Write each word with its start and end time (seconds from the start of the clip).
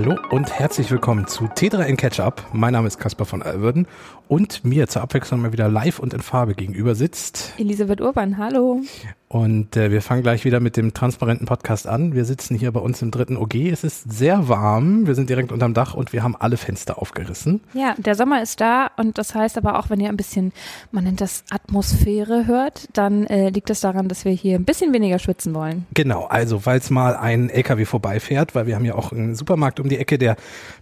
Hallo 0.00 0.16
und 0.30 0.52
herzlich 0.52 0.92
willkommen 0.92 1.26
zu 1.26 1.46
T3 1.46 1.82
in 1.82 1.96
Ketchup. 1.96 2.44
Mein 2.52 2.72
Name 2.72 2.86
ist 2.86 3.00
Caspar 3.00 3.26
von 3.26 3.42
Alwürden 3.42 3.88
und 4.28 4.64
mir 4.64 4.86
zur 4.86 5.02
Abwechslung 5.02 5.42
mal 5.42 5.52
wieder 5.52 5.68
live 5.68 5.98
und 5.98 6.14
in 6.14 6.20
Farbe 6.20 6.54
gegenüber 6.54 6.94
sitzt 6.94 7.52
Elisabeth 7.58 8.00
Urban, 8.00 8.38
hallo. 8.38 8.82
Und 9.28 9.76
äh, 9.76 9.90
wir 9.90 10.00
fangen 10.00 10.22
gleich 10.22 10.46
wieder 10.46 10.58
mit 10.58 10.78
dem 10.78 10.94
transparenten 10.94 11.46
Podcast 11.46 11.86
an. 11.86 12.14
Wir 12.14 12.24
sitzen 12.24 12.56
hier 12.56 12.72
bei 12.72 12.80
uns 12.80 13.02
im 13.02 13.10
dritten 13.10 13.36
OG. 13.36 13.56
Es 13.56 13.84
ist 13.84 14.10
sehr 14.10 14.48
warm. 14.48 15.06
Wir 15.06 15.14
sind 15.14 15.28
direkt 15.28 15.52
unterm 15.52 15.74
Dach 15.74 15.92
und 15.92 16.14
wir 16.14 16.22
haben 16.22 16.34
alle 16.34 16.56
Fenster 16.56 16.98
aufgerissen. 16.98 17.60
Ja, 17.74 17.94
der 17.98 18.14
Sommer 18.14 18.42
ist 18.42 18.60
da 18.62 18.90
und 18.96 19.18
das 19.18 19.34
heißt 19.34 19.58
aber 19.58 19.78
auch, 19.78 19.90
wenn 19.90 20.00
ihr 20.00 20.08
ein 20.08 20.16
bisschen, 20.16 20.52
man 20.92 21.04
nennt 21.04 21.20
das 21.20 21.44
Atmosphäre 21.50 22.46
hört, 22.46 22.88
dann 22.94 23.26
äh, 23.26 23.50
liegt 23.50 23.68
es 23.68 23.80
daran, 23.80 24.08
dass 24.08 24.24
wir 24.24 24.32
hier 24.32 24.56
ein 24.56 24.64
bisschen 24.64 24.94
weniger 24.94 25.18
schwitzen 25.18 25.54
wollen. 25.54 25.86
Genau, 25.92 26.24
also 26.24 26.60
falls 26.60 26.88
mal 26.88 27.14
ein 27.14 27.50
LKW 27.50 27.84
vorbeifährt, 27.84 28.54
weil 28.54 28.66
wir 28.66 28.76
haben 28.76 28.86
ja 28.86 28.94
auch 28.94 29.12
einen 29.12 29.34
Supermarkt 29.34 29.78
um 29.78 29.90
die 29.90 29.98
Ecke, 29.98 30.16
der 30.16 30.36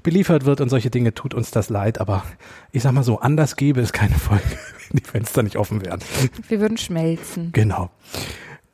beliefert 0.05 0.44
wird 0.44 0.60
und 0.60 0.69
solche 0.69 0.91
Dinge, 0.91 1.14
tut 1.14 1.34
uns 1.34 1.50
das 1.50 1.69
leid. 1.69 2.00
Aber 2.00 2.22
ich 2.70 2.83
sag 2.83 2.92
mal 2.92 3.02
so, 3.02 3.19
anders 3.19 3.56
gäbe 3.56 3.80
es 3.80 3.92
keine 3.92 4.14
Folge, 4.14 4.44
wenn 4.96 5.02
die 5.02 5.10
Fenster 5.10 5.42
nicht 5.42 5.56
offen 5.56 5.84
wären. 5.84 6.00
Wir 6.48 6.60
würden 6.60 6.78
schmelzen. 6.78 7.50
Genau. 7.52 7.91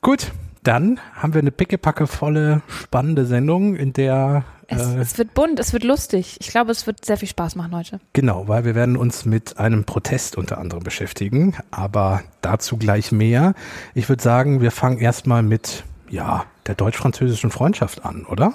Gut, 0.01 0.31
dann 0.63 0.99
haben 1.15 1.33
wir 1.33 1.41
eine 1.41 1.51
pickepackevolle, 1.51 2.61
spannende 2.67 3.25
Sendung, 3.25 3.75
in 3.75 3.93
der 3.93 4.45
es, 4.67 4.81
äh, 4.81 4.99
es, 4.99 5.17
wird 5.17 5.33
bunt, 5.33 5.59
es 5.59 5.73
wird 5.73 5.83
lustig. 5.83 6.37
Ich 6.39 6.47
glaube, 6.47 6.71
es 6.71 6.87
wird 6.87 7.03
sehr 7.03 7.17
viel 7.17 7.27
Spaß 7.27 7.55
machen 7.55 7.75
heute. 7.75 7.99
Genau, 8.13 8.47
weil 8.47 8.63
wir 8.63 8.75
werden 8.75 8.95
uns 8.95 9.25
mit 9.25 9.57
einem 9.57 9.83
Protest 9.83 10.37
unter 10.37 10.57
anderem 10.57 10.83
beschäftigen, 10.83 11.55
aber 11.71 12.23
dazu 12.41 12.77
gleich 12.77 13.11
mehr. 13.11 13.53
Ich 13.93 14.07
würde 14.07 14.23
sagen, 14.23 14.61
wir 14.61 14.71
fangen 14.71 14.99
erstmal 14.99 15.43
mit, 15.43 15.83
ja, 16.09 16.45
der 16.67 16.75
deutsch-französischen 16.75 17.51
Freundschaft 17.51 18.05
an, 18.05 18.25
oder? 18.25 18.53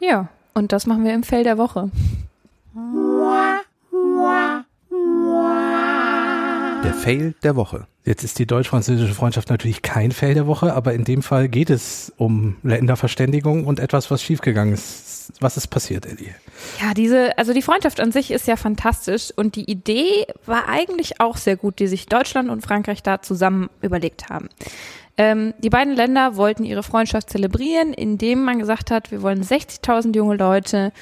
Ja, 0.00 0.28
und 0.54 0.72
das 0.72 0.86
machen 0.86 1.04
wir 1.04 1.14
im 1.14 1.22
Fell 1.22 1.44
der 1.44 1.56
Woche. 1.56 1.90
Der 6.88 6.94
Fail 6.94 7.34
der 7.42 7.54
Woche. 7.54 7.86
Jetzt 8.06 8.24
ist 8.24 8.38
die 8.38 8.46
deutsch-französische 8.46 9.12
Freundschaft 9.12 9.50
natürlich 9.50 9.82
kein 9.82 10.10
Fail 10.10 10.32
der 10.32 10.46
Woche, 10.46 10.72
aber 10.72 10.94
in 10.94 11.04
dem 11.04 11.20
Fall 11.20 11.46
geht 11.46 11.68
es 11.68 12.14
um 12.16 12.56
Länderverständigung 12.62 13.66
und 13.66 13.78
etwas, 13.78 14.10
was 14.10 14.22
schiefgegangen 14.22 14.72
ist. 14.72 15.30
Was 15.38 15.58
ist 15.58 15.66
passiert, 15.66 16.06
Ellie? 16.06 16.34
Ja, 16.80 16.94
diese, 16.94 17.36
also 17.36 17.52
die 17.52 17.60
Freundschaft 17.60 18.00
an 18.00 18.10
sich 18.10 18.30
ist 18.30 18.46
ja 18.46 18.56
fantastisch 18.56 19.30
und 19.36 19.54
die 19.54 19.70
Idee 19.70 20.28
war 20.46 20.66
eigentlich 20.66 21.20
auch 21.20 21.36
sehr 21.36 21.56
gut, 21.56 21.78
die 21.78 21.88
sich 21.88 22.06
Deutschland 22.06 22.48
und 22.48 22.62
Frankreich 22.62 23.02
da 23.02 23.20
zusammen 23.20 23.68
überlegt 23.82 24.30
haben. 24.30 24.48
Ähm, 25.18 25.52
die 25.58 25.68
beiden 25.68 25.94
Länder 25.94 26.36
wollten 26.36 26.64
ihre 26.64 26.82
Freundschaft 26.82 27.28
zelebrieren, 27.28 27.92
indem 27.92 28.44
man 28.44 28.58
gesagt 28.58 28.90
hat, 28.90 29.10
wir 29.10 29.20
wollen 29.20 29.42
60.000 29.42 30.16
junge 30.16 30.36
Leute 30.36 30.94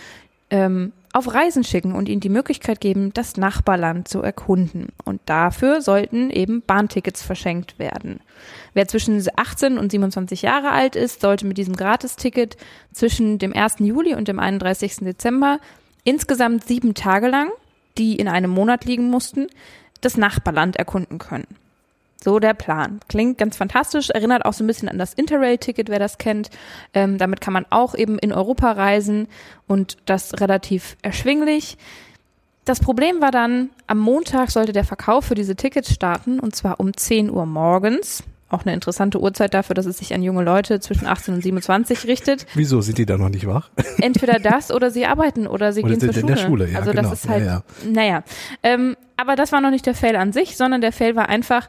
ähm, 0.51 0.91
auf 1.17 1.33
Reisen 1.33 1.64
schicken 1.64 1.95
und 1.95 2.11
ihnen 2.11 2.20
die 2.20 2.28
Möglichkeit 2.28 2.78
geben, 2.78 3.11
das 3.14 3.39
Nachbarland 3.39 4.06
zu 4.06 4.20
erkunden. 4.20 4.89
Und 5.05 5.23
dafür 5.25 5.81
sollten 5.81 6.28
eben 6.28 6.61
Bahntickets 6.61 7.23
verschenkt 7.23 7.78
werden. 7.78 8.20
Wer 8.75 8.86
zwischen 8.86 9.25
18 9.34 9.78
und 9.78 9.91
27 9.91 10.42
Jahre 10.42 10.73
alt 10.73 10.95
ist, 10.95 11.23
sollte 11.23 11.47
mit 11.47 11.56
diesem 11.56 11.75
Gratisticket 11.75 12.58
zwischen 12.92 13.39
dem 13.39 13.55
1. 13.55 13.77
Juli 13.78 14.14
und 14.14 14.28
dem 14.28 14.39
31. 14.39 14.97
Dezember 14.97 15.58
insgesamt 16.05 16.64
sieben 16.64 16.92
Tage 16.92 17.28
lang, 17.28 17.48
die 17.97 18.17
in 18.17 18.28
einem 18.28 18.51
Monat 18.51 18.84
liegen 18.84 19.08
mussten, 19.08 19.47
das 20.03 20.19
Nachbarland 20.19 20.77
erkunden 20.77 21.17
können. 21.17 21.47
So 22.22 22.39
der 22.39 22.55
Plan. 22.55 23.00
Klingt 23.09 23.39
ganz 23.39 23.56
fantastisch, 23.56 24.11
erinnert 24.11 24.45
auch 24.45 24.53
so 24.53 24.64
ein 24.64 24.67
bisschen 24.67 24.89
an 24.89 24.98
das 24.98 25.14
Interrail-Ticket, 25.14 25.89
wer 25.89 25.98
das 25.98 26.19
kennt. 26.19 26.50
Ähm, 26.95 27.19
damit 27.19 27.41
kann 27.41 27.53
man 27.53 27.67
auch 27.70 27.95
eben 27.95 28.18
in 28.18 28.33
Europa 28.33 28.73
reisen 28.73 29.29
und 29.67 29.96
das 30.07 30.40
relativ 30.40 30.96
erschwinglich. 31.02 31.77
Das 32.64 32.80
Problem 32.80 33.20
war 33.20 33.30
dann, 33.30 33.70
am 33.86 33.98
Montag 33.98 34.51
sollte 34.51 34.73
der 34.73 34.85
Verkauf 34.85 35.27
für 35.27 35.36
diese 35.36 35.55
Tickets 35.55 35.92
starten 35.92 36.40
und 36.40 36.57
zwar 36.57 36.80
um 36.80 36.96
10 36.96 37.30
Uhr 37.30 37.46
morgens. 37.46 38.24
Auch 38.48 38.64
eine 38.64 38.74
interessante 38.74 39.20
Uhrzeit 39.20 39.55
dafür, 39.55 39.74
dass 39.74 39.86
es 39.86 39.98
sich 39.98 40.14
an 40.14 40.23
junge 40.23 40.42
Leute 40.42 40.79
zwischen 40.79 41.07
18 41.07 41.35
und 41.35 41.42
27 41.42 42.07
richtet. 42.07 42.46
Wieso 42.55 42.80
sind 42.80 42.98
die 42.98 43.07
da 43.07 43.19
noch 43.19 43.29
nicht 43.29 43.46
wach? 43.46 43.70
Entweder 43.98 44.39
das 44.39 44.70
oder 44.70 44.90
sie 44.90 45.05
arbeiten 45.05 45.48
oder 45.48 45.73
sie 45.73 45.83
oder 45.83 45.96
gehen 45.96 46.01
zur 46.01 46.13
Schule. 46.13 46.20
In 46.20 46.27
der 46.27 46.36
Schule, 46.36 46.69
ja, 46.70 46.79
also 46.79 46.90
genau. 46.92 47.02
das 47.02 47.24
ist 47.24 47.29
halt, 47.29 47.45
ja, 47.45 47.63
ja. 47.85 47.90
naja. 47.90 48.24
Ähm, 48.63 48.96
aber 49.17 49.35
das 49.35 49.51
war 49.51 49.61
noch 49.61 49.70
nicht 49.70 49.86
der 49.86 49.95
Fail 49.95 50.17
an 50.17 50.33
sich, 50.33 50.57
sondern 50.57 50.80
der 50.80 50.92
Fail 50.92 51.17
war 51.17 51.29
einfach, 51.29 51.69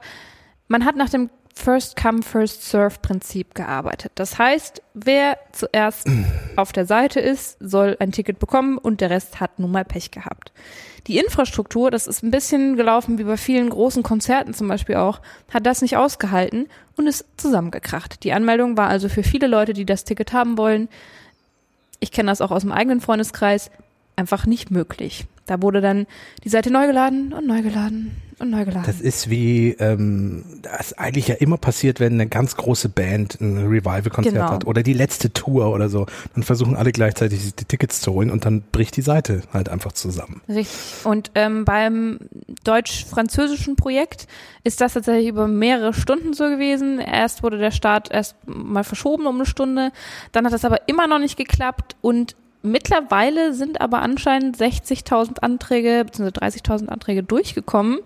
man 0.68 0.86
hat 0.86 0.96
nach 0.96 1.10
dem 1.10 1.30
First 1.54 1.96
Come, 1.96 2.22
First 2.22 2.70
Serve 2.70 3.00
Prinzip 3.02 3.56
gearbeitet. 3.56 4.12
Das 4.16 4.38
heißt, 4.38 4.82
wer 4.94 5.38
zuerst 5.52 6.08
auf 6.56 6.72
der 6.72 6.86
Seite 6.86 7.20
ist, 7.20 7.58
soll 7.60 7.98
ein 8.00 8.12
Ticket 8.12 8.38
bekommen 8.38 8.78
und 8.78 9.02
der 9.02 9.10
Rest 9.10 9.40
hat 9.40 9.58
nun 9.58 9.72
mal 9.72 9.84
Pech 9.84 10.12
gehabt. 10.12 10.52
Die 11.08 11.18
Infrastruktur, 11.18 11.90
das 11.90 12.06
ist 12.06 12.22
ein 12.22 12.32
bisschen 12.32 12.76
gelaufen 12.76 13.18
wie 13.18 13.24
bei 13.24 13.38
vielen 13.38 13.70
großen 13.70 14.04
Konzerten 14.04 14.54
zum 14.54 14.68
Beispiel 14.68 14.96
auch, 14.96 15.22
hat 15.52 15.66
das 15.66 15.82
nicht 15.82 15.98
ausgehalten 15.98 16.68
und 16.96 17.08
ist 17.08 17.26
zusammengekracht. 17.38 18.24
Die 18.24 18.34
Anmeldung 18.34 18.78
war 18.78 18.90
also 18.90 19.10
für 19.10 19.24
viele 19.24 19.48
Leute, 19.48 19.74
die 19.74 19.86
das 19.86 20.04
Ticket 20.04 20.34
haben 20.34 20.58
wollen, 20.58 20.90
ich 22.00 22.12
kenne 22.12 22.30
das 22.30 22.42
auch 22.42 22.52
aus 22.52 22.62
dem 22.62 22.72
eigenen 22.72 23.02
Freundeskreis, 23.02 23.72
einfach 24.16 24.46
nicht 24.46 24.70
möglich. 24.70 25.26
Da 25.48 25.64
wurde 25.64 25.82
dann 25.82 26.06
die 26.44 26.50
Seite 26.50 26.70
neu 26.70 26.86
geladen 26.86 27.34
und 27.34 27.48
neu 27.48 27.64
geladen 27.64 28.22
und 28.40 28.52
neu 28.52 28.66
geladen. 28.66 28.84
Das 28.86 29.02
ist 29.02 29.30
wie, 29.30 29.72
ähm, 29.80 30.44
das 30.62 30.94
eigentlich 30.94 31.28
ja 31.28 31.36
immer 31.36 31.58
passiert, 31.58 32.00
wenn 32.00 32.14
eine 32.14 32.28
ganz 32.28 32.56
große 32.56 32.90
Band 32.90 33.42
ein 33.42 33.58
Revival-Konzert 33.58 34.36
genau. 34.36 34.50
hat 34.50 34.66
oder 34.68 34.84
die 34.84 34.94
letzte 34.94 35.34
Tour 35.34 35.74
oder 35.74 35.90
so. 35.90 36.06
Dann 36.36 36.44
versuchen 36.44 36.76
alle 36.76 36.92
gleichzeitig 36.92 37.56
die 37.56 37.66
Tickets 37.66 38.00
zu 38.00 38.14
holen 38.14 38.30
und 38.30 38.46
dann 38.46 38.62
bricht 38.72 38.96
die 38.96 39.02
Seite 39.02 39.42
halt 39.54 39.70
einfach 39.70 39.92
zusammen. 39.92 40.42
Richtig. 40.48 40.68
Und 41.04 41.32
ähm, 41.36 41.66
beim 41.66 42.20
deutsch-französischen 42.64 43.76
Projekt 43.76 44.28
ist 44.64 44.82
das 44.82 44.94
tatsächlich 44.94 45.28
über 45.28 45.48
mehrere 45.48 45.94
Stunden 45.94 46.34
so 46.34 46.44
gewesen. 46.46 47.00
Erst 47.00 47.42
wurde 47.42 47.58
der 47.58 47.72
Start 47.72 48.12
erst 48.12 48.36
mal 48.46 48.84
verschoben 48.84 49.26
um 49.26 49.36
eine 49.36 49.46
Stunde. 49.46 49.92
Dann 50.32 50.46
hat 50.46 50.54
das 50.54 50.66
aber 50.66 50.88
immer 50.88 51.08
noch 51.08 51.20
nicht 51.20 51.38
geklappt 51.38 51.96
und 52.02 52.36
Mittlerweile 52.68 53.54
sind 53.54 53.82
aber 53.82 54.02
anscheinend 54.02 54.58
60.000 54.58 55.40
Anträge 55.40 56.04
bzw. 56.06 56.30
30.000 56.30 56.90
Anträge 56.90 57.24
durchgekommen, 57.24 58.00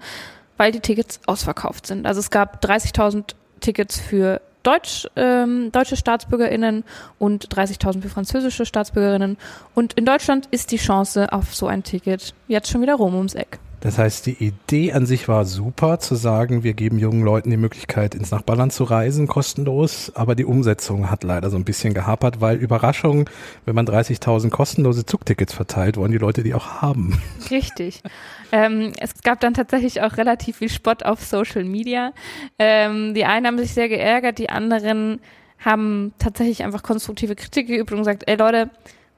weil 0.57 0.71
die 0.71 0.79
Tickets 0.79 1.19
ausverkauft 1.25 1.87
sind. 1.87 2.05
Also 2.05 2.19
es 2.19 2.29
gab 2.29 2.63
30.000 2.63 3.35
Tickets 3.59 3.99
für 3.99 4.41
Deutsch, 4.63 5.07
ähm, 5.15 5.71
deutsche 5.71 5.95
StaatsbürgerInnen 5.95 6.83
und 7.17 7.47
30.000 7.47 8.01
für 8.01 8.09
französische 8.09 8.65
StaatsbürgerInnen. 8.65 9.37
Und 9.73 9.93
in 9.93 10.05
Deutschland 10.05 10.47
ist 10.51 10.71
die 10.71 10.77
Chance 10.77 11.33
auf 11.33 11.55
so 11.55 11.67
ein 11.67 11.83
Ticket 11.83 12.35
jetzt 12.47 12.69
schon 12.69 12.81
wieder 12.81 12.95
rum 12.95 13.15
ums 13.15 13.33
Eck. 13.33 13.59
Das 13.81 13.97
heißt, 13.97 14.27
die 14.27 14.43
Idee 14.43 14.93
an 14.93 15.07
sich 15.07 15.27
war 15.27 15.43
super, 15.43 15.97
zu 15.97 16.13
sagen, 16.13 16.63
wir 16.63 16.73
geben 16.73 16.99
jungen 16.99 17.23
Leuten 17.23 17.49
die 17.49 17.57
Möglichkeit, 17.57 18.13
ins 18.13 18.29
Nachbarland 18.29 18.71
zu 18.71 18.83
reisen, 18.83 19.25
kostenlos. 19.25 20.11
Aber 20.15 20.35
die 20.35 20.45
Umsetzung 20.45 21.09
hat 21.09 21.23
leider 21.23 21.49
so 21.49 21.57
ein 21.57 21.65
bisschen 21.65 21.95
gehapert, 21.95 22.41
weil 22.41 22.57
Überraschung, 22.57 23.27
wenn 23.65 23.73
man 23.73 23.87
30.000 23.87 24.51
kostenlose 24.51 25.07
Zugtickets 25.07 25.53
verteilt, 25.53 25.97
wollen 25.97 26.11
die 26.11 26.19
Leute 26.19 26.43
die 26.43 26.53
auch 26.53 26.81
haben. 26.81 27.19
Richtig. 27.49 28.03
Ähm, 28.51 28.93
es 28.99 29.23
gab 29.23 29.39
dann 29.39 29.55
tatsächlich 29.55 30.01
auch 30.03 30.15
relativ 30.15 30.57
viel 30.57 30.69
Spott 30.69 31.03
auf 31.03 31.25
Social 31.25 31.63
Media. 31.63 32.13
Ähm, 32.59 33.15
die 33.15 33.25
einen 33.25 33.47
haben 33.47 33.57
sich 33.57 33.73
sehr 33.73 33.89
geärgert, 33.89 34.37
die 34.37 34.49
anderen 34.49 35.19
haben 35.57 36.13
tatsächlich 36.19 36.63
einfach 36.63 36.83
konstruktive 36.83 37.35
Kritik 37.35 37.67
geübt 37.67 37.91
und 37.91 37.99
gesagt, 37.99 38.23
ey 38.27 38.35
Leute, 38.35 38.69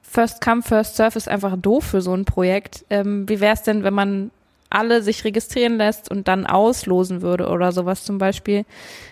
First 0.01 0.39
Come, 0.41 0.61
First 0.61 0.95
Serve 0.95 1.17
ist 1.17 1.27
einfach 1.27 1.57
doof 1.57 1.83
für 1.83 2.01
so 2.01 2.13
ein 2.13 2.23
Projekt. 2.23 2.85
Ähm, 2.89 3.27
wie 3.27 3.41
wäre 3.41 3.53
es 3.53 3.63
denn, 3.63 3.83
wenn 3.83 3.93
man 3.93 4.31
alle 4.73 5.01
sich 5.01 5.23
registrieren 5.23 5.77
lässt 5.77 6.09
und 6.09 6.27
dann 6.27 6.45
auslosen 6.45 7.21
würde 7.21 7.49
oder 7.49 7.71
sowas 7.71 8.03
zum 8.03 8.17
Beispiel. 8.17 8.65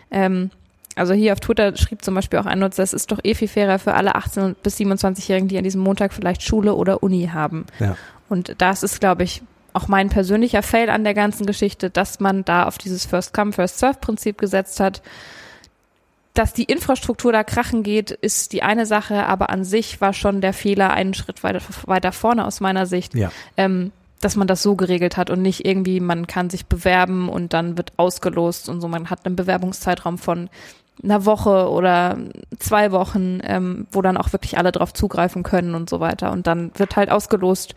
Ähm, 0.10 0.52
also 0.96 1.14
hier 1.14 1.34
auf 1.34 1.40
Twitter 1.40 1.76
schrieb 1.78 2.04
zum 2.04 2.16
Beispiel 2.16 2.40
auch 2.40 2.46
ein 2.46 2.60
Nutzer, 2.60 2.84
es 2.84 2.94
ist 2.94 3.12
doch 3.12 3.20
eh 3.24 3.34
viel 3.34 3.48
fairer 3.48 3.80
für 3.80 3.94
alle 3.94 4.16
18- 4.16 4.56
bis 4.62 4.78
27-Jährigen, 4.78 5.48
die 5.48 5.58
an 5.58 5.64
diesem 5.64 5.82
Montag 5.82 6.14
vielleicht 6.14 6.44
Schule 6.44 6.76
oder 6.76 7.02
Uni 7.02 7.30
haben. 7.34 7.66
Ja. 7.80 7.96
Und 8.28 8.56
das 8.58 8.84
ist, 8.84 9.00
glaube 9.00 9.24
ich, 9.24 9.42
auch 9.74 9.88
mein 9.88 10.10
persönlicher 10.10 10.64
Fail 10.64 10.90
an 10.90 11.04
der 11.04 11.14
ganzen 11.14 11.46
Geschichte, 11.46 11.90
dass 11.90 12.20
man 12.20 12.44
da 12.44 12.66
auf 12.66 12.78
dieses 12.78 13.06
First 13.06 13.34
Come, 13.34 13.54
First 13.54 13.80
Serve 13.80 14.00
Prinzip 14.00 14.38
gesetzt 14.38 14.80
hat. 14.80 15.02
Dass 16.34 16.54
die 16.54 16.64
Infrastruktur 16.64 17.34
da 17.34 17.44
krachen 17.44 17.84
geht, 17.84 18.12
ist 18.12 18.54
die 18.54 18.64
eine 18.64 18.86
Sache, 18.86 19.26
aber 19.26 19.50
an 19.50 19.66
sich 19.66 20.00
war 20.00 20.14
schon 20.14 20.40
der 20.40 20.54
Fehler 20.54 20.92
einen 20.92 21.14
Schritt 21.14 21.44
weiter, 21.44 21.62
weiter 21.86 22.12
vorne 22.14 22.46
aus 22.46 22.62
meiner 22.62 22.86
Sicht. 22.86 23.16
Ja. 23.16 23.32
Ähm, 23.58 23.92
dass 24.22 24.36
man 24.36 24.48
das 24.48 24.62
so 24.62 24.76
geregelt 24.76 25.18
hat 25.18 25.30
und 25.30 25.42
nicht 25.42 25.66
irgendwie, 25.66 26.00
man 26.00 26.28
kann 26.28 26.50
sich 26.50 26.68
bewerben 26.68 27.28
und 27.28 27.54
dann 27.54 27.78
wird 27.78 27.94
ausgelost 27.98 28.70
und 28.70 28.80
so. 28.80 28.88
Man 28.88 29.10
hat 29.10 29.26
einen 29.26 29.36
Bewerbungszeitraum 29.36 30.18
von 30.18 30.50
einer 31.04 31.26
Woche 31.26 31.70
oder 31.70 32.18
zwei 32.60 32.92
Wochen, 32.92 33.40
ähm, 33.44 33.88
wo 33.92 34.02
dann 34.02 34.18
auch 34.18 34.32
wirklich 34.34 34.58
alle 34.58 34.72
drauf 34.72 34.94
zugreifen 34.94 35.44
können 35.44 35.74
und 35.74 35.90
so 35.90 36.00
weiter. 36.00 36.32
Und 36.32 36.48
dann 36.48 36.72
wird 36.76 36.96
halt 36.96 37.10
ausgelost, 37.10 37.74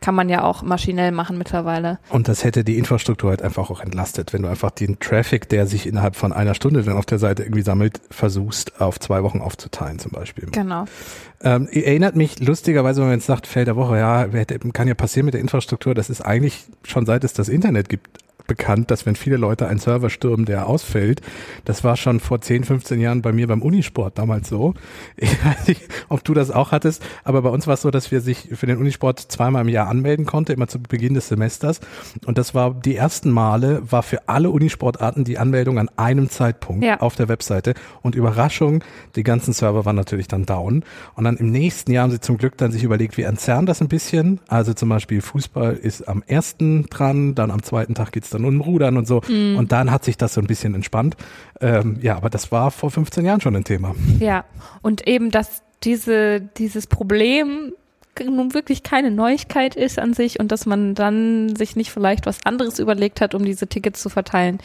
kann 0.00 0.14
man 0.14 0.28
ja 0.28 0.44
auch 0.44 0.62
maschinell 0.62 1.12
machen 1.12 1.38
mittlerweile. 1.38 1.98
Und 2.10 2.28
das 2.28 2.44
hätte 2.44 2.64
die 2.64 2.78
Infrastruktur 2.78 3.30
halt 3.30 3.42
einfach 3.42 3.70
auch 3.70 3.80
entlastet, 3.80 4.32
wenn 4.32 4.42
du 4.42 4.48
einfach 4.48 4.70
den 4.70 4.98
Traffic, 5.00 5.48
der 5.48 5.66
sich 5.66 5.86
innerhalb 5.86 6.16
von 6.16 6.32
einer 6.32 6.54
Stunde 6.54 6.82
dann 6.82 6.96
auf 6.96 7.06
der 7.06 7.18
Seite 7.18 7.42
irgendwie 7.42 7.62
sammelt, 7.62 8.00
versuchst 8.10 8.80
auf 8.80 9.00
zwei 9.00 9.22
Wochen 9.22 9.40
aufzuteilen 9.40 9.98
zum 9.98 10.12
Beispiel. 10.12 10.48
Genau. 10.50 10.84
Ähm, 11.42 11.68
erinnert 11.68 12.16
mich 12.16 12.40
lustigerweise, 12.40 13.00
wenn 13.00 13.08
man 13.08 13.18
jetzt 13.18 13.26
sagt, 13.26 13.46
Feld 13.46 13.68
der 13.68 13.76
Woche, 13.76 13.98
ja, 13.98 14.26
kann 14.72 14.88
ja 14.88 14.94
passieren 14.94 15.26
mit 15.26 15.34
der 15.34 15.40
Infrastruktur, 15.40 15.94
das 15.94 16.10
ist 16.10 16.20
eigentlich 16.20 16.66
schon 16.82 17.06
seit 17.06 17.24
es 17.24 17.32
das 17.32 17.48
Internet 17.48 17.88
gibt 17.88 18.08
bekannt, 18.48 18.90
dass 18.90 19.06
wenn 19.06 19.14
viele 19.14 19.36
Leute 19.36 19.68
einen 19.68 19.78
Server 19.78 20.10
stürmen, 20.10 20.44
der 20.44 20.66
ausfällt, 20.66 21.20
das 21.64 21.84
war 21.84 21.96
schon 21.96 22.18
vor 22.18 22.40
10, 22.40 22.64
15 22.64 23.00
Jahren 23.00 23.22
bei 23.22 23.32
mir 23.32 23.46
beim 23.46 23.62
Unisport 23.62 24.18
damals 24.18 24.48
so. 24.48 24.74
Ich 25.28 25.44
weiß 25.44 25.68
nicht, 25.68 25.82
ob 26.08 26.24
du 26.24 26.32
das 26.32 26.50
auch 26.50 26.72
hattest, 26.72 27.04
aber 27.22 27.42
bei 27.42 27.50
uns 27.50 27.66
war 27.66 27.74
es 27.74 27.82
so, 27.82 27.90
dass 27.90 28.10
wir 28.10 28.20
sich 28.20 28.48
für 28.54 28.66
den 28.66 28.78
Unisport 28.78 29.20
zweimal 29.20 29.62
im 29.62 29.68
Jahr 29.68 29.86
anmelden 29.88 30.26
konnte, 30.26 30.52
immer 30.52 30.66
zu 30.66 30.80
Beginn 30.80 31.14
des 31.14 31.28
Semesters. 31.28 31.80
Und 32.26 32.38
das 32.38 32.54
war 32.54 32.74
die 32.74 32.96
ersten 32.96 33.30
Male, 33.30 33.82
war 33.90 34.02
für 34.02 34.28
alle 34.28 34.50
Unisportarten 34.50 35.24
die 35.24 35.38
Anmeldung 35.38 35.78
an 35.78 35.90
einem 35.96 36.30
Zeitpunkt 36.30 36.84
ja. 36.84 37.00
auf 37.00 37.14
der 37.14 37.28
Webseite. 37.28 37.74
Und 38.02 38.14
Überraschung, 38.14 38.82
die 39.16 39.22
ganzen 39.22 39.52
Server 39.52 39.84
waren 39.84 39.96
natürlich 39.96 40.28
dann 40.28 40.46
down. 40.46 40.82
Und 41.14 41.24
dann 41.24 41.36
im 41.36 41.50
nächsten 41.50 41.92
Jahr 41.92 42.04
haben 42.04 42.10
sie 42.10 42.20
zum 42.20 42.38
Glück 42.38 42.56
dann 42.56 42.72
sich 42.72 42.84
überlegt, 42.84 43.16
wir 43.16 43.28
entzerren 43.28 43.66
das 43.66 43.80
ein 43.80 43.88
bisschen. 43.88 44.40
Also 44.48 44.72
zum 44.72 44.88
Beispiel 44.88 45.20
Fußball 45.20 45.74
ist 45.74 46.08
am 46.08 46.22
ersten 46.26 46.86
dran, 46.86 47.34
dann 47.34 47.50
am 47.50 47.62
zweiten 47.62 47.94
Tag 47.94 48.12
geht's 48.12 48.30
dann 48.30 48.37
Und 48.44 48.60
Rudern 48.60 48.96
und 48.96 49.06
so. 49.06 49.20
Mhm. 49.28 49.56
Und 49.56 49.72
dann 49.72 49.90
hat 49.90 50.04
sich 50.04 50.16
das 50.16 50.34
so 50.34 50.40
ein 50.40 50.46
bisschen 50.46 50.74
entspannt. 50.74 51.16
Ähm, 51.60 51.98
ja, 52.00 52.16
aber 52.16 52.30
das 52.30 52.52
war 52.52 52.70
vor 52.70 52.90
15 52.90 53.24
Jahren 53.24 53.40
schon 53.40 53.56
ein 53.56 53.64
Thema. 53.64 53.94
Ja, 54.20 54.44
und 54.82 55.06
eben, 55.06 55.30
dass 55.30 55.62
diese, 55.84 56.40
dieses 56.40 56.86
Problem 56.86 57.72
nun 58.24 58.52
wirklich 58.52 58.82
keine 58.82 59.12
Neuigkeit 59.12 59.76
ist 59.76 59.98
an 59.98 60.12
sich 60.12 60.40
und 60.40 60.50
dass 60.50 60.66
man 60.66 60.94
dann 60.94 61.54
sich 61.54 61.76
nicht 61.76 61.92
vielleicht 61.92 62.26
was 62.26 62.44
anderes 62.44 62.80
überlegt 62.80 63.20
hat, 63.20 63.34
um 63.34 63.44
diese 63.44 63.68
Tickets 63.68 64.02
zu 64.02 64.08
verteilen. 64.08 64.58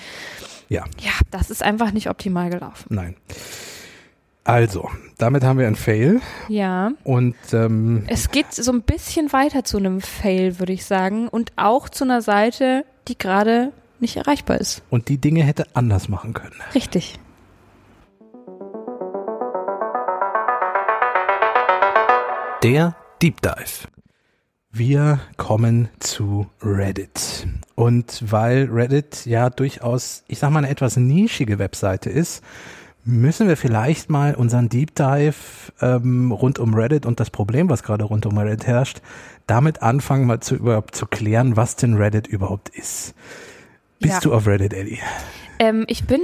Ja. 0.70 0.86
Ja, 1.00 1.12
das 1.30 1.52
ist 1.52 1.62
einfach 1.62 1.92
nicht 1.92 2.10
optimal 2.10 2.50
gelaufen. 2.50 2.88
Nein. 2.90 3.16
Also, 4.46 4.90
damit 5.18 5.44
haben 5.44 5.58
wir 5.58 5.68
ein 5.68 5.76
Fail. 5.76 6.20
Ja. 6.50 6.92
Und 7.04 7.36
ähm, 7.54 8.04
es 8.08 8.30
geht 8.32 8.54
so 8.54 8.72
ein 8.72 8.82
bisschen 8.82 9.32
weiter 9.32 9.64
zu 9.64 9.78
einem 9.78 10.02
Fail, 10.02 10.60
würde 10.60 10.74
ich 10.74 10.86
sagen, 10.86 11.30
und 11.30 11.54
auch 11.56 11.88
zu 11.88 12.04
einer 12.04 12.22
Seite, 12.22 12.86
die 13.08 13.18
gerade 13.18 13.72
nicht 14.00 14.18
erreichbar 14.18 14.60
ist. 14.60 14.82
Und 14.90 15.10
die 15.10 15.18
Dinge 15.18 15.44
hätte 15.44 15.68
anders 15.74 16.10
machen 16.10 16.34
können. 16.34 16.56
Richtig. 16.76 17.20
Der 22.64 22.96
Deep 23.22 23.42
Dive. 23.42 23.88
Wir 24.72 25.20
kommen 25.38 25.90
zu 26.00 26.48
Reddit. 26.62 27.46
Und 27.76 28.24
weil 28.32 28.70
Reddit 28.72 29.26
ja 29.26 29.50
durchaus, 29.50 30.24
ich 30.28 30.40
sag 30.40 30.50
mal, 30.50 30.60
eine 30.60 30.70
etwas 30.70 30.98
nischige 30.98 31.60
Webseite 31.60 32.10
ist, 32.10 32.44
müssen 33.06 33.48
wir 33.48 33.58
vielleicht 33.58 34.10
mal 34.10 34.36
unseren 34.36 34.70
Deep 34.70 34.96
Dive 34.96 35.36
ähm, 35.82 36.32
rund 36.32 36.60
um 36.60 36.74
Reddit 36.74 37.06
und 37.06 37.20
das 37.20 37.30
Problem, 37.30 37.70
was 37.70 37.84
gerade 37.84 38.06
rund 38.06 38.26
um 38.26 38.38
Reddit 38.38 38.66
herrscht, 38.66 39.02
damit 39.48 39.82
anfangen, 39.82 40.26
mal 40.26 40.40
zu 40.40 40.56
überhaupt 40.56 40.96
zu 40.96 41.06
klären, 41.06 41.58
was 41.58 41.76
denn 41.76 41.96
Reddit 41.96 42.28
überhaupt 42.28 42.70
ist. 42.70 43.14
Bist 44.00 44.16
ja. 44.16 44.20
du 44.22 44.34
auf 44.34 44.48
Reddit, 44.48 44.74
Eddie? 44.74 45.00
Ähm, 45.60 45.86
ich 45.88 46.06
bin 46.06 46.22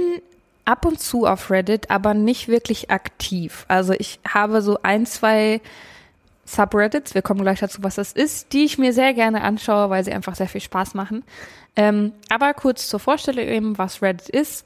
ab 0.64 0.86
und 0.86 1.00
zu 1.00 1.26
auf 1.26 1.50
Reddit, 1.50 1.90
aber 1.90 2.14
nicht 2.14 2.48
wirklich 2.48 2.90
aktiv. 2.90 3.64
Also 3.68 3.92
ich 3.92 4.20
habe 4.26 4.62
so 4.62 4.78
ein, 4.82 5.06
zwei 5.06 5.60
Subreddits, 6.44 7.14
wir 7.14 7.22
kommen 7.22 7.42
gleich 7.42 7.60
dazu, 7.60 7.82
was 7.82 7.94
das 7.94 8.12
ist, 8.12 8.52
die 8.52 8.64
ich 8.64 8.78
mir 8.78 8.92
sehr 8.92 9.14
gerne 9.14 9.42
anschaue, 9.42 9.90
weil 9.90 10.04
sie 10.04 10.12
einfach 10.12 10.34
sehr 10.34 10.48
viel 10.48 10.60
Spaß 10.60 10.94
machen. 10.94 11.24
Ähm, 11.76 12.12
aber 12.28 12.54
kurz 12.54 12.88
zur 12.88 13.00
Vorstellung 13.00 13.46
eben, 13.46 13.78
was 13.78 14.02
Reddit 14.02 14.28
ist. 14.28 14.64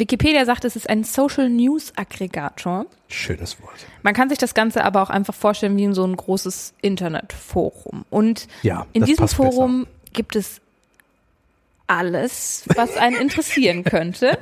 Wikipedia 0.00 0.44
sagt, 0.44 0.64
es 0.64 0.74
ist 0.74 0.90
ein 0.90 1.04
Social 1.04 1.48
News 1.48 1.92
Aggregator. 1.94 2.86
Schönes 3.08 3.60
Wort. 3.62 3.86
Man 4.02 4.14
kann 4.14 4.28
sich 4.28 4.38
das 4.38 4.54
Ganze 4.54 4.84
aber 4.84 5.02
auch 5.02 5.10
einfach 5.10 5.34
vorstellen 5.34 5.76
wie 5.76 5.84
in 5.84 5.94
so 5.94 6.04
ein 6.04 6.16
großes 6.16 6.74
Internetforum. 6.82 8.04
Und 8.10 8.48
ja, 8.62 8.86
in 8.92 9.04
diesem 9.04 9.28
Forum 9.28 9.84
besser. 9.84 10.12
gibt 10.12 10.36
es 10.36 10.60
alles, 11.86 12.64
was 12.74 12.96
einen 12.96 13.16
interessieren 13.16 13.84
könnte. 13.84 14.38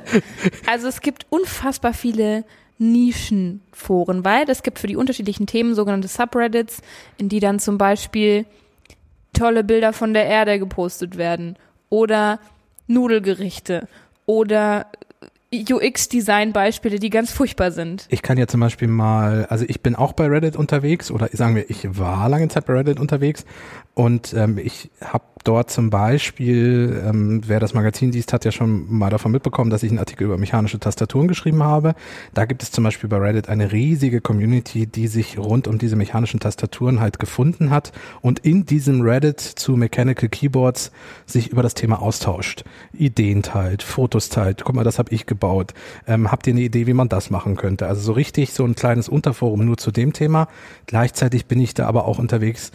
Also 0.67 0.87
es 0.87 1.01
gibt 1.01 1.25
unfassbar 1.29 1.93
viele 1.93 2.45
Nischenforen, 2.77 4.23
weil 4.23 4.49
es 4.49 4.63
gibt 4.63 4.79
für 4.79 4.87
die 4.87 4.95
unterschiedlichen 4.95 5.45
Themen 5.45 5.75
sogenannte 5.75 6.07
Subreddits, 6.07 6.81
in 7.17 7.27
die 7.27 7.39
dann 7.39 7.59
zum 7.59 7.77
Beispiel 7.77 8.45
tolle 9.33 9.63
Bilder 9.63 9.93
von 9.93 10.13
der 10.13 10.25
Erde 10.25 10.59
gepostet 10.59 11.17
werden 11.17 11.57
oder 11.89 12.39
Nudelgerichte 12.87 13.87
oder 14.25 14.87
UX-Design-Beispiele, 15.53 16.99
die 16.99 17.09
ganz 17.09 17.31
furchtbar 17.31 17.71
sind. 17.71 18.05
Ich 18.09 18.21
kann 18.21 18.37
ja 18.37 18.45
zum 18.45 18.59
Beispiel 18.59 18.87
mal, 18.87 19.45
also 19.47 19.65
ich 19.67 19.81
bin 19.81 19.95
auch 19.95 20.13
bei 20.13 20.27
Reddit 20.27 20.55
unterwegs 20.55 21.09
oder 21.09 21.27
sagen 21.31 21.55
wir, 21.55 21.69
ich 21.69 21.97
war 21.97 22.29
lange 22.29 22.47
Zeit 22.49 22.65
bei 22.65 22.73
Reddit 22.73 22.99
unterwegs 22.99 23.45
und 23.99 24.33
ähm, 24.33 24.57
ich 24.57 24.89
habe 25.03 25.25
dort 25.43 25.69
zum 25.69 25.89
Beispiel, 25.89 27.03
ähm, 27.05 27.41
wer 27.45 27.59
das 27.59 27.73
Magazin 27.73 28.13
liest, 28.13 28.31
hat 28.31 28.45
ja 28.45 28.51
schon 28.53 28.85
mal 28.89 29.09
davon 29.09 29.33
mitbekommen, 29.33 29.71
dass 29.71 29.83
ich 29.83 29.89
einen 29.89 29.99
Artikel 29.99 30.23
über 30.23 30.37
mechanische 30.37 30.79
Tastaturen 30.79 31.27
geschrieben 31.27 31.63
habe. 31.63 31.95
Da 32.33 32.45
gibt 32.45 32.63
es 32.63 32.71
zum 32.71 32.85
Beispiel 32.85 33.09
bei 33.09 33.17
Reddit 33.17 33.49
eine 33.49 33.73
riesige 33.73 34.21
Community, 34.21 34.87
die 34.87 35.07
sich 35.07 35.37
rund 35.37 35.67
um 35.67 35.79
diese 35.79 35.97
mechanischen 35.97 36.39
Tastaturen 36.39 37.01
halt 37.01 37.19
gefunden 37.19 37.71
hat 37.71 37.91
und 38.21 38.39
in 38.39 38.65
diesem 38.65 39.01
Reddit 39.01 39.41
zu 39.41 39.75
Mechanical 39.75 40.29
Keyboards 40.29 40.93
sich 41.25 41.49
über 41.49 41.61
das 41.61 41.73
Thema 41.73 42.01
austauscht. 42.01 42.63
Ideen 42.93 43.43
teilt, 43.43 43.83
Fotos 43.83 44.29
teilt. 44.29 44.63
Guck 44.63 44.75
mal, 44.75 44.85
das 44.85 44.97
habe 44.97 45.13
ich 45.13 45.25
gebaut. 45.25 45.73
Ähm, 46.07 46.31
habt 46.31 46.47
ihr 46.47 46.53
eine 46.53 46.61
Idee, 46.61 46.87
wie 46.87 46.93
man 46.93 47.09
das 47.09 47.31
machen 47.31 47.57
könnte? 47.57 47.87
Also 47.87 47.99
so 47.99 48.13
richtig 48.13 48.53
so 48.53 48.63
ein 48.63 48.75
kleines 48.75 49.09
Unterforum 49.09 49.65
nur 49.65 49.75
zu 49.75 49.91
dem 49.91 50.13
Thema. 50.13 50.47
Gleichzeitig 50.85 51.47
bin 51.47 51.59
ich 51.59 51.73
da 51.73 51.85
aber 51.85 52.05
auch 52.05 52.17
unterwegs 52.17 52.71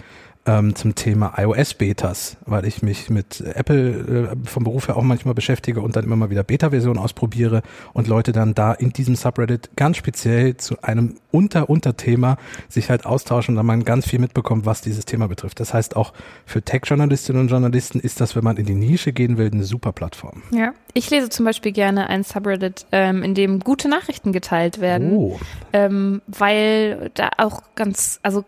ähm, 0.47 0.75
zum 0.75 0.95
Thema 0.95 1.35
iOS-Betas, 1.39 2.37
weil 2.45 2.67
ich 2.67 2.83
mich 2.83 3.09
mit 3.09 3.41
Apple 3.41 4.33
äh, 4.33 4.49
vom 4.49 4.65
Beruf 4.65 4.89
her 4.89 4.97
auch 4.97 5.03
manchmal 5.03 5.35
beschäftige 5.35 5.81
und 5.81 5.97
dann 5.97 6.05
immer 6.05 6.17
mal 6.17 6.31
wieder 6.31 6.43
Beta-Versionen 6.43 6.99
ausprobiere 6.99 7.63
und 7.93 8.09
Leute 8.09 8.33
dann 8.33 8.55
da 8.55 8.73
in 8.73 8.93
diesem 8.93 9.17
Subreddit 9.17 9.71
ganz 9.77 9.97
speziell 9.97 10.57
zu 10.57 10.83
einem 10.83 11.17
Unter-Unterthema 11.31 12.37
sich 12.69 12.91
halt 12.91 13.07
austauschen 13.07 13.53
und 13.53 13.57
dann 13.57 13.67
man 13.67 13.85
ganz 13.85 14.07
viel 14.07 14.19
mitbekommt, 14.19 14.67
was 14.67 14.83
dieses 14.83 15.07
Thema 15.07 15.29
betrifft. 15.29 15.61
Das 15.61 15.73
heißt 15.73 15.97
auch 15.97 16.13
für 16.45 16.63
Tech-Journalistinnen 16.63 17.43
und 17.43 17.49
Journalisten 17.49 17.99
ist 18.01 18.21
das, 18.21 18.37
wenn 18.37 18.45
man 18.45 18.59
in 18.59 18.67
die 18.67 18.75
Nische 18.75 19.13
gehen 19.13 19.39
will, 19.39 19.51
eine 19.51 19.65
super 19.65 19.93
Plattform. 19.93 20.43
Ja, 20.51 20.75
ich 20.93 21.09
lese 21.11 21.31
zum 21.31 21.47
Beispiel 21.47 21.73
gerne 21.73 22.09
ein 22.09 22.23
Subreddit, 22.23 22.87
ähm, 22.93 23.23
in 23.23 23.35
dem 23.35 23.61
gute 23.61 23.89
Nachrichten 23.89 24.33
geteilt 24.33 24.81
werden, 24.81 25.17
oh. 25.17 25.41
ähm, 25.73 26.21
weil 26.27 27.11
da 27.15 27.31
auch 27.39 27.63
ganz, 27.75 28.21
also 28.23 28.45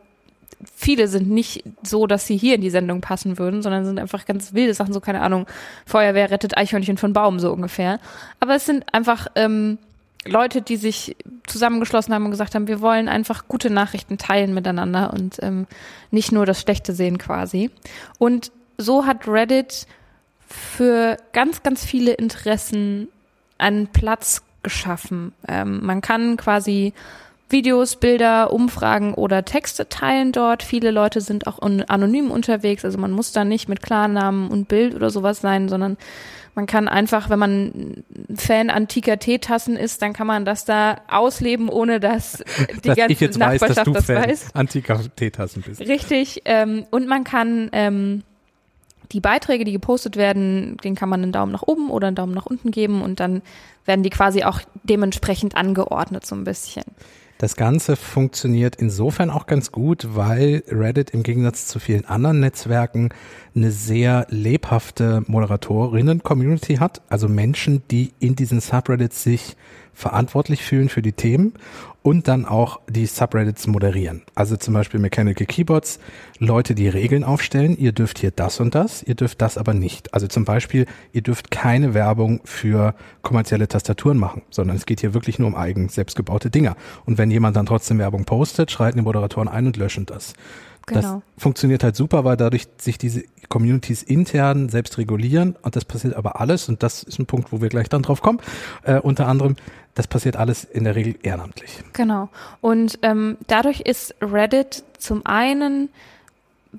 viele 0.74 1.08
sind 1.08 1.28
nicht 1.28 1.64
so, 1.82 2.06
dass 2.06 2.26
sie 2.26 2.36
hier 2.36 2.54
in 2.54 2.60
die 2.60 2.70
Sendung 2.70 3.00
passen 3.00 3.38
würden, 3.38 3.62
sondern 3.62 3.84
sind 3.84 3.98
einfach 3.98 4.24
ganz 4.26 4.52
wilde 4.52 4.74
Sachen, 4.74 4.92
so 4.92 5.00
keine 5.00 5.22
Ahnung, 5.22 5.46
Feuerwehr 5.86 6.30
rettet 6.30 6.56
Eichhörnchen 6.56 6.96
von 6.96 7.12
Baum, 7.12 7.38
so 7.38 7.52
ungefähr. 7.52 8.00
Aber 8.40 8.56
es 8.56 8.66
sind 8.66 8.84
einfach 8.92 9.28
ähm, 9.34 9.78
Leute, 10.26 10.62
die 10.62 10.76
sich 10.76 11.16
zusammengeschlossen 11.46 12.12
haben 12.14 12.24
und 12.24 12.30
gesagt 12.30 12.54
haben, 12.54 12.68
wir 12.68 12.80
wollen 12.80 13.08
einfach 13.08 13.46
gute 13.48 13.70
Nachrichten 13.70 14.18
teilen 14.18 14.54
miteinander 14.54 15.12
und 15.12 15.38
ähm, 15.42 15.66
nicht 16.10 16.32
nur 16.32 16.46
das 16.46 16.60
Schlechte 16.60 16.92
sehen 16.92 17.18
quasi. 17.18 17.70
Und 18.18 18.50
so 18.78 19.06
hat 19.06 19.26
Reddit 19.26 19.86
für 20.48 21.16
ganz, 21.32 21.62
ganz 21.62 21.84
viele 21.84 22.12
Interessen 22.12 23.08
einen 23.58 23.88
Platz 23.88 24.42
geschaffen. 24.62 25.32
Ähm, 25.48 25.84
man 25.84 26.00
kann 26.00 26.36
quasi 26.36 26.92
Videos, 27.48 27.96
Bilder, 27.96 28.52
Umfragen 28.52 29.14
oder 29.14 29.44
Texte 29.44 29.88
teilen 29.88 30.32
dort. 30.32 30.62
Viele 30.62 30.90
Leute 30.90 31.20
sind 31.20 31.46
auch 31.46 31.60
anonym 31.60 32.30
unterwegs, 32.30 32.84
also 32.84 32.98
man 32.98 33.12
muss 33.12 33.32
da 33.32 33.44
nicht 33.44 33.68
mit 33.68 33.82
Klarnamen 33.82 34.48
und 34.48 34.68
Bild 34.68 34.94
oder 34.94 35.10
sowas 35.10 35.40
sein, 35.40 35.68
sondern 35.68 35.96
man 36.56 36.66
kann 36.66 36.88
einfach, 36.88 37.28
wenn 37.28 37.38
man 37.38 38.04
Fan 38.34 38.70
antiker 38.70 39.18
Teetassen 39.18 39.76
ist, 39.76 40.00
dann 40.00 40.14
kann 40.14 40.26
man 40.26 40.46
das 40.46 40.64
da 40.64 40.96
ausleben, 41.06 41.68
ohne 41.68 42.00
dass 42.00 42.42
die 42.82 42.88
dass 42.88 42.96
ganze 42.96 43.38
Nachbarschaft 43.38 43.86
weiß, 43.86 43.94
das 43.94 44.04
Fan 44.06 44.22
weiß. 44.22 44.54
Antiker 44.54 45.00
Teetassen 45.14 45.62
bist. 45.62 45.80
Richtig. 45.82 46.42
Ähm, 46.46 46.86
und 46.90 47.06
man 47.08 47.24
kann 47.24 47.68
ähm, 47.72 48.22
die 49.12 49.20
Beiträge, 49.20 49.64
die 49.64 49.72
gepostet 49.72 50.16
werden, 50.16 50.78
den 50.82 50.94
kann 50.94 51.10
man 51.10 51.22
einen 51.22 51.32
Daumen 51.32 51.52
nach 51.52 51.62
oben 51.62 51.90
oder 51.90 52.08
einen 52.08 52.16
Daumen 52.16 52.34
nach 52.34 52.46
unten 52.46 52.70
geben 52.70 53.02
und 53.02 53.20
dann 53.20 53.42
werden 53.84 54.02
die 54.02 54.10
quasi 54.10 54.42
auch 54.42 54.60
dementsprechend 54.82 55.56
angeordnet 55.56 56.24
so 56.24 56.34
ein 56.34 56.44
bisschen. 56.44 56.84
Das 57.38 57.56
Ganze 57.56 57.96
funktioniert 57.96 58.76
insofern 58.76 59.28
auch 59.28 59.46
ganz 59.46 59.70
gut, 59.70 60.08
weil 60.16 60.62
Reddit 60.68 61.10
im 61.10 61.22
Gegensatz 61.22 61.66
zu 61.66 61.78
vielen 61.78 62.06
anderen 62.06 62.40
Netzwerken 62.40 63.10
eine 63.54 63.70
sehr 63.70 64.26
lebhafte 64.30 65.22
Moderatorinnen-Community 65.26 66.76
hat, 66.76 67.02
also 67.10 67.28
Menschen, 67.28 67.82
die 67.90 68.14
in 68.20 68.36
diesen 68.36 68.60
Subreddits 68.60 69.22
sich 69.22 69.56
verantwortlich 69.96 70.62
fühlen 70.62 70.90
für 70.90 71.00
die 71.00 71.14
Themen 71.14 71.54
und 72.02 72.28
dann 72.28 72.44
auch 72.44 72.80
die 72.88 73.06
Subreddits 73.06 73.66
moderieren. 73.66 74.22
Also 74.34 74.56
zum 74.56 74.74
Beispiel 74.74 75.00
Mechanical 75.00 75.46
Keyboards, 75.46 75.98
Leute, 76.38 76.74
die 76.74 76.88
Regeln 76.88 77.24
aufstellen, 77.24 77.76
ihr 77.78 77.92
dürft 77.92 78.18
hier 78.18 78.30
das 78.30 78.60
und 78.60 78.74
das, 78.74 79.02
ihr 79.02 79.14
dürft 79.14 79.40
das 79.40 79.56
aber 79.56 79.72
nicht. 79.72 80.12
Also 80.12 80.28
zum 80.28 80.44
Beispiel, 80.44 80.86
ihr 81.12 81.22
dürft 81.22 81.50
keine 81.50 81.94
Werbung 81.94 82.42
für 82.44 82.94
kommerzielle 83.22 83.66
Tastaturen 83.66 84.18
machen, 84.18 84.42
sondern 84.50 84.76
es 84.76 84.84
geht 84.86 85.00
hier 85.00 85.14
wirklich 85.14 85.38
nur 85.38 85.48
um 85.48 85.56
eigen 85.56 85.88
selbstgebaute 85.88 86.50
Dinger. 86.50 86.76
Und 87.06 87.16
wenn 87.16 87.30
jemand 87.30 87.56
dann 87.56 87.66
trotzdem 87.66 87.98
Werbung 87.98 88.26
postet, 88.26 88.70
schreiten 88.70 88.98
die 88.98 89.04
Moderatoren 89.04 89.48
ein 89.48 89.66
und 89.66 89.78
löschen 89.78 90.04
das. 90.04 90.34
Genau. 90.86 91.22
Das 91.34 91.42
funktioniert 91.42 91.82
halt 91.82 91.96
super, 91.96 92.24
weil 92.24 92.36
dadurch 92.36 92.68
sich 92.78 92.96
diese 92.96 93.24
Communities 93.48 94.04
intern 94.04 94.68
selbst 94.68 94.98
regulieren 94.98 95.56
und 95.62 95.74
das 95.74 95.84
passiert 95.84 96.14
aber 96.14 96.40
alles 96.40 96.68
und 96.68 96.82
das 96.82 97.02
ist 97.02 97.18
ein 97.18 97.26
Punkt, 97.26 97.52
wo 97.52 97.60
wir 97.60 97.68
gleich 97.68 97.88
dann 97.88 98.02
drauf 98.02 98.22
kommen. 98.22 98.38
Äh, 98.84 99.00
unter 99.00 99.26
anderem, 99.26 99.56
das 99.94 100.06
passiert 100.06 100.36
alles 100.36 100.64
in 100.64 100.84
der 100.84 100.94
Regel 100.94 101.16
ehrenamtlich. 101.22 101.82
Genau. 101.92 102.28
Und 102.60 103.00
ähm, 103.02 103.36
dadurch 103.48 103.80
ist 103.80 104.14
Reddit 104.20 104.84
zum 104.98 105.26
einen 105.26 105.88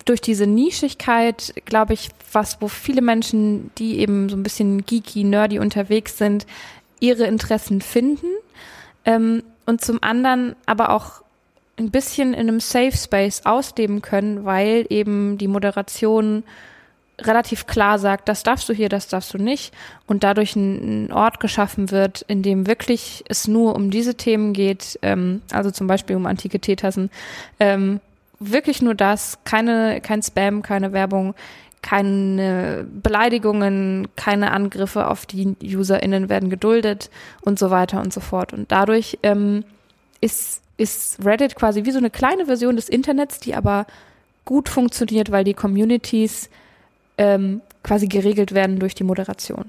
durch 0.05 0.21
diese 0.21 0.47
Nischigkeit, 0.47 1.53
glaube 1.65 1.93
ich, 1.93 2.09
was, 2.31 2.61
wo 2.61 2.67
viele 2.67 3.01
Menschen, 3.01 3.71
die 3.77 3.99
eben 3.99 4.29
so 4.29 4.37
ein 4.37 4.43
bisschen 4.43 4.85
geeky, 4.85 5.23
nerdy 5.23 5.59
unterwegs 5.59 6.17
sind, 6.17 6.45
ihre 6.99 7.25
Interessen 7.25 7.81
finden. 7.81 8.27
Ähm, 9.05 9.43
und 9.65 9.81
zum 9.81 10.01
anderen 10.01 10.55
aber 10.65 10.91
auch 10.91 11.21
ein 11.77 11.91
bisschen 11.91 12.33
in 12.33 12.47
einem 12.47 12.59
Safe 12.59 12.95
Space 12.95 13.41
ausleben 13.45 14.01
können, 14.01 14.45
weil 14.45 14.85
eben 14.89 15.37
die 15.37 15.47
Moderation 15.47 16.43
relativ 17.19 17.65
klar 17.65 17.97
sagt, 17.97 18.29
das 18.29 18.43
darfst 18.43 18.69
du 18.69 18.73
hier, 18.73 18.89
das 18.89 19.07
darfst 19.07 19.33
du 19.33 19.37
nicht 19.37 19.73
und 20.05 20.23
dadurch 20.23 20.55
ein, 20.55 21.11
Ort 21.11 21.39
geschaffen 21.39 21.89
wird, 21.89 22.23
in 22.27 22.43
dem 22.43 22.67
wirklich 22.67 23.23
es 23.27 23.47
nur 23.47 23.75
um 23.75 23.89
diese 23.89 24.15
Themen 24.15 24.53
geht, 24.53 24.99
ähm, 25.01 25.41
also 25.51 25.71
zum 25.71 25.87
Beispiel 25.87 26.15
um 26.15 26.25
antike 26.25 26.59
Teetassen, 26.59 27.09
ähm, 27.59 27.99
wirklich 28.39 28.81
nur 28.81 28.93
das, 28.93 29.39
keine, 29.45 29.99
kein 30.01 30.21
Spam, 30.21 30.61
keine 30.61 30.93
Werbung, 30.93 31.33
keine 31.81 32.85
Beleidigungen, 33.01 34.07
keine 34.15 34.51
Angriffe 34.51 35.07
auf 35.07 35.25
die 35.25 35.55
UserInnen 35.63 36.29
werden 36.29 36.49
geduldet 36.49 37.09
und 37.41 37.57
so 37.57 37.71
weiter 37.71 38.01
und 38.01 38.13
so 38.13 38.19
fort. 38.19 38.53
Und 38.53 38.71
dadurch 38.71 39.17
ähm, 39.23 39.63
ist 40.21 40.61
ist 40.77 41.23
Reddit 41.25 41.55
quasi 41.55 41.85
wie 41.85 41.91
so 41.91 41.97
eine 41.97 42.09
kleine 42.09 42.45
Version 42.45 42.75
des 42.75 42.89
Internets, 42.89 43.39
die 43.39 43.55
aber 43.55 43.85
gut 44.45 44.69
funktioniert, 44.69 45.31
weil 45.31 45.43
die 45.43 45.53
Communities 45.53 46.49
ähm, 47.17 47.61
quasi 47.83 48.07
geregelt 48.07 48.53
werden 48.53 48.79
durch 48.79 48.95
die 48.95 49.03
Moderation. 49.03 49.65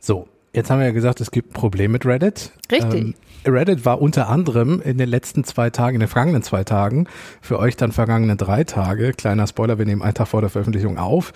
So, 0.00 0.28
jetzt 0.52 0.70
haben 0.70 0.78
wir 0.78 0.86
ja 0.86 0.92
gesagt, 0.92 1.20
es 1.20 1.30
gibt 1.30 1.52
Probleme 1.52 1.92
mit 1.92 2.06
Reddit. 2.06 2.52
Richtig. 2.70 2.94
Ähm, 3.00 3.14
Reddit 3.46 3.84
war 3.84 4.00
unter 4.00 4.28
anderem 4.28 4.80
in 4.82 4.98
den 4.98 5.08
letzten 5.08 5.44
zwei 5.44 5.70
Tagen, 5.70 5.96
in 5.96 6.00
den 6.00 6.08
vergangenen 6.08 6.42
zwei 6.42 6.64
Tagen, 6.64 7.06
für 7.40 7.58
euch 7.58 7.76
dann 7.76 7.92
vergangene 7.92 8.36
drei 8.36 8.64
Tage, 8.64 9.12
kleiner 9.12 9.46
Spoiler, 9.46 9.78
wir 9.78 9.84
nehmen 9.84 10.02
einen 10.02 10.14
Tag 10.14 10.28
vor 10.28 10.40
der 10.40 10.50
Veröffentlichung 10.50 10.98
auf, 10.98 11.32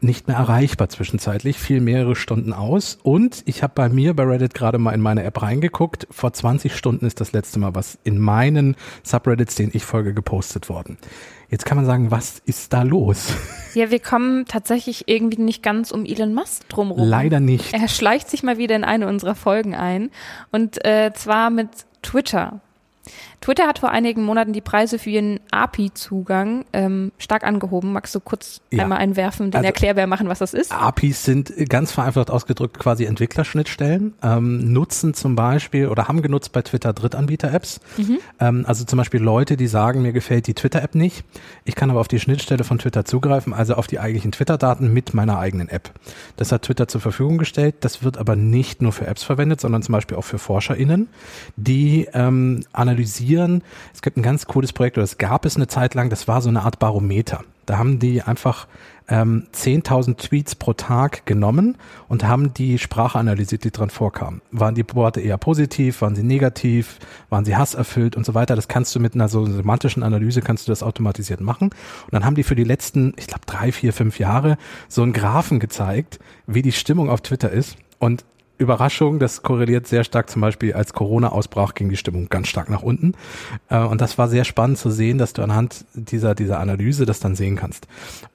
nicht 0.00 0.28
mehr 0.28 0.36
erreichbar 0.36 0.88
zwischenzeitlich, 0.88 1.58
fiel 1.58 1.80
mehrere 1.80 2.16
Stunden 2.16 2.52
aus. 2.52 2.98
Und 3.02 3.42
ich 3.46 3.62
habe 3.62 3.72
bei 3.74 3.88
mir 3.88 4.14
bei 4.14 4.24
Reddit 4.24 4.54
gerade 4.54 4.78
mal 4.78 4.92
in 4.92 5.00
meine 5.00 5.24
App 5.24 5.40
reingeguckt. 5.42 6.06
Vor 6.10 6.32
20 6.32 6.76
Stunden 6.76 7.06
ist 7.06 7.20
das 7.20 7.32
letzte 7.32 7.58
Mal 7.58 7.74
was 7.74 7.98
in 8.04 8.18
meinen 8.18 8.76
Subreddits, 9.02 9.54
den 9.54 9.70
ich 9.72 9.84
folge, 9.84 10.14
gepostet 10.14 10.68
worden. 10.68 10.98
Jetzt 11.48 11.64
kann 11.64 11.76
man 11.76 11.86
sagen, 11.86 12.10
was 12.10 12.40
ist 12.44 12.72
da 12.72 12.82
los? 12.82 13.32
Ja, 13.76 13.90
wir 13.90 14.00
kommen 14.00 14.46
tatsächlich 14.46 15.06
irgendwie 15.06 15.42
nicht 15.42 15.62
ganz 15.62 15.90
um 15.90 16.06
Elon 16.06 16.32
Musk 16.32 16.66
drumherum. 16.70 17.06
Leider 17.06 17.40
nicht. 17.40 17.74
Er 17.74 17.88
schleicht 17.88 18.30
sich 18.30 18.42
mal 18.42 18.56
wieder 18.56 18.74
in 18.74 18.84
eine 18.84 19.06
unserer 19.06 19.34
Folgen 19.34 19.74
ein. 19.74 20.10
Und 20.50 20.82
äh, 20.86 21.12
zwar 21.12 21.50
mit 21.50 21.68
Twitter. 22.00 22.60
Twitter 23.46 23.68
hat 23.68 23.78
vor 23.78 23.90
einigen 23.90 24.24
Monaten 24.24 24.52
die 24.52 24.60
Preise 24.60 24.98
für 24.98 25.10
ihren 25.10 25.38
API-Zugang 25.52 26.64
ähm, 26.72 27.12
stark 27.16 27.44
angehoben. 27.44 27.92
Magst 27.92 28.12
du 28.12 28.18
kurz 28.18 28.60
ja. 28.72 28.82
einmal 28.82 28.98
einwerfen, 28.98 29.52
den 29.52 29.58
also, 29.58 29.66
Erklärbär 29.66 30.08
machen, 30.08 30.28
was 30.28 30.40
das 30.40 30.52
ist? 30.52 30.72
APIs 30.72 31.22
sind 31.22 31.52
ganz 31.68 31.92
vereinfacht 31.92 32.28
ausgedrückt 32.28 32.76
quasi 32.76 33.04
Entwicklerschnittstellen, 33.04 34.14
ähm, 34.20 34.72
nutzen 34.72 35.14
zum 35.14 35.36
Beispiel 35.36 35.86
oder 35.86 36.08
haben 36.08 36.22
genutzt 36.22 36.50
bei 36.50 36.62
Twitter 36.62 36.92
Drittanbieter-Apps. 36.92 37.78
Mhm. 37.98 38.18
Ähm, 38.40 38.64
also 38.66 38.84
zum 38.84 38.96
Beispiel 38.96 39.20
Leute, 39.20 39.56
die 39.56 39.68
sagen, 39.68 40.02
mir 40.02 40.12
gefällt 40.12 40.48
die 40.48 40.54
Twitter-App 40.54 40.96
nicht. 40.96 41.24
Ich 41.64 41.76
kann 41.76 41.88
aber 41.88 42.00
auf 42.00 42.08
die 42.08 42.18
Schnittstelle 42.18 42.64
von 42.64 42.80
Twitter 42.80 43.04
zugreifen, 43.04 43.52
also 43.52 43.74
auf 43.74 43.86
die 43.86 44.00
eigentlichen 44.00 44.32
Twitter-Daten 44.32 44.92
mit 44.92 45.14
meiner 45.14 45.38
eigenen 45.38 45.68
App. 45.68 45.92
Das 46.36 46.50
hat 46.50 46.62
Twitter 46.62 46.88
zur 46.88 47.00
Verfügung 47.00 47.38
gestellt. 47.38 47.76
Das 47.82 48.02
wird 48.02 48.18
aber 48.18 48.34
nicht 48.34 48.82
nur 48.82 48.90
für 48.90 49.06
Apps 49.06 49.22
verwendet, 49.22 49.60
sondern 49.60 49.82
zum 49.82 49.92
Beispiel 49.92 50.16
auch 50.16 50.24
für 50.24 50.40
ForscherInnen, 50.40 51.06
die 51.54 52.08
ähm, 52.12 52.64
analysieren, 52.72 53.35
analysieren. 53.36 53.62
Es 53.94 54.02
gibt 54.02 54.16
ein 54.16 54.22
ganz 54.22 54.46
cooles 54.46 54.72
Projekt, 54.72 54.96
oder 54.98 55.04
es 55.04 55.18
gab 55.18 55.44
es 55.44 55.56
eine 55.56 55.66
Zeit 55.66 55.94
lang, 55.94 56.10
das 56.10 56.28
war 56.28 56.40
so 56.40 56.48
eine 56.48 56.62
Art 56.62 56.78
Barometer. 56.78 57.44
Da 57.66 57.78
haben 57.78 57.98
die 57.98 58.22
einfach 58.22 58.68
ähm, 59.08 59.46
10.000 59.52 60.16
Tweets 60.16 60.54
pro 60.54 60.72
Tag 60.72 61.26
genommen 61.26 61.76
und 62.06 62.22
haben 62.22 62.54
die 62.54 62.78
Sprache 62.78 63.18
analysiert, 63.18 63.64
die 63.64 63.72
dran 63.72 63.90
vorkam. 63.90 64.40
Waren 64.52 64.76
die 64.76 64.84
Worte 64.94 65.20
eher 65.20 65.36
positiv, 65.36 66.00
waren 66.00 66.14
sie 66.14 66.22
negativ, 66.22 66.98
waren 67.28 67.44
sie 67.44 67.56
hasserfüllt 67.56 68.14
und 68.14 68.24
so 68.24 68.34
weiter. 68.34 68.54
Das 68.54 68.68
kannst 68.68 68.94
du 68.94 69.00
mit 69.00 69.14
einer 69.14 69.28
so 69.28 69.44
semantischen 69.46 70.04
Analyse, 70.04 70.42
kannst 70.42 70.68
du 70.68 70.72
das 70.72 70.84
automatisiert 70.84 71.40
machen. 71.40 71.70
Und 71.70 72.12
dann 72.12 72.24
haben 72.24 72.36
die 72.36 72.44
für 72.44 72.54
die 72.54 72.64
letzten, 72.64 73.14
ich 73.16 73.26
glaube, 73.26 73.46
drei, 73.46 73.72
vier, 73.72 73.92
fünf 73.92 74.20
Jahre 74.20 74.58
so 74.88 75.02
einen 75.02 75.12
Graphen 75.12 75.58
gezeigt, 75.58 76.20
wie 76.46 76.62
die 76.62 76.72
Stimmung 76.72 77.10
auf 77.10 77.20
Twitter 77.20 77.50
ist. 77.50 77.76
Und 77.98 78.24
Überraschung, 78.58 79.18
das 79.18 79.42
korreliert 79.42 79.86
sehr 79.86 80.04
stark 80.04 80.30
zum 80.30 80.42
Beispiel, 80.42 80.72
als 80.72 80.92
Corona 80.92 81.30
ausbrach, 81.30 81.74
ging 81.74 81.88
die 81.88 81.96
Stimmung 81.96 82.28
ganz 82.28 82.48
stark 82.48 82.70
nach 82.70 82.82
unten. 82.82 83.14
Äh, 83.68 83.80
und 83.80 84.00
das 84.00 84.18
war 84.18 84.28
sehr 84.28 84.44
spannend 84.44 84.78
zu 84.78 84.90
sehen, 84.90 85.18
dass 85.18 85.32
du 85.32 85.42
anhand 85.42 85.84
dieser, 85.94 86.34
dieser 86.34 86.60
Analyse 86.60 87.06
das 87.06 87.20
dann 87.20 87.36
sehen 87.36 87.56
kannst. 87.56 87.86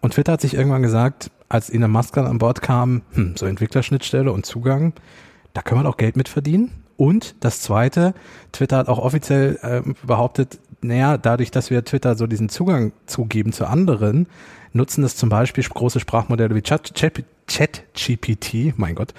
Und 0.01 0.13
Twitter 0.13 0.33
hat 0.33 0.41
sich 0.41 0.53
irgendwann 0.53 0.83
gesagt, 0.83 1.31
als 1.49 1.69
Elon 1.69 1.91
Musk 1.91 2.17
an 2.17 2.37
Bord 2.37 2.61
kam, 2.61 3.01
hm, 3.13 3.35
so 3.35 3.45
Entwicklerschnittstelle 3.45 4.31
und 4.31 4.45
Zugang, 4.45 4.93
da 5.53 5.61
können 5.61 5.81
wir 5.81 5.85
doch 5.85 5.97
Geld 5.97 6.15
mit 6.15 6.29
verdienen. 6.29 6.71
Und 6.97 7.35
das 7.39 7.61
Zweite, 7.61 8.13
Twitter 8.51 8.77
hat 8.77 8.87
auch 8.87 8.99
offiziell 8.99 9.57
äh, 9.63 9.81
behauptet, 10.05 10.59
naja, 10.81 11.17
dadurch, 11.17 11.51
dass 11.51 11.69
wir 11.69 11.83
Twitter 11.83 12.15
so 12.15 12.27
diesen 12.27 12.49
Zugang 12.49 12.91
zugeben 13.05 13.53
zu 13.53 13.65
anderen, 13.65 14.27
nutzen 14.73 15.01
das 15.01 15.15
zum 15.15 15.29
Beispiel 15.29 15.63
große 15.63 15.99
Sprachmodelle 15.99 16.55
wie 16.55 16.61
ChatGPT, 16.61 17.25
mein 18.77 18.95
Gott, 18.95 19.13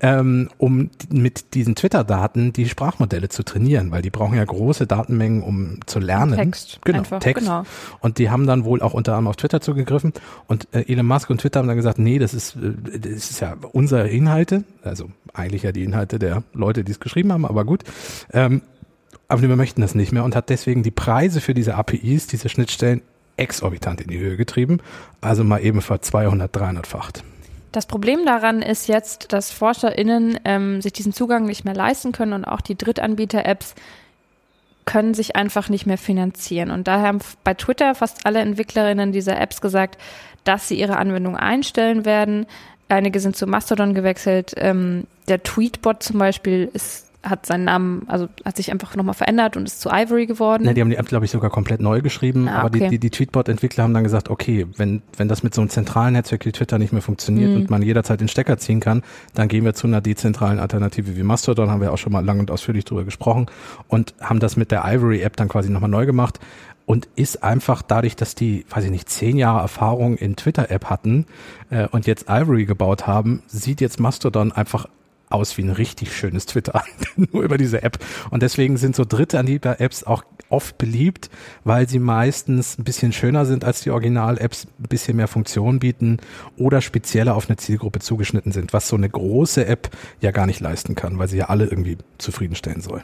ähm, 0.00 0.48
um 0.58 0.90
mit 1.10 1.54
diesen 1.54 1.74
Twitter-Daten 1.74 2.52
die 2.52 2.68
Sprachmodelle 2.68 3.28
zu 3.28 3.44
trainieren, 3.44 3.90
weil 3.90 4.02
die 4.02 4.10
brauchen 4.10 4.36
ja 4.36 4.44
große 4.44 4.86
Datenmengen, 4.86 5.42
um 5.42 5.80
zu 5.86 5.98
lernen. 5.98 6.36
Text. 6.36 6.80
Genau, 6.84 6.98
einfach, 6.98 7.18
Text. 7.20 7.44
Genau. 7.44 7.64
Und 8.00 8.18
die 8.18 8.30
haben 8.30 8.46
dann 8.46 8.64
wohl 8.64 8.82
auch 8.82 8.94
unter 8.94 9.12
anderem 9.12 9.28
auf 9.28 9.36
Twitter 9.36 9.60
zugegriffen. 9.60 10.12
Und 10.46 10.68
äh, 10.72 10.84
Elon 10.92 11.06
Musk 11.06 11.30
und 11.30 11.40
Twitter 11.40 11.60
haben 11.60 11.68
dann 11.68 11.76
gesagt, 11.76 11.98
nee, 11.98 12.18
das 12.18 12.34
ist, 12.34 12.56
äh, 12.56 12.98
das 12.98 13.30
ist 13.30 13.40
ja 13.40 13.56
unsere 13.72 14.08
Inhalte, 14.08 14.64
also 14.82 15.10
eigentlich 15.32 15.62
ja 15.62 15.72
die 15.72 15.84
Inhalte 15.84 16.18
der 16.18 16.42
Leute, 16.52 16.84
die 16.84 16.92
es 16.92 17.00
geschrieben 17.00 17.32
haben, 17.32 17.44
aber 17.44 17.64
gut. 17.64 17.84
Ähm, 18.32 18.62
aber 19.28 19.42
wir 19.42 19.56
möchten 19.56 19.80
das 19.80 19.94
nicht 19.94 20.12
mehr 20.12 20.24
und 20.24 20.36
hat 20.36 20.50
deswegen 20.50 20.82
die 20.82 20.90
Preise 20.90 21.40
für 21.40 21.54
diese 21.54 21.74
APIs, 21.74 22.26
diese 22.26 22.48
Schnittstellen 22.48 23.02
exorbitant 23.36 24.00
in 24.00 24.08
die 24.08 24.18
Höhe 24.18 24.36
getrieben, 24.36 24.78
also 25.20 25.44
mal 25.44 25.58
eben 25.58 25.82
ver 25.82 26.00
200, 26.00 26.54
300-facht. 26.54 27.24
Das 27.72 27.86
Problem 27.86 28.24
daran 28.24 28.62
ist 28.62 28.88
jetzt, 28.88 29.32
dass 29.32 29.50
ForscherInnen 29.50 30.40
ähm, 30.44 30.80
sich 30.80 30.92
diesen 30.92 31.12
Zugang 31.12 31.44
nicht 31.44 31.64
mehr 31.64 31.74
leisten 31.74 32.12
können 32.12 32.32
und 32.32 32.44
auch 32.44 32.60
die 32.60 32.76
Drittanbieter-Apps 32.76 33.74
können 34.86 35.14
sich 35.14 35.36
einfach 35.36 35.68
nicht 35.68 35.84
mehr 35.84 35.98
finanzieren. 35.98 36.70
Und 36.70 36.86
daher 36.88 37.08
haben 37.08 37.18
bei 37.44 37.54
Twitter 37.54 37.94
fast 37.94 38.24
alle 38.24 38.38
Entwicklerinnen 38.38 39.12
dieser 39.12 39.38
Apps 39.38 39.60
gesagt, 39.60 40.00
dass 40.44 40.68
sie 40.68 40.78
ihre 40.78 40.96
Anwendung 40.96 41.36
einstellen 41.36 42.04
werden. 42.04 42.46
Einige 42.88 43.18
sind 43.18 43.36
zu 43.36 43.48
Mastodon 43.48 43.94
gewechselt. 43.94 44.54
Ähm, 44.56 45.08
der 45.26 45.42
Tweetbot 45.42 46.04
zum 46.04 46.20
Beispiel 46.20 46.70
ist 46.72 47.05
hat 47.28 47.46
seinen 47.46 47.64
Namen, 47.64 48.04
also 48.08 48.28
hat 48.44 48.56
sich 48.56 48.70
einfach 48.70 48.94
nochmal 48.96 49.14
verändert 49.14 49.56
und 49.56 49.66
ist 49.66 49.80
zu 49.80 49.90
Ivory 49.90 50.26
geworden. 50.26 50.64
Ne, 50.64 50.74
die 50.74 50.80
haben 50.80 50.90
die 50.90 50.96
App, 50.96 51.06
glaube 51.06 51.24
ich, 51.24 51.30
sogar 51.30 51.50
komplett 51.50 51.80
neu 51.80 52.00
geschrieben, 52.00 52.48
ah, 52.48 52.60
aber 52.60 52.68
okay. 52.68 52.84
die, 52.84 52.90
die, 52.90 52.98
die 52.98 53.10
Tweetbot-Entwickler 53.10 53.84
haben 53.84 53.94
dann 53.94 54.04
gesagt, 54.04 54.30
okay, 54.30 54.66
wenn, 54.76 55.02
wenn 55.16 55.28
das 55.28 55.42
mit 55.42 55.54
so 55.54 55.60
einem 55.60 55.70
zentralen 55.70 56.12
Netzwerk 56.14 56.46
wie 56.46 56.52
Twitter 56.52 56.78
nicht 56.78 56.92
mehr 56.92 57.02
funktioniert 57.02 57.50
mhm. 57.50 57.56
und 57.56 57.70
man 57.70 57.82
jederzeit 57.82 58.20
den 58.20 58.28
Stecker 58.28 58.58
ziehen 58.58 58.80
kann, 58.80 59.02
dann 59.34 59.48
gehen 59.48 59.64
wir 59.64 59.74
zu 59.74 59.86
einer 59.86 60.00
dezentralen 60.00 60.58
Alternative 60.58 61.16
wie 61.16 61.22
Mastodon, 61.22 61.70
haben 61.70 61.80
wir 61.80 61.92
auch 61.92 61.98
schon 61.98 62.12
mal 62.12 62.24
lang 62.24 62.38
und 62.38 62.50
ausführlich 62.50 62.84
drüber 62.84 63.04
gesprochen 63.04 63.46
und 63.88 64.14
haben 64.20 64.40
das 64.40 64.56
mit 64.56 64.70
der 64.70 64.84
Ivory-App 64.84 65.36
dann 65.36 65.48
quasi 65.48 65.70
nochmal 65.70 65.90
neu 65.90 66.06
gemacht 66.06 66.38
und 66.86 67.08
ist 67.16 67.42
einfach 67.42 67.82
dadurch, 67.82 68.16
dass 68.16 68.34
die, 68.34 68.64
weiß 68.70 68.84
ich 68.84 68.90
nicht, 68.90 69.10
zehn 69.10 69.36
Jahre 69.36 69.60
Erfahrung 69.60 70.16
in 70.16 70.36
Twitter-App 70.36 70.86
hatten 70.86 71.26
äh, 71.70 71.88
und 71.88 72.06
jetzt 72.06 72.26
Ivory 72.28 72.64
gebaut 72.64 73.06
haben, 73.06 73.42
sieht 73.48 73.80
jetzt 73.80 74.00
Mastodon 74.00 74.52
einfach 74.52 74.86
aus 75.28 75.56
wie 75.58 75.62
ein 75.62 75.70
richtig 75.70 76.16
schönes 76.16 76.46
Twitter, 76.46 76.84
nur 77.16 77.42
über 77.42 77.58
diese 77.58 77.82
App. 77.82 77.98
Und 78.30 78.42
deswegen 78.42 78.76
sind 78.76 78.94
so 78.94 79.04
Drittanbieter-Apps 79.04 80.04
auch 80.04 80.24
oft 80.48 80.78
beliebt, 80.78 81.30
weil 81.64 81.88
sie 81.88 81.98
meistens 81.98 82.78
ein 82.78 82.84
bisschen 82.84 83.12
schöner 83.12 83.46
sind 83.46 83.64
als 83.64 83.80
die 83.80 83.90
Original-Apps, 83.90 84.66
ein 84.78 84.88
bisschen 84.88 85.16
mehr 85.16 85.28
Funktionen 85.28 85.80
bieten 85.80 86.18
oder 86.56 86.80
spezieller 86.80 87.34
auf 87.34 87.48
eine 87.48 87.56
Zielgruppe 87.56 87.98
zugeschnitten 87.98 88.52
sind, 88.52 88.72
was 88.72 88.88
so 88.88 88.96
eine 88.96 89.08
große 89.08 89.66
App 89.66 89.90
ja 90.20 90.30
gar 90.30 90.46
nicht 90.46 90.60
leisten 90.60 90.94
kann, 90.94 91.18
weil 91.18 91.28
sie 91.28 91.38
ja 91.38 91.46
alle 91.46 91.64
irgendwie 91.64 91.98
zufriedenstellen 92.18 92.80
soll. 92.80 93.02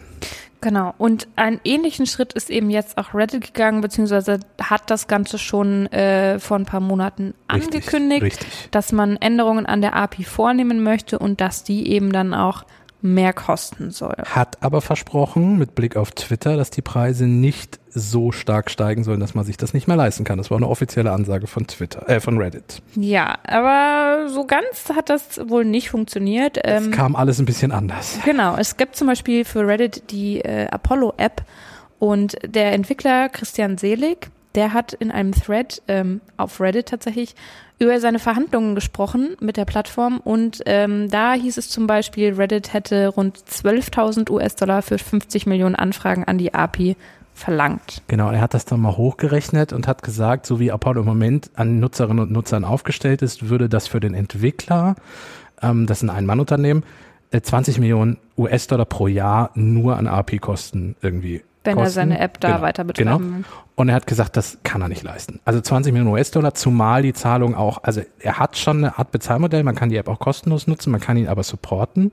Genau. 0.62 0.94
Und 0.96 1.26
einen 1.34 1.60
ähnlichen 1.64 2.06
Schritt 2.06 2.32
ist 2.34 2.48
eben 2.48 2.70
jetzt 2.70 2.96
auch 2.96 3.14
Reddit 3.14 3.52
gegangen, 3.52 3.80
beziehungsweise 3.80 4.38
hat 4.60 4.90
das 4.90 5.08
Ganze 5.08 5.36
schon 5.36 5.86
äh, 5.88 6.38
vor 6.38 6.56
ein 6.56 6.66
paar 6.66 6.80
Monaten 6.80 7.34
Richtig, 7.52 7.74
angekündigt, 7.74 8.22
richtig. 8.22 8.68
dass 8.70 8.92
man 8.92 9.16
Änderungen 9.16 9.66
an 9.66 9.80
der 9.80 9.96
API 9.96 10.22
vornehmen 10.22 10.84
möchte 10.84 11.18
und 11.18 11.40
dass 11.40 11.64
die 11.64 11.88
eben 11.88 12.11
dann 12.12 12.34
auch 12.34 12.64
mehr 13.04 13.32
kosten 13.32 13.90
soll. 13.90 14.14
Hat 14.26 14.62
aber 14.62 14.80
versprochen, 14.80 15.58
mit 15.58 15.74
Blick 15.74 15.96
auf 15.96 16.12
Twitter, 16.12 16.56
dass 16.56 16.70
die 16.70 16.82
Preise 16.82 17.26
nicht 17.26 17.80
so 17.88 18.30
stark 18.30 18.70
steigen 18.70 19.02
sollen, 19.02 19.18
dass 19.18 19.34
man 19.34 19.44
sich 19.44 19.56
das 19.56 19.74
nicht 19.74 19.88
mehr 19.88 19.96
leisten 19.96 20.22
kann. 20.22 20.38
Das 20.38 20.52
war 20.52 20.56
eine 20.56 20.68
offizielle 20.68 21.10
Ansage 21.10 21.48
von 21.48 21.66
Twitter, 21.66 22.08
äh, 22.08 22.20
von 22.20 22.38
Reddit. 22.38 22.80
Ja, 22.94 23.38
aber 23.44 24.28
so 24.28 24.46
ganz 24.46 24.88
hat 24.94 25.10
das 25.10 25.40
wohl 25.48 25.64
nicht 25.64 25.90
funktioniert. 25.90 26.58
Es 26.62 26.86
Ähm, 26.86 26.92
kam 26.92 27.16
alles 27.16 27.40
ein 27.40 27.44
bisschen 27.44 27.72
anders. 27.72 28.18
Genau, 28.24 28.54
es 28.56 28.76
gibt 28.76 28.94
zum 28.94 29.08
Beispiel 29.08 29.44
für 29.44 29.66
Reddit 29.66 30.10
die 30.12 30.38
äh, 30.40 30.68
Apollo-App 30.68 31.42
und 31.98 32.36
der 32.46 32.72
Entwickler 32.72 33.28
Christian 33.28 33.78
Selig, 33.78 34.30
der 34.54 34.72
hat 34.72 34.92
in 34.92 35.10
einem 35.10 35.32
Thread 35.32 35.82
ähm, 35.88 36.20
auf 36.36 36.60
Reddit 36.60 36.86
tatsächlich 36.86 37.34
über 37.78 37.98
seine 38.00 38.18
Verhandlungen 38.18 38.74
gesprochen 38.74 39.36
mit 39.40 39.56
der 39.56 39.64
Plattform 39.64 40.18
und 40.18 40.62
ähm, 40.66 41.10
da 41.10 41.34
hieß 41.34 41.56
es 41.58 41.68
zum 41.68 41.86
Beispiel, 41.86 42.34
Reddit 42.34 42.72
hätte 42.72 43.08
rund 43.08 43.38
12.000 43.38 44.30
US-Dollar 44.30 44.82
für 44.82 44.98
50 44.98 45.46
Millionen 45.46 45.74
Anfragen 45.74 46.24
an 46.24 46.38
die 46.38 46.54
API 46.54 46.96
verlangt. 47.34 48.02
Genau, 48.08 48.30
er 48.30 48.40
hat 48.40 48.54
das 48.54 48.66
dann 48.66 48.80
mal 48.80 48.96
hochgerechnet 48.96 49.72
und 49.72 49.88
hat 49.88 50.02
gesagt, 50.02 50.46
so 50.46 50.60
wie 50.60 50.70
Apollo 50.70 51.00
im 51.00 51.06
Moment 51.06 51.50
an 51.54 51.80
Nutzerinnen 51.80 52.20
und 52.20 52.30
Nutzern 52.30 52.64
aufgestellt 52.64 53.22
ist, 53.22 53.48
würde 53.48 53.68
das 53.68 53.88
für 53.88 54.00
den 54.00 54.14
Entwickler, 54.14 54.96
ähm, 55.60 55.86
das 55.86 56.02
ist 56.02 56.08
ein 56.08 56.14
Ein-Mann-Unternehmen, 56.14 56.84
äh, 57.30 57.40
20 57.40 57.78
Millionen 57.78 58.18
US-Dollar 58.36 58.84
pro 58.84 59.08
Jahr 59.08 59.50
nur 59.54 59.96
an 59.96 60.06
API-Kosten 60.06 60.96
irgendwie 61.00 61.42
Wenn 61.64 61.76
er 61.78 61.84
kosten. 61.84 61.94
seine 61.94 62.18
App 62.18 62.40
da 62.40 62.48
Genau, 62.48 62.62
weiter 62.62 62.84
betreiben 62.84 63.08
Genau. 63.18 63.36
will. 63.38 63.44
Und 63.74 63.88
er 63.88 63.94
hat 63.94 64.06
gesagt, 64.06 64.36
das 64.36 64.58
kann 64.64 64.82
er 64.82 64.88
nicht 64.88 65.02
leisten. 65.02 65.40
Also 65.44 65.60
20 65.60 65.92
Millionen 65.92 66.12
US-Dollar, 66.14 66.54
zumal 66.54 67.02
die 67.02 67.12
Zahlung 67.14 67.54
auch, 67.54 67.82
also 67.84 68.02
er 68.20 68.38
hat 68.38 68.56
schon 68.58 68.78
eine 68.78 68.98
Art 68.98 69.10
Bezahlmodell, 69.12 69.62
man 69.62 69.74
kann 69.74 69.88
die 69.88 69.96
App 69.96 70.08
auch 70.08 70.18
kostenlos 70.18 70.66
nutzen, 70.66 70.90
man 70.90 71.00
kann 71.00 71.16
ihn 71.16 71.28
aber 71.28 71.42
supporten. 71.42 72.10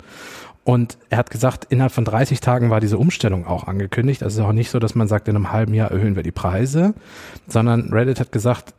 Und 0.64 0.98
er 1.10 1.18
hat 1.18 1.32
gesagt, 1.32 1.66
innerhalb 1.70 1.92
von 1.92 2.06
30 2.06 2.42
Tagen 2.42 2.70
war 2.70 2.80
diese 2.80 2.98
Umstellung 2.98 3.48
auch 3.48 3.66
angekündigt. 3.68 4.22
Also 4.24 4.36
es 4.36 4.44
ist 4.44 4.50
auch 4.50 4.54
nicht 4.54 4.70
so, 4.70 4.78
dass 4.80 4.94
man 4.96 5.08
sagt, 5.08 5.28
in 5.28 5.36
einem 5.36 5.52
halben 5.52 5.74
Jahr 5.74 5.90
erhöhen 5.92 6.16
wir 6.16 6.24
die 6.24 6.32
Preise, 6.32 6.94
sondern 7.48 7.92
Reddit 7.92 8.20
hat 8.20 8.32
gesagt, 8.32 8.74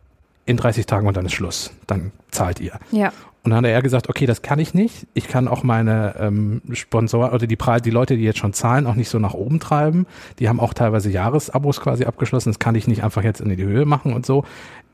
in 0.46 0.56
30 0.56 0.86
Tagen 0.86 1.06
und 1.06 1.16
dann 1.16 1.26
ist 1.26 1.32
Schluss. 1.32 1.72
Dann 1.86 2.12
zahlt 2.30 2.60
ihr. 2.60 2.72
Ja, 2.92 3.12
Und 3.42 3.52
dann 3.52 3.64
hat 3.64 3.70
er 3.70 3.82
gesagt, 3.82 4.08
okay, 4.08 4.26
das 4.26 4.42
kann 4.42 4.58
ich 4.58 4.74
nicht. 4.74 5.06
Ich 5.14 5.26
kann 5.26 5.48
auch 5.48 5.62
meine 5.62 6.14
ähm, 6.18 6.60
Sponsoren 6.72 7.32
oder 7.32 7.46
die, 7.46 7.56
Preise, 7.56 7.82
die 7.82 7.90
Leute, 7.90 8.16
die 8.16 8.24
jetzt 8.24 8.38
schon 8.38 8.52
zahlen, 8.52 8.86
auch 8.86 8.94
nicht 8.94 9.08
so 9.08 9.18
nach 9.18 9.32
oben 9.32 9.60
treiben. 9.60 10.06
Die 10.38 10.48
haben 10.48 10.60
auch 10.60 10.74
teilweise 10.74 11.10
Jahresabos 11.10 11.80
quasi 11.80 12.04
abgeschlossen. 12.04 12.50
Das 12.50 12.58
kann 12.58 12.74
ich 12.74 12.86
nicht 12.86 13.02
einfach 13.02 13.22
jetzt 13.22 13.40
in 13.40 13.48
die 13.48 13.62
Höhe 13.62 13.86
machen 13.86 14.12
und 14.12 14.26
so. 14.26 14.44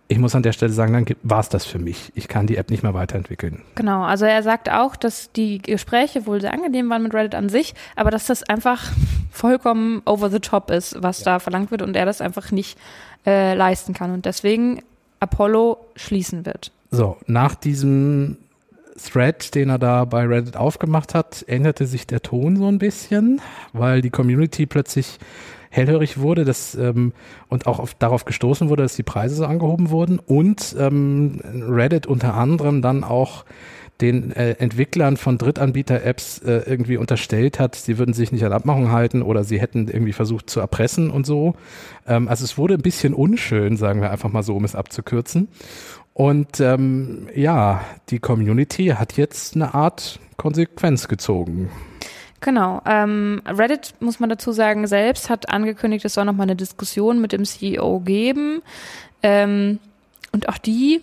Ich 0.09 0.19
muss 0.19 0.37
an 0.37 0.45
der 0.45 0.53
Stelle 0.53 0.73
sagen, 0.73 0.93
dann 0.93 1.05
war 1.25 1.41
es 1.41 1.49
das 1.49 1.65
für 1.65 1.81
mich. 1.81 2.13
Ich 2.15 2.29
kann 2.29 2.47
die 2.47 2.57
App 2.57 2.71
nicht 2.71 2.85
mehr 2.85 2.95
weiterentwickeln. 2.95 3.63
Genau, 3.75 4.05
also 4.05 4.25
er 4.25 4.45
sagt 4.45 4.71
auch, 4.71 4.95
dass 4.95 5.33
die 5.33 5.61
Gespräche 5.61 6.27
wohl 6.27 6.41
sehr 6.41 6.53
angenehm 6.53 6.89
waren 6.89 7.03
mit 7.03 7.13
Reddit 7.13 7.35
an 7.35 7.49
sich, 7.49 7.75
aber 7.97 8.13
dass 8.13 8.27
das 8.27 8.45
einfach 8.45 8.93
vollkommen 9.33 10.03
over 10.05 10.31
the 10.31 10.39
top 10.39 10.71
ist, 10.71 11.03
was 11.03 11.25
da 11.25 11.41
verlangt 11.41 11.73
wird 11.73 11.83
und 11.83 11.97
er 11.97 12.07
das 12.07 12.21
einfach 12.21 12.53
nicht 12.53 12.79
äh, 13.27 13.55
leisten 13.55 13.95
kann 13.95 14.13
und 14.13 14.25
deswegen 14.25 14.81
Apollo 15.19 15.79
schließen 15.97 16.47
wird. 16.47 16.71
So, 16.97 17.19
nach 17.27 17.55
diesem 17.55 18.39
Thread, 18.97 19.55
den 19.55 19.69
er 19.69 19.79
da 19.79 20.07
bei 20.07 20.25
Reddit 20.25 20.57
aufgemacht 20.57 21.13
hat, 21.13 21.45
änderte 21.47 21.85
sich 21.85 22.07
der 22.07 22.23
Ton 22.23 22.57
so 22.57 22.69
ein 22.69 22.79
bisschen, 22.79 23.43
weil 23.75 24.01
die 24.01 24.09
Community 24.09 24.65
plötzlich 24.65 25.19
hellhörig 25.69 26.17
wurde 26.17 26.47
dass, 26.47 26.75
ähm, 26.75 27.13
und 27.49 27.67
auch 27.67 27.81
auf, 27.81 27.93
darauf 27.93 28.25
gestoßen 28.25 28.71
wurde, 28.71 28.85
dass 28.85 28.97
die 28.97 29.03
Preise 29.03 29.35
so 29.35 29.45
angehoben 29.45 29.91
wurden 29.91 30.19
und 30.19 30.75
ähm, 30.79 31.43
Reddit 31.45 32.07
unter 32.07 32.33
anderem 32.33 32.81
dann 32.81 33.05
auch 33.05 33.45
den 34.01 34.33
äh, 34.33 34.53
Entwicklern 34.53 35.19
von 35.19 35.37
Drittanbieter-Apps 35.37 36.39
äh, 36.39 36.63
irgendwie 36.67 36.97
unterstellt 36.97 37.61
hat, 37.61 37.75
sie 37.75 37.99
würden 37.99 38.15
sich 38.15 38.33
nicht 38.33 38.45
an 38.45 38.53
Abmachung 38.53 38.91
halten 38.91 39.21
oder 39.21 39.45
sie 39.45 39.61
hätten 39.61 39.89
irgendwie 39.89 40.13
versucht 40.15 40.49
zu 40.49 40.61
erpressen 40.61 41.11
und 41.11 41.27
so. 41.27 41.57
Ähm, 42.07 42.29
also 42.29 42.45
es 42.45 42.57
wurde 42.57 42.75
ein 42.75 42.83
bisschen 42.83 43.13
unschön, 43.13 43.77
sagen 43.77 44.01
wir 44.01 44.11
einfach 44.11 44.31
mal 44.31 44.43
so, 44.43 44.55
um 44.55 44.65
es 44.65 44.75
abzukürzen. 44.75 45.49
Und 46.17 46.61
ähm, 46.61 47.29
ja, 47.35 47.85
die 48.09 48.21
Community 48.21 48.87
hat 48.87 49.19
jetzt 49.19 49.55
eine 49.55 49.75
Art 49.75 50.19
Konsequenz 50.39 51.09
gezogen. 51.09 51.71
Genau. 52.41 52.81
Ähm, 52.87 53.43
Reddit, 53.45 53.93
muss 54.01 54.19
man 54.19 54.31
dazu 54.31 54.53
sagen, 54.53 54.87
selbst 54.87 55.29
hat 55.29 55.51
angekündigt, 55.51 56.07
es 56.07 56.15
soll 56.15 56.25
nochmal 56.25 56.47
eine 56.47 56.57
Diskussion 56.57 57.21
mit 57.21 57.33
dem 57.33 57.45
CEO 57.45 58.01
geben. 58.01 58.63
Ähm, 59.23 59.79
und 60.33 60.49
auch 60.49 60.57
die 60.57 61.03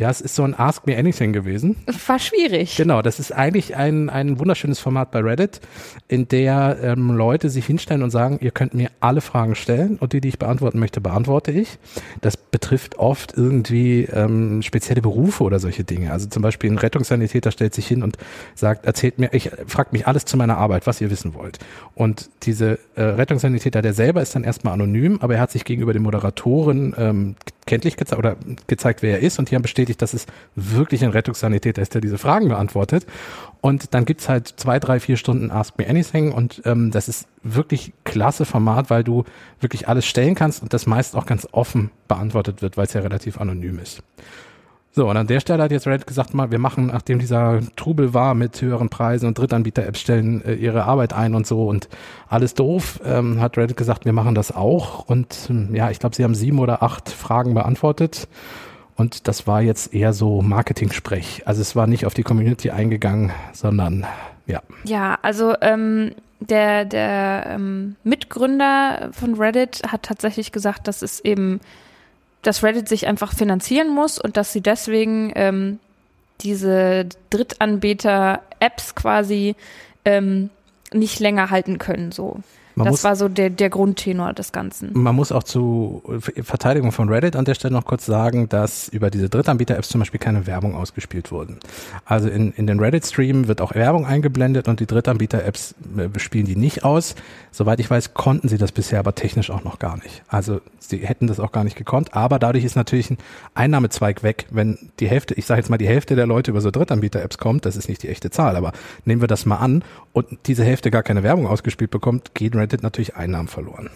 Ja, 0.00 0.08
es 0.08 0.22
ist 0.22 0.34
so 0.34 0.44
ein 0.44 0.58
Ask 0.58 0.86
Me 0.86 0.96
Anything 0.96 1.34
gewesen. 1.34 1.76
war 2.06 2.18
schwierig. 2.18 2.74
Genau, 2.74 3.02
das 3.02 3.20
ist 3.20 3.32
eigentlich 3.32 3.76
ein, 3.76 4.08
ein 4.08 4.38
wunderschönes 4.38 4.78
Format 4.78 5.10
bei 5.10 5.20
Reddit, 5.20 5.60
in 6.08 6.26
der 6.26 6.78
ähm, 6.82 7.10
Leute 7.10 7.50
sich 7.50 7.66
hinstellen 7.66 8.02
und 8.02 8.08
sagen, 8.08 8.38
ihr 8.40 8.50
könnt 8.50 8.72
mir 8.72 8.88
alle 9.00 9.20
Fragen 9.20 9.54
stellen 9.54 9.98
und 9.98 10.14
die, 10.14 10.22
die 10.22 10.28
ich 10.28 10.38
beantworten 10.38 10.78
möchte, 10.78 11.02
beantworte 11.02 11.50
ich. 11.50 11.78
Das 12.22 12.38
betrifft 12.38 12.98
oft 12.98 13.36
irgendwie 13.36 14.04
ähm, 14.04 14.62
spezielle 14.62 15.02
Berufe 15.02 15.44
oder 15.44 15.58
solche 15.58 15.84
Dinge. 15.84 16.12
Also 16.12 16.28
zum 16.28 16.42
Beispiel 16.42 16.70
ein 16.70 16.78
Rettungssanitäter 16.78 17.50
stellt 17.50 17.74
sich 17.74 17.86
hin 17.86 18.02
und 18.02 18.16
sagt, 18.54 18.86
erzählt 18.86 19.18
mir, 19.18 19.34
ich 19.34 19.50
fragt 19.66 19.92
mich 19.92 20.06
alles 20.06 20.24
zu 20.24 20.38
meiner 20.38 20.56
Arbeit, 20.56 20.86
was 20.86 21.02
ihr 21.02 21.10
wissen 21.10 21.34
wollt. 21.34 21.58
Und 21.94 22.30
diese 22.44 22.78
äh, 22.94 23.02
Rettungssanitäter, 23.02 23.82
der 23.82 23.92
selber 23.92 24.22
ist 24.22 24.34
dann 24.34 24.44
erstmal 24.44 24.72
anonym, 24.72 25.18
aber 25.20 25.34
er 25.34 25.42
hat 25.42 25.50
sich 25.50 25.66
gegenüber 25.66 25.92
den 25.92 26.02
Moderatoren 26.02 26.94
ähm, 26.96 27.36
kenntlich 27.70 27.96
gezeigt 27.96 28.18
oder 28.18 28.36
gezeigt, 28.66 29.00
wer 29.00 29.12
er 29.12 29.20
ist 29.20 29.38
und 29.38 29.48
die 29.48 29.54
haben 29.54 29.62
bestätigt, 29.62 30.02
dass 30.02 30.12
es 30.12 30.26
wirklich 30.56 31.04
ein 31.04 31.10
Rettungssanitäter 31.10 31.80
ist, 31.80 31.94
der 31.94 32.00
diese 32.00 32.18
Fragen 32.18 32.48
beantwortet. 32.48 33.06
Und 33.60 33.94
dann 33.94 34.04
gibt's 34.06 34.28
halt 34.28 34.48
zwei, 34.56 34.80
drei, 34.80 34.98
vier 34.98 35.16
Stunden 35.16 35.52
Ask 35.52 35.78
Me 35.78 35.88
Anything 35.88 36.32
und 36.32 36.62
ähm, 36.64 36.90
das 36.90 37.08
ist 37.08 37.28
wirklich 37.44 37.92
klasse 38.02 38.44
Format, 38.44 38.90
weil 38.90 39.04
du 39.04 39.24
wirklich 39.60 39.86
alles 39.86 40.04
stellen 40.04 40.34
kannst 40.34 40.62
und 40.62 40.74
das 40.74 40.86
meist 40.86 41.14
auch 41.14 41.26
ganz 41.26 41.46
offen 41.52 41.92
beantwortet 42.08 42.60
wird, 42.60 42.76
weil 42.76 42.86
es 42.86 42.92
ja 42.92 43.02
relativ 43.02 43.40
anonym 43.40 43.78
ist. 43.78 44.02
So, 44.92 45.08
und 45.08 45.16
an 45.16 45.28
der 45.28 45.38
Stelle 45.38 45.62
hat 45.62 45.70
jetzt 45.70 45.86
Reddit 45.86 46.06
gesagt, 46.06 46.34
mal, 46.34 46.50
wir 46.50 46.58
machen, 46.58 46.86
nachdem 46.86 47.20
dieser 47.20 47.60
Trubel 47.76 48.12
war 48.12 48.34
mit 48.34 48.60
höheren 48.60 48.88
Preisen 48.88 49.26
und 49.26 49.38
Drittanbieter-Apps 49.38 50.00
stellen 50.00 50.44
äh, 50.44 50.54
ihre 50.54 50.84
Arbeit 50.84 51.12
ein 51.12 51.34
und 51.34 51.46
so 51.46 51.68
und 51.68 51.88
alles 52.28 52.54
doof, 52.54 53.00
ähm, 53.04 53.40
hat 53.40 53.56
Reddit 53.56 53.76
gesagt, 53.76 54.04
wir 54.04 54.12
machen 54.12 54.34
das 54.34 54.54
auch. 54.54 55.08
Und 55.08 55.46
ähm, 55.48 55.74
ja, 55.74 55.90
ich 55.90 56.00
glaube, 56.00 56.16
sie 56.16 56.24
haben 56.24 56.34
sieben 56.34 56.58
oder 56.58 56.82
acht 56.82 57.08
Fragen 57.08 57.54
beantwortet. 57.54 58.26
Und 58.96 59.28
das 59.28 59.46
war 59.46 59.62
jetzt 59.62 59.94
eher 59.94 60.12
so 60.12 60.42
Marketing-Sprech. 60.42 61.44
Also 61.46 61.62
es 61.62 61.74
war 61.74 61.86
nicht 61.86 62.04
auf 62.04 62.12
die 62.12 62.22
Community 62.22 62.70
eingegangen, 62.70 63.32
sondern 63.52 64.06
ja. 64.46 64.60
Ja, 64.84 65.18
also 65.22 65.54
ähm, 65.62 66.12
der, 66.40 66.84
der 66.84 67.46
ähm, 67.48 67.96
Mitgründer 68.02 69.10
von 69.12 69.34
Reddit 69.34 69.82
hat 69.86 70.02
tatsächlich 70.02 70.52
gesagt, 70.52 70.88
dass 70.88 71.02
es 71.02 71.20
eben, 71.20 71.60
dass 72.42 72.62
Reddit 72.62 72.88
sich 72.88 73.06
einfach 73.06 73.34
finanzieren 73.34 73.88
muss 73.88 74.18
und 74.18 74.36
dass 74.36 74.52
sie 74.52 74.60
deswegen 74.60 75.32
ähm, 75.34 75.78
diese 76.40 77.06
Drittanbieter-Apps 77.30 78.94
quasi 78.94 79.56
ähm, 80.04 80.50
nicht 80.92 81.20
länger 81.20 81.50
halten 81.50 81.78
können. 81.78 82.12
So. 82.12 82.40
Man 82.80 82.86
das 82.86 82.92
muss- 82.92 83.04
war 83.04 83.16
so 83.16 83.28
der, 83.28 83.50
der 83.50 83.70
Grundtenor 83.70 84.32
des 84.32 84.52
Ganzen. 84.52 84.90
Man 84.94 85.14
muss 85.14 85.32
auch 85.32 85.42
zu 85.42 86.02
Verteidigung 86.42 86.92
von 86.92 87.08
Reddit 87.08 87.36
an 87.36 87.44
der 87.44 87.54
Stelle 87.54 87.74
noch 87.74 87.84
kurz 87.84 88.06
sagen, 88.06 88.48
dass 88.48 88.88
über 88.88 89.10
diese 89.10 89.28
Drittanbieter-Apps 89.28 89.88
zum 89.88 90.00
Beispiel 90.00 90.20
keine 90.20 90.46
Werbung 90.46 90.74
ausgespielt 90.74 91.30
wurden. 91.30 91.58
Also 92.04 92.28
in, 92.28 92.52
in 92.52 92.66
den 92.66 92.80
Reddit-Stream 92.80 93.48
wird 93.48 93.60
auch 93.60 93.74
Werbung 93.74 94.06
eingeblendet 94.06 94.68
und 94.68 94.80
die 94.80 94.86
Drittanbieter-Apps 94.86 95.74
äh, 95.96 96.18
spielen 96.18 96.46
die 96.46 96.56
nicht 96.56 96.84
aus. 96.84 97.14
Soweit 97.52 97.80
ich 97.80 97.90
weiß, 97.90 98.14
konnten 98.14 98.48
sie 98.48 98.58
das 98.58 98.72
bisher 98.72 98.98
aber 99.00 99.14
technisch 99.14 99.50
auch 99.50 99.64
noch 99.64 99.78
gar 99.78 99.96
nicht. 99.96 100.22
Also 100.28 100.60
sie 100.78 100.98
hätten 100.98 101.26
das 101.26 101.40
auch 101.40 101.52
gar 101.52 101.64
nicht 101.64 101.76
gekonnt, 101.76 102.14
aber 102.14 102.38
dadurch 102.38 102.64
ist 102.64 102.76
natürlich 102.76 103.10
ein 103.10 103.18
Einnahmezweig 103.54 104.22
weg, 104.22 104.46
wenn 104.50 104.78
die 105.00 105.08
Hälfte, 105.08 105.34
ich 105.34 105.46
sage 105.46 105.60
jetzt 105.60 105.68
mal 105.68 105.76
die 105.78 105.88
Hälfte 105.88 106.14
der 106.16 106.26
Leute 106.26 106.50
über 106.52 106.60
so 106.60 106.70
Drittanbieter-Apps 106.70 107.38
kommt, 107.38 107.66
das 107.66 107.76
ist 107.76 107.88
nicht 107.88 108.02
die 108.02 108.08
echte 108.08 108.30
Zahl, 108.30 108.56
aber 108.56 108.72
nehmen 109.04 109.20
wir 109.20 109.28
das 109.28 109.46
mal 109.46 109.56
an 109.56 109.82
und 110.12 110.26
diese 110.46 110.64
Hälfte 110.64 110.90
gar 110.90 111.02
keine 111.02 111.22
Werbung 111.22 111.46
ausgespielt 111.46 111.90
bekommt, 111.90 112.34
geht 112.34 112.54
Reddit 112.54 112.69
natürlich 112.82 113.16
Einnahmen 113.16 113.48
verloren. 113.48 113.90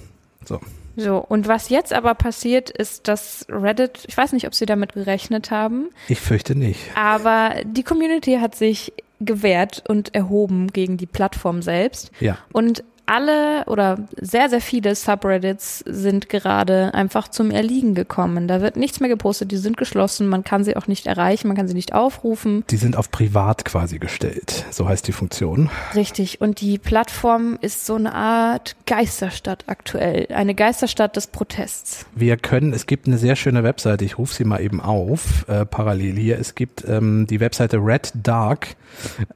So. 0.44 0.60
So, 0.96 1.18
und 1.18 1.48
was 1.48 1.70
jetzt 1.70 1.92
aber 1.92 2.14
passiert, 2.14 2.70
ist, 2.70 3.08
dass 3.08 3.46
Reddit, 3.48 4.04
ich 4.06 4.16
weiß 4.16 4.32
nicht, 4.32 4.46
ob 4.46 4.54
sie 4.54 4.66
damit 4.66 4.92
gerechnet 4.92 5.50
haben, 5.50 5.88
Ich 6.08 6.20
fürchte 6.20 6.54
nicht. 6.54 6.80
aber 6.96 7.54
die 7.64 7.82
Community 7.82 8.38
hat 8.40 8.54
sich 8.54 8.92
gewehrt 9.20 9.82
und 9.88 10.14
erhoben 10.14 10.68
gegen 10.68 10.96
die 10.96 11.06
Plattform 11.06 11.62
selbst. 11.62 12.12
Ja. 12.20 12.38
Und 12.52 12.84
alle 13.06 13.64
oder 13.66 13.98
sehr, 14.20 14.48
sehr 14.48 14.60
viele 14.60 14.94
Subreddits 14.94 15.80
sind 15.86 16.28
gerade 16.28 16.94
einfach 16.94 17.28
zum 17.28 17.50
Erliegen 17.50 17.94
gekommen. 17.94 18.48
Da 18.48 18.60
wird 18.60 18.76
nichts 18.76 19.00
mehr 19.00 19.08
gepostet, 19.08 19.50
die 19.50 19.56
sind 19.56 19.76
geschlossen, 19.76 20.28
man 20.28 20.44
kann 20.44 20.64
sie 20.64 20.76
auch 20.76 20.86
nicht 20.86 21.06
erreichen, 21.06 21.48
man 21.48 21.56
kann 21.56 21.68
sie 21.68 21.74
nicht 21.74 21.92
aufrufen. 21.92 22.64
Die 22.70 22.76
sind 22.76 22.96
auf 22.96 23.10
privat 23.10 23.64
quasi 23.64 23.98
gestellt, 23.98 24.64
so 24.70 24.88
heißt 24.88 25.06
die 25.06 25.12
Funktion. 25.12 25.70
Richtig, 25.94 26.40
und 26.40 26.60
die 26.60 26.78
Plattform 26.78 27.58
ist 27.60 27.86
so 27.86 27.94
eine 27.94 28.14
Art 28.14 28.76
Geisterstadt 28.86 29.64
aktuell, 29.66 30.28
eine 30.34 30.54
Geisterstadt 30.54 31.16
des 31.16 31.26
Protests. 31.26 32.06
Wir 32.14 32.36
können, 32.36 32.72
es 32.72 32.86
gibt 32.86 33.06
eine 33.06 33.18
sehr 33.18 33.36
schöne 33.36 33.62
Webseite, 33.62 34.04
ich 34.04 34.18
rufe 34.18 34.34
sie 34.34 34.44
mal 34.44 34.60
eben 34.60 34.80
auf, 34.80 35.46
äh, 35.48 35.66
parallel 35.66 36.16
hier. 36.16 36.38
Es 36.38 36.54
gibt 36.54 36.84
ähm, 36.88 37.26
die 37.28 37.40
Webseite 37.40 37.78
Red 37.78 38.12
Dark, 38.14 38.76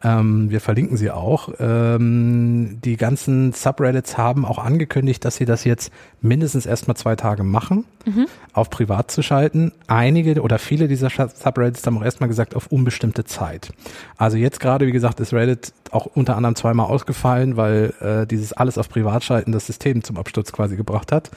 ähm, 0.03 0.51
wir 0.51 0.61
verlinken 0.61 0.97
sie 0.97 1.11
auch. 1.11 1.51
Ähm, 1.59 2.79
die 2.85 2.97
ganzen 2.97 3.53
Subreddits 3.63 4.17
haben 4.17 4.45
auch 4.45 4.59
angekündigt, 4.59 5.25
dass 5.25 5.37
sie 5.37 5.45
das 5.45 5.65
jetzt 5.65 5.93
mindestens 6.21 6.67
erstmal 6.67 6.97
zwei 6.97 7.17
Tage 7.17 7.43
machen, 7.43 7.85
mhm. 8.07 8.27
auf 8.53 8.71
privat 8.71 9.11
zu 9.11 9.23
schalten. 9.23 9.73
Einige 9.87 10.41
oder 10.43 10.59
viele 10.59 10.89
dieser 10.89 11.11
Subreddits 11.11 11.87
haben 11.87 11.99
auch 11.99 12.05
erstmal 12.05 12.29
gesagt, 12.29 12.55
auf 12.55 12.69
unbestimmte 12.69 13.25
Zeit. 13.25 13.73
Also 14.17 14.37
jetzt 14.37 14.61
gerade, 14.61 14.87
wie 14.87 14.93
gesagt, 14.93 15.21
ist 15.21 15.33
Reddit 15.33 15.73
auch 15.91 16.07
unter 16.07 16.37
anderem 16.37 16.55
zweimal 16.55 16.87
ausgefallen, 16.87 17.57
weil 17.57 17.95
äh, 18.01 18.27
dieses 18.27 18.53
alles 18.53 18.79
auf 18.79 18.89
privat 18.89 19.25
schalten 19.25 19.53
das 19.53 19.67
System 19.67 20.03
zum 20.03 20.17
Absturz 20.17 20.53
quasi 20.53 20.77
gebracht 20.77 21.13
hat. 21.13 21.31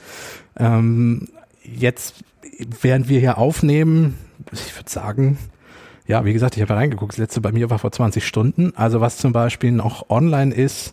Ähm, 0.56 1.28
jetzt, 1.64 2.16
während 2.80 3.08
wir 3.08 3.20
hier 3.20 3.38
aufnehmen, 3.38 4.18
ich 4.50 4.76
würde 4.76 4.90
sagen, 4.90 5.38
ja, 6.12 6.26
wie 6.26 6.34
gesagt, 6.34 6.56
ich 6.58 6.62
habe 6.62 6.74
reingeguckt. 6.74 7.12
Das 7.12 7.18
letzte 7.18 7.40
bei 7.40 7.52
mir 7.52 7.70
war 7.70 7.78
vor 7.78 7.90
20 7.90 8.26
Stunden. 8.26 8.74
Also 8.76 9.00
was 9.00 9.16
zum 9.16 9.32
Beispiel 9.32 9.72
noch 9.72 10.10
online 10.10 10.54
ist, 10.54 10.92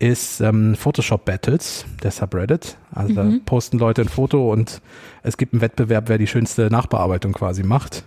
ist 0.00 0.40
ähm, 0.40 0.74
Photoshop 0.74 1.24
Battles, 1.24 1.84
der 2.02 2.10
Subreddit. 2.10 2.76
Also 2.92 3.12
mhm. 3.12 3.14
da 3.14 3.38
posten 3.46 3.78
Leute 3.78 4.02
ein 4.02 4.08
Foto 4.08 4.52
und 4.52 4.82
es 5.22 5.36
gibt 5.36 5.52
einen 5.52 5.60
Wettbewerb, 5.60 6.08
wer 6.08 6.18
die 6.18 6.26
schönste 6.26 6.70
Nachbearbeitung 6.72 7.34
quasi 7.34 7.62
macht. 7.62 8.02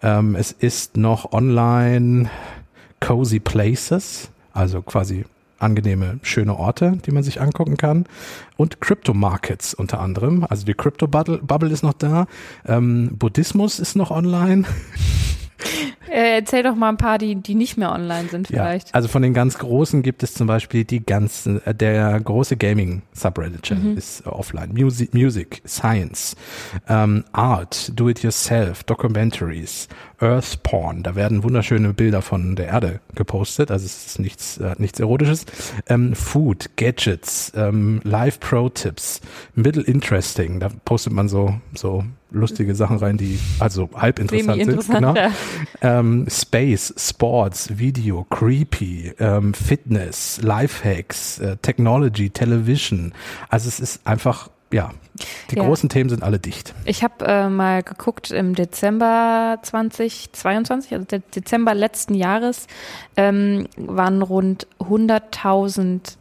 Ähm, 0.00 0.36
es 0.36 0.52
ist 0.52 0.96
noch 0.96 1.32
online 1.32 2.30
Cozy 3.00 3.40
Places, 3.40 4.30
also 4.52 4.82
quasi 4.82 5.24
angenehme, 5.58 6.20
schöne 6.22 6.56
Orte, 6.56 6.98
die 7.06 7.10
man 7.10 7.24
sich 7.24 7.40
angucken 7.40 7.76
kann. 7.76 8.04
Und 8.56 8.80
Crypto 8.80 9.14
Markets 9.14 9.74
unter 9.74 9.98
anderem. 9.98 10.46
Also 10.48 10.64
die 10.64 10.74
Crypto 10.74 11.08
Bubble, 11.08 11.70
ist 11.70 11.82
noch 11.82 11.94
da. 11.94 12.28
Ähm, 12.64 13.16
Buddhismus 13.18 13.80
ist 13.80 13.96
noch 13.96 14.12
online. 14.12 14.62
Äh, 16.10 16.36
erzähl 16.38 16.62
doch 16.62 16.74
mal 16.74 16.88
ein 16.88 16.96
paar, 16.96 17.18
die, 17.18 17.34
die 17.34 17.54
nicht 17.54 17.76
mehr 17.76 17.92
online 17.92 18.28
sind 18.28 18.48
vielleicht. 18.48 18.88
Ja, 18.88 18.94
also 18.94 19.08
von 19.08 19.20
den 19.20 19.34
ganz 19.34 19.58
großen 19.58 20.02
gibt 20.02 20.22
es 20.22 20.32
zum 20.32 20.46
Beispiel 20.46 20.84
die 20.84 21.04
ganzen, 21.04 21.64
äh, 21.66 21.74
der 21.74 22.18
große 22.18 22.56
Gaming-Subreddit-Channel 22.56 23.92
mhm. 23.92 23.98
ist 23.98 24.26
offline. 24.26 24.70
Music, 24.72 25.12
Music 25.12 25.60
Science, 25.66 26.34
ähm, 26.88 27.24
Art, 27.32 27.92
Do-It-Yourself, 27.94 28.84
Documentaries, 28.84 29.88
Earth 30.20 30.62
Porn. 30.62 31.02
Da 31.02 31.14
werden 31.14 31.42
wunderschöne 31.42 31.92
Bilder 31.94 32.22
von 32.22 32.56
der 32.56 32.66
Erde 32.66 33.00
gepostet. 33.14 33.70
Also 33.70 33.86
es 33.86 34.06
ist 34.06 34.18
nichts, 34.18 34.58
äh, 34.58 34.74
nichts 34.78 35.00
Erotisches. 35.00 35.46
Ähm, 35.86 36.14
Food, 36.14 36.70
Gadgets, 36.76 37.52
ähm, 37.54 38.00
Live 38.04 38.40
Pro 38.40 38.68
Tips, 38.68 39.20
Middle 39.54 39.82
Interesting. 39.82 40.60
Da 40.60 40.70
postet 40.84 41.12
man 41.12 41.28
so, 41.28 41.54
so 41.74 42.04
lustige 42.30 42.74
Sachen 42.74 42.98
rein, 42.98 43.16
die 43.16 43.38
also 43.58 43.88
halb 43.94 44.18
interessant 44.18 44.64
sind. 44.64 44.88
Genau. 44.88 45.14
Ähm, 45.80 46.26
Space, 46.28 46.92
Sports, 46.96 47.78
Video, 47.78 48.26
Creepy, 48.28 49.12
ähm, 49.18 49.54
Fitness, 49.54 50.40
Lifehacks, 50.42 51.38
äh, 51.38 51.56
Technology, 51.62 52.30
Television. 52.30 53.12
Also 53.48 53.68
es 53.68 53.80
ist 53.80 54.06
einfach 54.06 54.50
ja, 54.70 54.90
die 55.50 55.56
ja. 55.56 55.64
großen 55.64 55.88
Themen 55.88 56.10
sind 56.10 56.22
alle 56.22 56.38
dicht. 56.38 56.74
Ich 56.84 57.02
habe 57.02 57.24
äh, 57.24 57.48
mal 57.48 57.82
geguckt 57.82 58.30
im 58.30 58.54
Dezember 58.54 59.58
2022, 59.62 60.92
also 60.92 61.06
Dezember 61.34 61.74
letzten 61.74 62.14
Jahres, 62.14 62.66
ähm, 63.16 63.66
waren 63.76 64.22
rund 64.22 64.66
100.000 64.80 66.16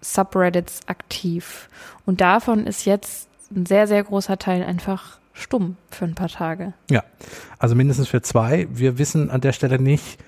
Subreddits 0.00 0.80
aktiv. 0.86 1.68
Und 2.06 2.20
davon 2.20 2.66
ist 2.66 2.84
jetzt 2.84 3.28
ein 3.54 3.66
sehr, 3.66 3.86
sehr 3.86 4.02
großer 4.02 4.38
Teil 4.38 4.62
einfach 4.62 5.18
stumm 5.32 5.76
für 5.90 6.04
ein 6.04 6.14
paar 6.14 6.28
Tage. 6.28 6.72
Ja, 6.90 7.02
also 7.58 7.74
mindestens 7.74 8.08
für 8.08 8.22
zwei. 8.22 8.68
Wir 8.70 8.98
wissen 8.98 9.30
an 9.30 9.40
der 9.40 9.52
Stelle 9.52 9.78
nicht, 9.78 10.18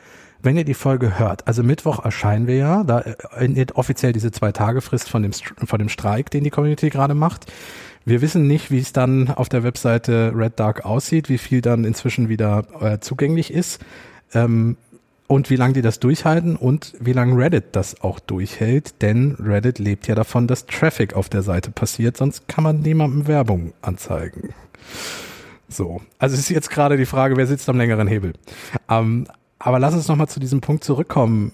wenn 0.42 0.56
ihr 0.56 0.64
die 0.64 0.74
Folge 0.74 1.18
hört, 1.18 1.46
also 1.46 1.62
Mittwoch 1.62 2.04
erscheinen 2.04 2.46
wir 2.46 2.56
ja, 2.56 2.84
da 2.84 3.00
endet 3.36 3.76
offiziell 3.76 4.12
diese 4.12 4.30
zwei 4.30 4.52
Tage 4.52 4.80
Frist 4.80 5.08
von 5.08 5.22
dem, 5.22 5.32
von 5.32 5.78
dem 5.78 5.88
Streik, 5.88 6.30
den 6.30 6.44
die 6.44 6.50
Community 6.50 6.90
gerade 6.90 7.14
macht. 7.14 7.46
Wir 8.04 8.20
wissen 8.20 8.46
nicht, 8.46 8.70
wie 8.70 8.78
es 8.78 8.92
dann 8.92 9.30
auf 9.30 9.48
der 9.48 9.64
Webseite 9.64 10.32
Red 10.34 10.60
Dark 10.60 10.84
aussieht, 10.84 11.28
wie 11.28 11.38
viel 11.38 11.60
dann 11.60 11.84
inzwischen 11.84 12.28
wieder 12.28 12.64
äh, 12.80 13.00
zugänglich 13.00 13.52
ist 13.52 13.80
ähm, 14.32 14.76
und 15.26 15.50
wie 15.50 15.56
lange 15.56 15.72
die 15.72 15.82
das 15.82 15.98
durchhalten 15.98 16.54
und 16.54 16.94
wie 17.00 17.12
lange 17.12 17.36
Reddit 17.36 17.64
das 17.72 18.00
auch 18.02 18.20
durchhält, 18.20 19.02
denn 19.02 19.36
Reddit 19.40 19.80
lebt 19.80 20.06
ja 20.06 20.14
davon, 20.14 20.46
dass 20.46 20.66
Traffic 20.66 21.14
auf 21.14 21.28
der 21.28 21.42
Seite 21.42 21.72
passiert, 21.72 22.16
sonst 22.16 22.46
kann 22.46 22.62
man 22.62 22.80
niemandem 22.80 23.26
Werbung 23.26 23.72
anzeigen. 23.82 24.54
So, 25.68 26.00
also 26.18 26.34
es 26.34 26.40
ist 26.40 26.50
jetzt 26.50 26.70
gerade 26.70 26.96
die 26.96 27.06
Frage, 27.06 27.36
wer 27.36 27.48
sitzt 27.48 27.68
am 27.68 27.76
längeren 27.76 28.06
Hebel. 28.06 28.34
Ähm, 28.88 29.26
aber 29.58 29.78
lass 29.78 29.94
uns 29.94 30.08
nochmal 30.08 30.28
zu 30.28 30.40
diesem 30.40 30.60
Punkt 30.60 30.84
zurückkommen 30.84 31.52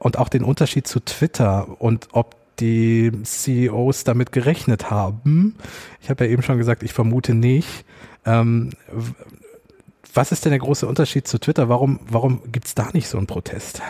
und 0.00 0.18
auch 0.18 0.28
den 0.28 0.44
Unterschied 0.44 0.86
zu 0.86 1.00
Twitter 1.00 1.80
und 1.80 2.08
ob 2.12 2.36
die 2.58 3.10
CEOs 3.22 4.04
damit 4.04 4.32
gerechnet 4.32 4.90
haben. 4.90 5.56
Ich 6.00 6.10
habe 6.10 6.24
ja 6.24 6.30
eben 6.30 6.42
schon 6.42 6.58
gesagt, 6.58 6.82
ich 6.82 6.92
vermute 6.92 7.34
nicht. 7.34 7.84
Ähm, 8.24 8.70
was 10.12 10.32
ist 10.32 10.44
denn 10.44 10.50
der 10.50 10.58
große 10.58 10.86
Unterschied 10.86 11.26
zu 11.26 11.38
Twitter? 11.38 11.68
Warum, 11.68 12.00
warum 12.08 12.40
gibt 12.52 12.66
es 12.66 12.74
da 12.74 12.90
nicht 12.92 13.08
so 13.08 13.18
einen 13.18 13.26
Protest? 13.26 13.82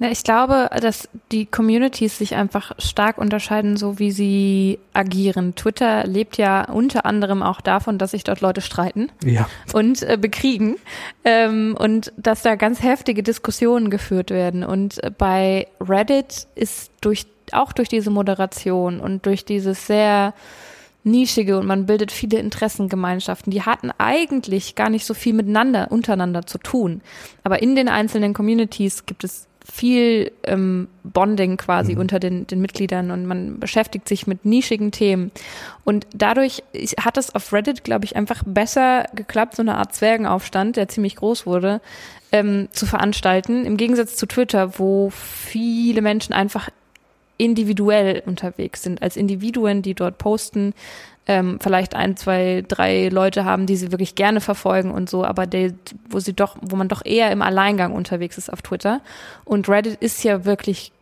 Na, 0.00 0.10
ich 0.10 0.24
glaube, 0.24 0.70
dass 0.80 1.08
die 1.30 1.46
Communities 1.46 2.18
sich 2.18 2.34
einfach 2.34 2.72
stark 2.78 3.16
unterscheiden, 3.16 3.76
so 3.76 4.00
wie 4.00 4.10
sie 4.10 4.80
agieren. 4.92 5.54
Twitter 5.54 6.04
lebt 6.04 6.36
ja 6.36 6.64
unter 6.64 7.06
anderem 7.06 7.44
auch 7.44 7.60
davon, 7.60 7.96
dass 7.96 8.10
sich 8.10 8.24
dort 8.24 8.40
Leute 8.40 8.60
streiten 8.60 9.12
ja. 9.24 9.48
und 9.72 10.02
äh, 10.02 10.18
bekriegen 10.20 10.76
ähm, 11.24 11.76
und 11.78 12.12
dass 12.16 12.42
da 12.42 12.56
ganz 12.56 12.82
heftige 12.82 13.22
Diskussionen 13.22 13.88
geführt 13.88 14.30
werden. 14.30 14.64
Und 14.64 15.00
bei 15.16 15.68
Reddit 15.80 16.48
ist 16.56 16.90
durch 17.00 17.26
auch 17.52 17.72
durch 17.72 17.88
diese 17.88 18.10
Moderation 18.10 18.98
und 19.00 19.26
durch 19.26 19.44
dieses 19.44 19.86
sehr 19.86 20.34
nischige 21.04 21.58
und 21.58 21.66
man 21.66 21.86
bildet 21.86 22.10
viele 22.10 22.38
Interessengemeinschaften. 22.38 23.50
Die 23.50 23.62
hatten 23.62 23.90
eigentlich 23.98 24.74
gar 24.74 24.90
nicht 24.90 25.04
so 25.04 25.14
viel 25.14 25.34
miteinander, 25.34 25.92
untereinander 25.92 26.46
zu 26.46 26.58
tun. 26.58 27.02
Aber 27.42 27.62
in 27.62 27.76
den 27.76 27.88
einzelnen 27.88 28.34
Communities 28.34 29.06
gibt 29.06 29.24
es 29.24 29.46
viel 29.70 30.30
ähm, 30.42 30.88
Bonding 31.04 31.56
quasi 31.56 31.94
mhm. 31.94 32.00
unter 32.00 32.20
den, 32.20 32.46
den 32.46 32.60
Mitgliedern 32.60 33.10
und 33.10 33.24
man 33.24 33.58
beschäftigt 33.58 34.06
sich 34.08 34.26
mit 34.26 34.44
nischigen 34.44 34.90
Themen. 34.92 35.30
Und 35.84 36.06
dadurch 36.14 36.62
hat 36.98 37.16
es 37.16 37.34
auf 37.34 37.52
Reddit, 37.52 37.82
glaube 37.82 38.04
ich, 38.04 38.14
einfach 38.14 38.42
besser 38.44 39.06
geklappt, 39.14 39.56
so 39.56 39.62
eine 39.62 39.76
Art 39.76 39.94
Zwergenaufstand, 39.94 40.76
der 40.76 40.88
ziemlich 40.88 41.16
groß 41.16 41.46
wurde, 41.46 41.80
ähm, 42.30 42.68
zu 42.72 42.84
veranstalten. 42.84 43.64
Im 43.64 43.78
Gegensatz 43.78 44.16
zu 44.16 44.26
Twitter, 44.26 44.78
wo 44.78 45.10
viele 45.10 46.02
Menschen 46.02 46.34
einfach 46.34 46.68
individuell 47.36 48.22
unterwegs 48.26 48.82
sind, 48.82 49.02
als 49.02 49.16
Individuen, 49.16 49.82
die 49.82 49.94
dort 49.94 50.18
posten, 50.18 50.72
ähm, 51.26 51.58
vielleicht 51.60 51.94
ein, 51.94 52.16
zwei, 52.16 52.64
drei 52.66 53.08
Leute 53.08 53.44
haben, 53.44 53.66
die 53.66 53.76
sie 53.76 53.92
wirklich 53.92 54.14
gerne 54.14 54.40
verfolgen 54.40 54.90
und 54.90 55.08
so, 55.08 55.24
aber 55.24 55.46
der, 55.46 55.72
wo 56.08 56.20
sie 56.20 56.34
doch, 56.34 56.56
wo 56.60 56.76
man 56.76 56.88
doch 56.88 57.04
eher 57.04 57.30
im 57.30 57.42
Alleingang 57.42 57.92
unterwegs 57.92 58.36
ist 58.36 58.52
auf 58.52 58.62
Twitter. 58.62 59.00
Und 59.44 59.68
Reddit 59.68 59.96
ist 60.00 60.22
ja 60.22 60.44
wirklich 60.44 60.92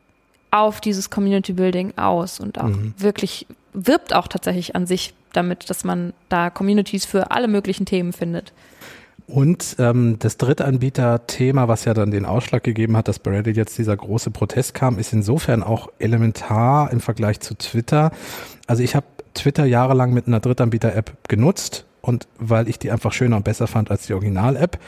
auf 0.51 0.81
dieses 0.81 1.11
Community 1.11 1.55
Building 1.55 1.97
aus 1.97 2.39
und 2.39 2.61
auch 2.61 2.69
mhm. 2.69 2.95
wirklich 2.99 3.47
wirbt 3.73 4.15
auch 4.15 4.29
tatsächlich 4.29 4.77
an 4.77 4.87
sich 4.87 5.15
damit, 5.33 5.71
dass 5.71 5.83
man 5.83 6.13
da 6.29 6.51
Communities 6.51 7.05
für 7.05 7.31
alle 7.31 7.49
möglichen 7.49 7.87
Themen 7.87 8.13
findet. 8.13 8.53
Und 9.33 9.77
ähm, 9.79 10.19
das 10.19 10.37
Drittanbieter-Thema, 10.37 11.67
was 11.67 11.87
ja 11.87 11.95
dann 11.95 12.11
den 12.11 12.27
Ausschlag 12.27 12.63
gegeben 12.63 12.99
hat, 12.99 13.09
dass 13.09 13.19
bei 13.19 13.31
Reddit 13.31 13.57
jetzt 13.57 13.79
dieser 13.79 13.97
große 13.97 14.31
Protest 14.31 14.75
kam, 14.75 14.99
ist 14.99 15.15
insofern 15.15 15.63
auch 15.63 15.89
elementar 15.99 16.93
im 16.93 17.01
Vergleich 17.01 17.41
zu 17.41 17.55
Twitter. 17.55 18.11
Also 18.67 18.83
ich 18.83 18.95
habe 18.95 19.07
Twitter 19.33 19.65
jahrelang 19.65 20.13
mit 20.13 20.27
einer 20.27 20.41
Drittanbieter-App 20.41 21.17
genutzt 21.29 21.87
und 22.03 22.29
weil 22.39 22.69
ich 22.69 22.79
die 22.79 22.91
einfach 22.91 23.15
schöner 23.15 23.37
und 23.39 23.45
besser 23.45 23.67
fand 23.67 23.91
als 23.91 24.07
die 24.07 24.13
Original-App. 24.13 24.79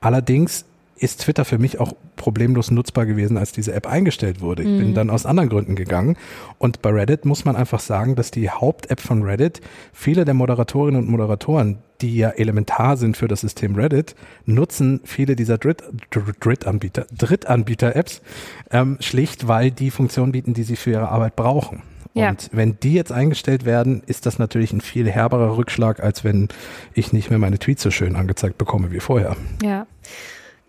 Allerdings 0.00 0.64
ist 1.02 1.22
Twitter 1.22 1.44
für 1.44 1.58
mich 1.58 1.80
auch 1.80 1.94
problemlos 2.16 2.70
nutzbar 2.70 3.06
gewesen, 3.06 3.36
als 3.36 3.52
diese 3.52 3.72
App 3.72 3.86
eingestellt 3.88 4.40
wurde. 4.40 4.62
Ich 4.62 4.68
mhm. 4.68 4.78
bin 4.78 4.94
dann 4.94 5.10
aus 5.10 5.26
anderen 5.26 5.48
Gründen 5.48 5.74
gegangen. 5.74 6.16
Und 6.58 6.80
bei 6.80 6.90
Reddit 6.90 7.24
muss 7.24 7.44
man 7.44 7.56
einfach 7.56 7.80
sagen, 7.80 8.14
dass 8.14 8.30
die 8.30 8.50
Haupt-App 8.50 9.00
von 9.00 9.22
Reddit 9.22 9.60
viele 9.92 10.24
der 10.24 10.34
Moderatorinnen 10.34 11.02
und 11.02 11.10
Moderatoren, 11.10 11.78
die 12.00 12.16
ja 12.16 12.30
elementar 12.30 12.96
sind 12.96 13.16
für 13.16 13.26
das 13.26 13.40
System 13.40 13.74
Reddit, 13.74 14.14
nutzen 14.46 15.00
viele 15.04 15.34
dieser 15.34 15.58
Drittanbieter, 15.58 17.06
Drittanbieter-Apps 17.16 18.22
ähm, 18.70 18.98
schlicht, 19.00 19.48
weil 19.48 19.70
die 19.72 19.90
Funktionen 19.90 20.32
bieten, 20.32 20.54
die 20.54 20.62
sie 20.62 20.76
für 20.76 20.90
ihre 20.90 21.08
Arbeit 21.08 21.34
brauchen. 21.34 21.82
Ja. 22.14 22.30
Und 22.30 22.50
wenn 22.52 22.78
die 22.80 22.92
jetzt 22.92 23.10
eingestellt 23.10 23.64
werden, 23.64 24.02
ist 24.06 24.26
das 24.26 24.38
natürlich 24.38 24.72
ein 24.72 24.80
viel 24.80 25.10
herberer 25.10 25.56
Rückschlag, 25.56 26.00
als 26.00 26.24
wenn 26.24 26.48
ich 26.94 27.12
nicht 27.12 27.30
mehr 27.30 27.38
meine 27.38 27.58
Tweets 27.58 27.82
so 27.82 27.90
schön 27.90 28.16
angezeigt 28.16 28.58
bekomme 28.58 28.92
wie 28.92 29.00
vorher. 29.00 29.36
Ja. 29.62 29.86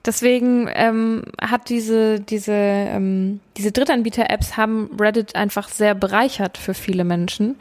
Deswegen 0.06 0.70
ähm, 0.74 1.24
hat 1.42 1.70
diese 1.70 2.20
diese 2.20 2.52
ähm, 2.54 3.40
diese 3.56 3.72
Drittanbieter-Apps 3.72 4.58
haben 4.58 4.90
Reddit 5.00 5.36
einfach 5.36 5.70
sehr 5.70 5.96
bereichert 5.96 6.58
für 6.58 6.74
viele 6.74 7.06
Menschen 7.06 7.56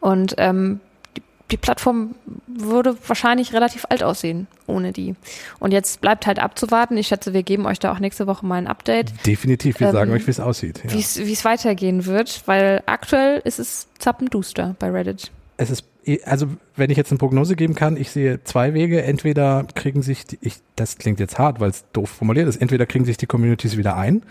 und 0.00 0.34
ähm, 0.36 0.80
die, 1.16 1.22
die 1.52 1.56
Plattform 1.56 2.14
würde 2.46 2.96
wahrscheinlich 3.06 3.54
relativ 3.54 3.86
alt 3.88 4.02
aussehen 4.02 4.46
ohne 4.66 4.92
die. 4.92 5.14
Und 5.58 5.72
jetzt 5.72 6.00
bleibt 6.00 6.26
halt 6.26 6.38
abzuwarten. 6.38 6.96
Ich 6.98 7.06
schätze, 7.06 7.32
wir 7.32 7.42
geben 7.42 7.66
euch 7.66 7.78
da 7.78 7.92
auch 7.92 7.98
nächste 7.98 8.26
Woche 8.26 8.44
mal 8.44 8.56
ein 8.56 8.66
Update. 8.66 9.12
Definitiv, 9.24 9.80
wir 9.80 9.88
ähm, 9.88 9.92
sagen 9.92 10.12
euch, 10.12 10.26
wie 10.26 10.30
es 10.30 10.40
aussieht. 10.40 10.82
Ja. 10.84 10.92
Wie 10.92 11.32
es 11.32 11.44
weitergehen 11.44 12.04
wird, 12.04 12.42
weil 12.46 12.82
aktuell 12.86 13.40
ist 13.44 13.58
es 13.58 13.88
zappenduster 13.98 14.76
bei 14.78 14.90
Reddit. 14.90 15.30
Es 15.56 15.70
ist 15.70 15.84
also 16.24 16.46
wenn 16.76 16.90
ich 16.90 16.96
jetzt 16.96 17.10
eine 17.10 17.18
Prognose 17.18 17.56
geben 17.56 17.74
kann, 17.74 17.96
ich 17.96 18.10
sehe 18.10 18.42
zwei 18.44 18.74
Wege. 18.74 19.02
Entweder 19.02 19.66
kriegen 19.74 20.02
sich, 20.02 20.24
die, 20.24 20.38
ich, 20.40 20.58
das 20.76 20.98
klingt 20.98 21.18
jetzt 21.18 21.38
hart, 21.38 21.58
weil 21.58 21.70
es 21.70 21.84
doof 21.92 22.10
formuliert 22.10 22.48
ist, 22.48 22.56
entweder 22.56 22.86
kriegen 22.86 23.04
sich 23.04 23.16
die 23.16 23.26
Communities 23.26 23.76
wieder 23.76 23.96
ein 23.96 24.22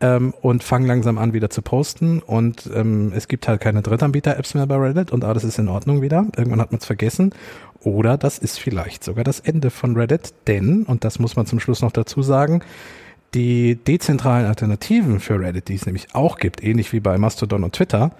ähm, 0.00 0.34
und 0.40 0.64
fangen 0.64 0.86
langsam 0.86 1.18
an 1.18 1.32
wieder 1.32 1.50
zu 1.50 1.62
posten 1.62 2.20
und 2.20 2.68
ähm, 2.74 3.12
es 3.14 3.28
gibt 3.28 3.46
halt 3.46 3.60
keine 3.60 3.82
Drittanbieter-Apps 3.82 4.54
mehr 4.54 4.66
bei 4.66 4.76
Reddit 4.76 5.12
und 5.12 5.24
alles 5.24 5.44
ist 5.44 5.58
in 5.58 5.68
Ordnung 5.68 6.02
wieder. 6.02 6.26
Irgendwann 6.36 6.60
hat 6.60 6.72
man 6.72 6.80
es 6.80 6.86
vergessen. 6.86 7.32
Oder 7.80 8.16
das 8.16 8.38
ist 8.38 8.58
vielleicht 8.58 9.02
sogar 9.04 9.24
das 9.24 9.40
Ende 9.40 9.70
von 9.70 9.96
Reddit, 9.96 10.34
denn, 10.46 10.84
und 10.84 11.04
das 11.04 11.18
muss 11.18 11.36
man 11.36 11.46
zum 11.46 11.60
Schluss 11.60 11.82
noch 11.82 11.92
dazu 11.92 12.22
sagen, 12.22 12.62
die 13.34 13.76
dezentralen 13.76 14.46
Alternativen 14.46 15.18
für 15.18 15.40
Reddit, 15.40 15.68
die 15.68 15.74
es 15.74 15.86
nämlich 15.86 16.14
auch 16.14 16.38
gibt, 16.38 16.62
ähnlich 16.62 16.92
wie 16.92 17.00
bei 17.00 17.18
Mastodon 17.18 17.64
und 17.64 17.74
Twitter, 17.74 18.12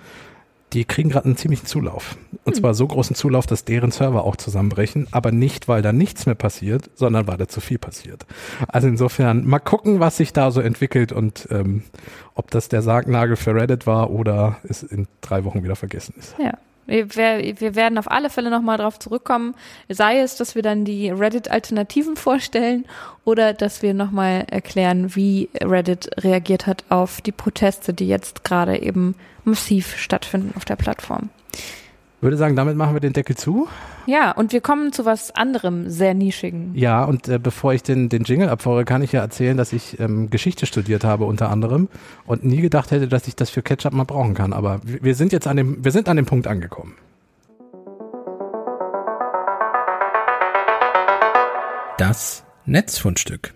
die 0.73 0.85
kriegen 0.85 1.11
gerade 1.11 1.27
einen 1.27 1.37
ziemlichen 1.37 1.67
Zulauf. 1.67 2.17
Und 2.45 2.57
zwar 2.57 2.75
so 2.75 2.87
großen 2.87 3.15
Zulauf, 3.15 3.47
dass 3.47 3.65
deren 3.65 3.91
Server 3.91 4.25
auch 4.25 4.37
zusammenbrechen, 4.37 5.07
aber 5.11 5.31
nicht, 5.31 5.69
weil 5.69 5.83
da 5.83 5.93
nichts 5.93 6.27
mehr 6.27 6.35
passiert, 6.35 6.91
sondern 6.95 7.27
weil 7.27 7.37
da 7.37 7.47
zu 7.47 7.61
viel 7.61 7.79
passiert. 7.79 8.27
Also 8.69 8.89
insofern 8.89 9.47
mal 9.47 9.59
gucken, 9.61 10.01
was 10.01 10.17
sich 10.17 10.33
da 10.33 10.51
so 10.51 10.61
entwickelt 10.61 11.13
und 11.13 11.47
ähm, 11.51 11.83
ob 12.35 12.51
das 12.51 12.69
der 12.69 12.83
Sargnagel 12.83 13.37
für 13.37 13.55
Reddit 13.55 13.87
war 13.87 14.11
oder 14.11 14.57
es 14.65 14.83
in 14.83 15.07
drei 15.21 15.45
Wochen 15.45 15.63
wieder 15.63 15.77
vergessen 15.77 16.15
ist. 16.19 16.35
Ja. 16.39 16.55
Wir, 16.87 17.15
werden 17.15 17.99
auf 17.99 18.11
alle 18.11 18.29
Fälle 18.29 18.51
nochmal 18.51 18.79
drauf 18.79 18.99
zurückkommen. 18.99 19.55
Sei 19.89 20.21
es, 20.21 20.37
dass 20.37 20.55
wir 20.55 20.63
dann 20.63 20.85
die 20.85 21.11
Reddit-Alternativen 21.11 22.17
vorstellen 22.17 22.87
oder 23.25 23.53
dass 23.53 23.83
wir 23.83 23.95
nochmal 23.95 24.47
erklären, 24.51 25.15
wie 25.15 25.49
Reddit 25.61 26.11
reagiert 26.25 26.67
hat 26.67 26.85
auf 26.89 27.21
die 27.21 27.33
Proteste, 27.33 27.95
die 27.95 28.09
jetzt 28.09 28.45
gerade 28.45 28.83
eben 28.83 29.15
massiv 29.45 29.97
stattfinden 29.97 30.53
auf 30.57 30.65
der 30.65 30.77
Plattform. 30.77 31.31
Ich 32.23 32.25
würde 32.25 32.37
sagen, 32.37 32.55
damit 32.55 32.77
machen 32.77 32.95
wir 32.95 33.01
den 33.01 33.15
Deckel 33.15 33.37
zu. 33.37 33.67
Ja, 34.07 34.31
und 34.31 34.53
wir 34.53 34.61
kommen 34.61 34.93
zu 34.93 35.05
was 35.05 35.35
anderem, 35.35 35.91
sehr 35.91 36.15
nischigen. 36.15 36.71
Ja, 36.73 37.03
und 37.03 37.27
äh, 37.27 37.41
bevor 37.41 37.75
ich 37.75 37.83
den, 37.83 38.11
den 38.11 38.23
Jingle 38.23 38.49
abfahre, 38.49 38.85
kann 38.85 39.03
ich 39.03 39.11
ja 39.11 39.21
erzählen, 39.21 39.57
dass 39.57 39.73
ich 39.73 39.99
ähm, 39.99 40.31
Geschichte 40.31 40.67
studiert 40.67 41.03
habe 41.03 41.25
unter 41.25 41.51
anderem 41.51 41.89
und 42.25 42.45
nie 42.45 42.61
gedacht 42.61 42.93
hätte, 42.93 43.09
dass 43.09 43.27
ich 43.27 43.35
das 43.35 43.51
für 43.51 43.61
Ketchup 43.61 43.93
mal 43.93 44.05
brauchen 44.05 44.35
kann. 44.35 44.53
Aber 44.53 44.81
wir 44.85 45.17
sind 45.17 45.33
jetzt 45.33 45.49
an 45.49 45.57
dem, 45.57 45.85
wir 45.85 45.91
sind 45.91 46.09
an 46.09 46.17
dem 46.17 46.27
Punkt 46.27 46.47
angekommen. 46.47 46.95
Das 51.99 52.45
Netzfundstück. 52.67 53.53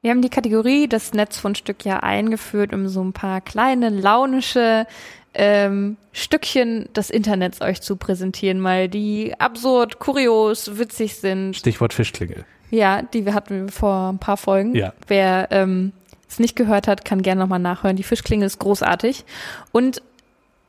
Wir 0.00 0.12
haben 0.12 0.22
die 0.22 0.30
Kategorie 0.30 0.88
das 0.88 1.12
Netzfundstück 1.12 1.84
ja 1.84 2.00
eingeführt, 2.00 2.72
um 2.72 2.88
so 2.88 3.04
ein 3.04 3.12
paar 3.12 3.42
kleine 3.42 3.90
launische 3.90 4.86
ähm, 5.34 5.96
Stückchen 6.12 6.88
des 6.94 7.10
Internets 7.10 7.60
euch 7.60 7.80
zu 7.80 7.96
präsentieren, 7.96 8.60
mal 8.60 8.88
die 8.88 9.34
absurd, 9.38 9.98
kurios, 9.98 10.78
witzig 10.78 11.16
sind. 11.16 11.56
Stichwort 11.56 11.92
Fischklingel. 11.92 12.44
Ja, 12.70 13.02
die 13.02 13.24
wir 13.24 13.34
hatten 13.34 13.68
vor 13.68 14.10
ein 14.12 14.18
paar 14.18 14.36
Folgen. 14.36 14.74
Ja. 14.74 14.92
Wer 15.06 15.48
ähm, 15.50 15.92
es 16.28 16.38
nicht 16.38 16.56
gehört 16.56 16.88
hat, 16.88 17.04
kann 17.04 17.22
gerne 17.22 17.40
nochmal 17.40 17.58
nachhören. 17.58 17.96
Die 17.96 18.02
Fischklingel 18.02 18.46
ist 18.46 18.58
großartig. 18.58 19.24
Und 19.72 20.02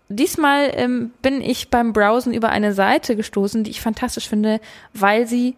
diesmal 0.08 0.72
ähm, 0.74 1.12
bin 1.22 1.42
ich 1.42 1.70
beim 1.70 1.94
Browsen 1.94 2.34
über 2.34 2.50
eine 2.50 2.74
Seite 2.74 3.16
gestoßen, 3.16 3.64
die 3.64 3.72
ich 3.72 3.82
fantastisch 3.82 4.30
finde, 4.30 4.62
weil 4.94 5.28
sie 5.28 5.56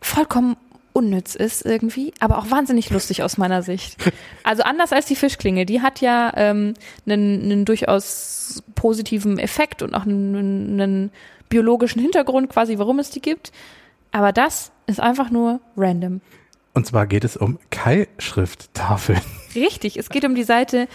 vollkommen 0.00 0.56
unnütz 0.92 1.34
ist 1.34 1.64
irgendwie, 1.64 2.12
aber 2.20 2.38
auch 2.38 2.50
wahnsinnig 2.50 2.90
lustig 2.90 3.22
aus 3.22 3.38
meiner 3.38 3.62
Sicht. 3.62 3.96
Also 4.44 4.64
anders 4.64 4.92
als 4.92 5.06
die 5.06 5.14
Fischklinge, 5.14 5.64
die 5.66 5.82
hat 5.82 6.00
ja 6.00 6.32
ähm, 6.36 6.74
einen, 7.06 7.42
einen 7.42 7.64
durchaus 7.64 8.62
positiven 8.74 9.38
Effekt 9.38 9.82
und 9.82 9.94
auch 9.94 10.02
einen, 10.02 10.80
einen 10.80 11.12
biologischen 11.48 12.02
Hintergrund 12.02 12.50
quasi, 12.50 12.78
warum 12.78 12.98
es 12.98 13.10
die 13.10 13.20
gibt. 13.20 13.52
Aber 14.10 14.32
das 14.32 14.72
ist 14.86 15.00
einfach 15.00 15.30
nur 15.30 15.60
random. 15.76 16.20
Und 16.74 16.86
zwar 16.86 17.06
geht 17.06 17.24
es 17.24 17.36
um 17.36 17.58
Keilschrifttafeln. 17.70 19.20
Richtig, 19.54 19.96
es 19.98 20.08
geht 20.08 20.24
um 20.24 20.34
die 20.34 20.42
Seite 20.44 20.88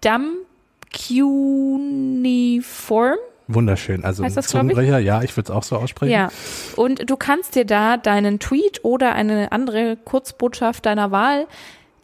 Dumb 0.00 0.46
Cuneiform. 0.92 1.88
Wunderschön. 3.48 4.04
Also 4.04 4.24
heißt 4.24 4.36
das, 4.36 4.48
Zungenbrecher, 4.48 4.98
ja, 4.98 5.22
ich 5.22 5.36
würde 5.36 5.52
es 5.52 5.56
auch 5.56 5.62
so 5.62 5.76
aussprechen. 5.76 6.12
Ja. 6.12 6.30
Und 6.74 7.08
du 7.08 7.16
kannst 7.16 7.54
dir 7.54 7.64
da 7.64 7.96
deinen 7.96 8.40
Tweet 8.40 8.84
oder 8.84 9.14
eine 9.14 9.52
andere 9.52 9.96
Kurzbotschaft 9.96 10.86
deiner 10.86 11.10
Wahl 11.10 11.46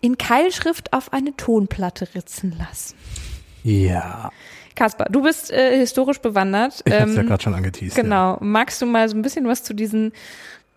in 0.00 0.18
Keilschrift 0.18 0.92
auf 0.92 1.12
eine 1.12 1.34
Tonplatte 1.36 2.08
ritzen 2.14 2.54
lassen. 2.58 2.96
Ja. 3.64 4.30
Kaspar, 4.74 5.06
du 5.10 5.22
bist 5.22 5.50
äh, 5.50 5.78
historisch 5.78 6.20
bewandert. 6.20 6.82
Ich 6.84 6.92
ähm, 6.92 7.00
hab's 7.00 7.14
ja 7.14 7.20
ähm, 7.20 7.26
gerade 7.28 7.42
schon 7.42 7.54
angeteased. 7.54 7.96
Genau. 7.96 8.32
Ja. 8.34 8.38
Magst 8.40 8.80
du 8.80 8.86
mal 8.86 9.08
so 9.08 9.16
ein 9.16 9.22
bisschen 9.22 9.46
was 9.46 9.62
zu 9.62 9.74
diesen 9.74 10.12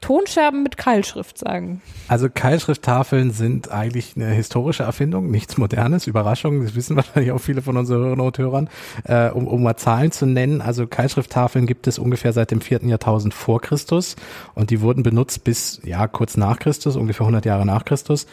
Tonscherben 0.06 0.62
mit 0.62 0.78
Keilschrift 0.78 1.40
sagen? 1.40 1.82
Also 2.08 2.30
Keilschrifttafeln 2.32 3.32
sind 3.32 3.72
eigentlich 3.72 4.14
eine 4.16 4.28
historische 4.28 4.84
Erfindung, 4.84 5.32
nichts 5.32 5.58
Modernes, 5.58 6.06
Überraschung, 6.06 6.64
das 6.64 6.76
wissen 6.76 6.96
wahrscheinlich 6.96 7.32
auch 7.32 7.40
viele 7.40 7.64
von 7.64 7.76
unseren 7.76 8.16
Hörern. 8.38 8.70
Äh, 9.06 9.30
um, 9.32 9.48
um 9.48 9.64
mal 9.64 9.78
Zahlen 9.78 10.12
zu 10.12 10.28
nennen, 10.28 10.62
also 10.62 10.86
Keilschrifttafeln 10.86 11.66
gibt 11.66 11.88
es 11.88 11.98
ungefähr 11.98 12.34
seit 12.34 12.52
dem 12.52 12.62
vierten 12.62 12.88
Jahrtausend 12.88 13.34
vor 13.34 13.62
Christus 13.62 14.16
und 14.54 14.70
die 14.70 14.82
wurden 14.82 15.02
benutzt 15.02 15.44
bis, 15.44 15.82
ja, 15.84 16.08
kurz 16.08 16.38
nach 16.38 16.60
Christus, 16.60 16.98
ungefähr 16.98 17.26
100 17.26 17.44
Jahre 17.44 17.66
nach 17.66 17.84
Christus. 17.84 18.28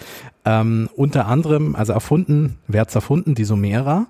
Ähm, 0.45 0.89
unter 0.97 1.27
anderem, 1.27 1.77
also 1.77 1.93
erfunden, 1.93 2.59
wer 2.67 2.83
erfunden? 2.83 3.37
Die 3.37 3.45
Sumerer. 3.45 4.07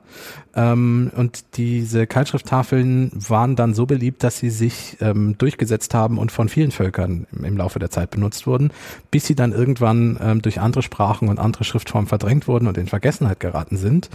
Ähm, 0.55 1.11
und 1.15 1.57
diese 1.59 2.07
Keilschrifttafeln 2.07 3.13
waren 3.15 3.55
dann 3.55 3.75
so 3.75 3.85
beliebt, 3.85 4.25
dass 4.25 4.39
sie 4.39 4.49
sich 4.49 4.97
ähm, 5.01 5.37
durchgesetzt 5.37 5.93
haben 5.93 6.17
und 6.17 6.33
von 6.33 6.49
vielen 6.49 6.71
Völkern 6.71 7.27
im, 7.33 7.45
im, 7.45 7.57
Laufe 7.59 7.79
der 7.79 7.91
Zeit 7.91 8.11
benutzt 8.11 8.47
wurden, 8.47 8.71
bis 9.11 9.27
sie 9.27 9.35
dann 9.35 9.53
irgendwann 9.53 10.19
ähm, 10.23 10.41
durch 10.41 10.59
andere 10.59 10.83
Sprachen 10.83 11.29
und 11.29 11.39
andere 11.39 11.65
Schriftformen 11.65 12.09
verdrängt 12.09 12.49
wurden 12.49 12.67
und 12.67 12.79
in 12.79 12.87
Vergessenheit 12.87 13.41
geraten 13.41 13.77
sind. 13.77 14.09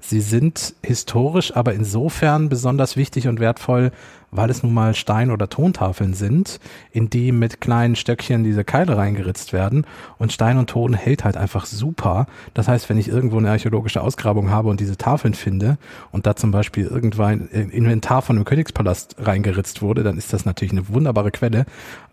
Sie 0.00 0.20
sind 0.20 0.74
historisch 0.82 1.54
aber 1.54 1.74
insofern 1.74 2.48
besonders 2.48 2.96
wichtig 2.96 3.28
und 3.28 3.38
wertvoll, 3.38 3.92
weil 4.30 4.50
es 4.50 4.62
nun 4.62 4.74
mal 4.74 4.94
Stein- 4.94 5.30
oder 5.30 5.48
Tontafeln 5.48 6.14
sind, 6.14 6.60
in 6.92 7.10
die 7.10 7.32
mit 7.32 7.60
kleinen 7.60 7.96
Stöckchen 7.96 8.44
diese 8.44 8.64
Keile 8.64 8.96
reingeritzt 8.96 9.52
werden. 9.52 9.86
Und 10.18 10.32
Stein 10.32 10.58
und 10.58 10.70
Ton 10.70 10.94
hält 10.94 11.24
halt 11.24 11.36
einfach 11.36 11.66
super. 11.66 12.26
Das 12.54 12.68
heißt, 12.68 12.88
wenn 12.88 12.98
ich 12.98 13.08
irgendwo 13.08 13.38
eine 13.38 13.50
archäologische 13.50 14.00
Ausgrabung 14.00 14.50
habe 14.50 14.68
und 14.68 14.80
diese 14.80 14.96
Tafeln 14.96 15.34
finde 15.34 15.78
und 16.12 16.26
da 16.26 16.36
zum 16.36 16.50
Beispiel 16.50 16.86
irgendwann 16.86 17.48
ein 17.52 17.70
Inventar 17.70 18.22
von 18.22 18.36
einem 18.36 18.44
Königspalast 18.44 19.16
reingeritzt 19.18 19.82
wurde, 19.82 20.02
dann 20.02 20.18
ist 20.18 20.32
das 20.32 20.44
natürlich 20.44 20.72
eine 20.72 20.88
wunderbare 20.88 21.30
Quelle. 21.30 21.66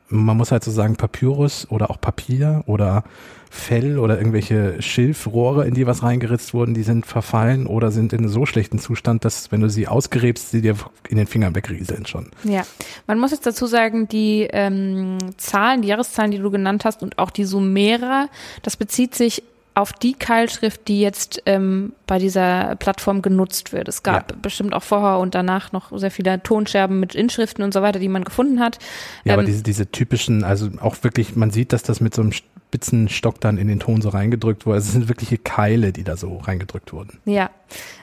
Man 0.10 0.38
muss 0.38 0.52
halt 0.52 0.64
so 0.64 0.72
sagen, 0.72 0.96
Papyrus 0.96 1.68
oder 1.70 1.90
auch 1.90 2.00
Papier 2.00 2.64
oder 2.66 3.04
Fell 3.50 3.98
oder 3.98 4.18
irgendwelche 4.18 4.82
Schilfrohre, 4.82 5.66
in 5.66 5.74
die 5.74 5.88
was 5.88 6.04
reingeritzt 6.04 6.54
wurden, 6.54 6.74
die 6.74 6.84
sind 6.84 7.06
verfallen 7.06 7.66
oder 7.66 7.92
sind 7.92 8.14
in 8.14 8.28
so 8.28 8.46
schlechten 8.46 8.78
Zustand, 8.78 9.26
dass 9.26 9.52
wenn 9.52 9.62
du 9.62 9.70
sie 9.70 9.88
ausgräbst, 9.88 10.52
sie 10.52 10.62
dir 10.62 10.76
in 11.08 11.18
den 11.18 11.28
Fingern 11.28 11.56
wegrieseln 11.56 12.06
schon. 12.06 12.30
Ja, 12.44 12.66
man 13.08 13.20
muss 13.20 13.32
jetzt 13.32 13.46
dazu 13.46 13.66
sagen, 13.66 14.08
die 14.08 14.48
ähm, 14.52 15.18
Zahlen, 15.38 15.82
die 15.82 15.88
Jahreszahlen, 15.88 16.32
die 16.32 16.40
du 16.40 16.52
genannt 16.52 16.86
hast 16.86 17.04
und 17.04 17.20
auch 17.20 17.32
die 17.32 17.46
Sumerer, 17.46 18.28
das 18.64 18.76
bezieht 18.76 19.16
sich 19.16 19.44
auf 19.78 19.94
die 19.94 20.14
Keilschrift, 20.14 20.88
die 20.88 21.02
jetzt 21.02 21.44
ähm, 21.46 21.94
bei 22.08 22.18
dieser 22.18 22.76
Plattform 22.78 23.22
genutzt 23.22 23.74
wird. 23.74 23.88
Es 23.88 24.02
gab 24.02 24.32
Ja. 24.32 24.38
bestimmt 24.42 24.74
auch 24.74 24.82
vorher 24.82 25.20
und 25.20 25.36
danach 25.36 25.72
noch 25.72 25.96
sehr 25.96 26.10
viele 26.10 26.42
Tonscherben 26.42 27.00
mit 27.00 27.14
Inschriften 27.14 27.64
und 27.64 27.76
so 27.76 27.84
weiter, 27.84 28.00
die 28.00 28.10
man 28.10 28.24
gefunden 28.24 28.60
hat. 28.60 28.80
Ja, 29.24 29.34
aber 29.34 29.44
Ähm, 29.44 29.48
diese, 29.48 29.62
diese 29.62 29.92
typischen, 29.92 30.44
also 30.44 30.70
auch 30.82 30.96
wirklich, 31.04 31.36
man 31.36 31.52
sieht, 31.52 31.74
dass 31.74 31.84
das 31.84 32.02
mit 32.02 32.16
so 32.16 32.24
einem 32.24 32.32
Spitzenstock 32.32 33.40
dann 33.40 33.60
in 33.60 33.68
den 33.68 33.80
Ton 33.80 34.02
so 34.02 34.10
reingedrückt 34.10 34.66
wurde. 34.66 34.78
Also 34.78 34.88
es 34.88 34.94
sind 34.94 35.10
wirkliche 35.10 35.38
Keile, 35.38 35.94
die 35.94 36.04
da 36.04 36.18
so 36.18 36.38
reingedrückt 36.38 36.92
wurden. 36.92 37.20
Ja. 37.26 37.52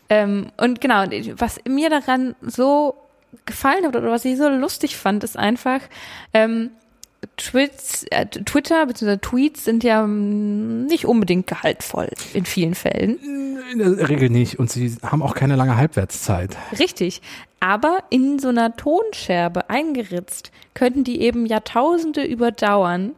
Ähm, 0.09 0.53
und 0.57 0.81
genau, 0.81 1.05
was 1.37 1.59
mir 1.69 1.91
daran 1.91 2.37
so 2.41 2.95
gefallen 3.47 3.85
hat 3.85 3.97
oder 3.97 4.13
was 4.13 4.25
ich 4.25 4.39
so 4.39 4.49
lustig 4.49 4.97
fand, 4.97 5.25
ist 5.25 5.37
einfach, 5.37 5.81
ähm, 6.33 6.71
Twits, 7.37 8.05
äh, 8.11 8.27
Twitter 8.27 8.87
bzw. 8.87 9.19
Tweets 9.19 9.65
sind 9.65 9.85
ja 9.85 10.07
mm, 10.07 10.87
nicht 10.87 11.07
unbedingt 11.07 11.47
gehaltvoll 11.47 12.09
in 12.33 12.45
vielen 12.45 12.75
Fällen. 12.75 13.19
In 13.73 13.79
der 13.79 14.09
Regel 14.09 14.31
nicht. 14.31 14.59
Und 14.59 14.71
sie 14.71 14.97
haben 15.03 15.23
auch 15.23 15.35
keine 15.35 15.57
lange 15.57 15.77
Halbwertszeit. 15.77 16.57
Richtig. 16.79 17.23
Aber 17.61 18.01
in 18.11 18.39
so 18.39 18.49
einer 18.49 18.77
Tonscherbe 18.77 19.71
eingeritzt 19.71 20.53
könnten 20.75 21.05
die 21.05 21.21
eben 21.21 21.47
Jahrtausende 21.47 22.25
überdauern, 22.25 23.13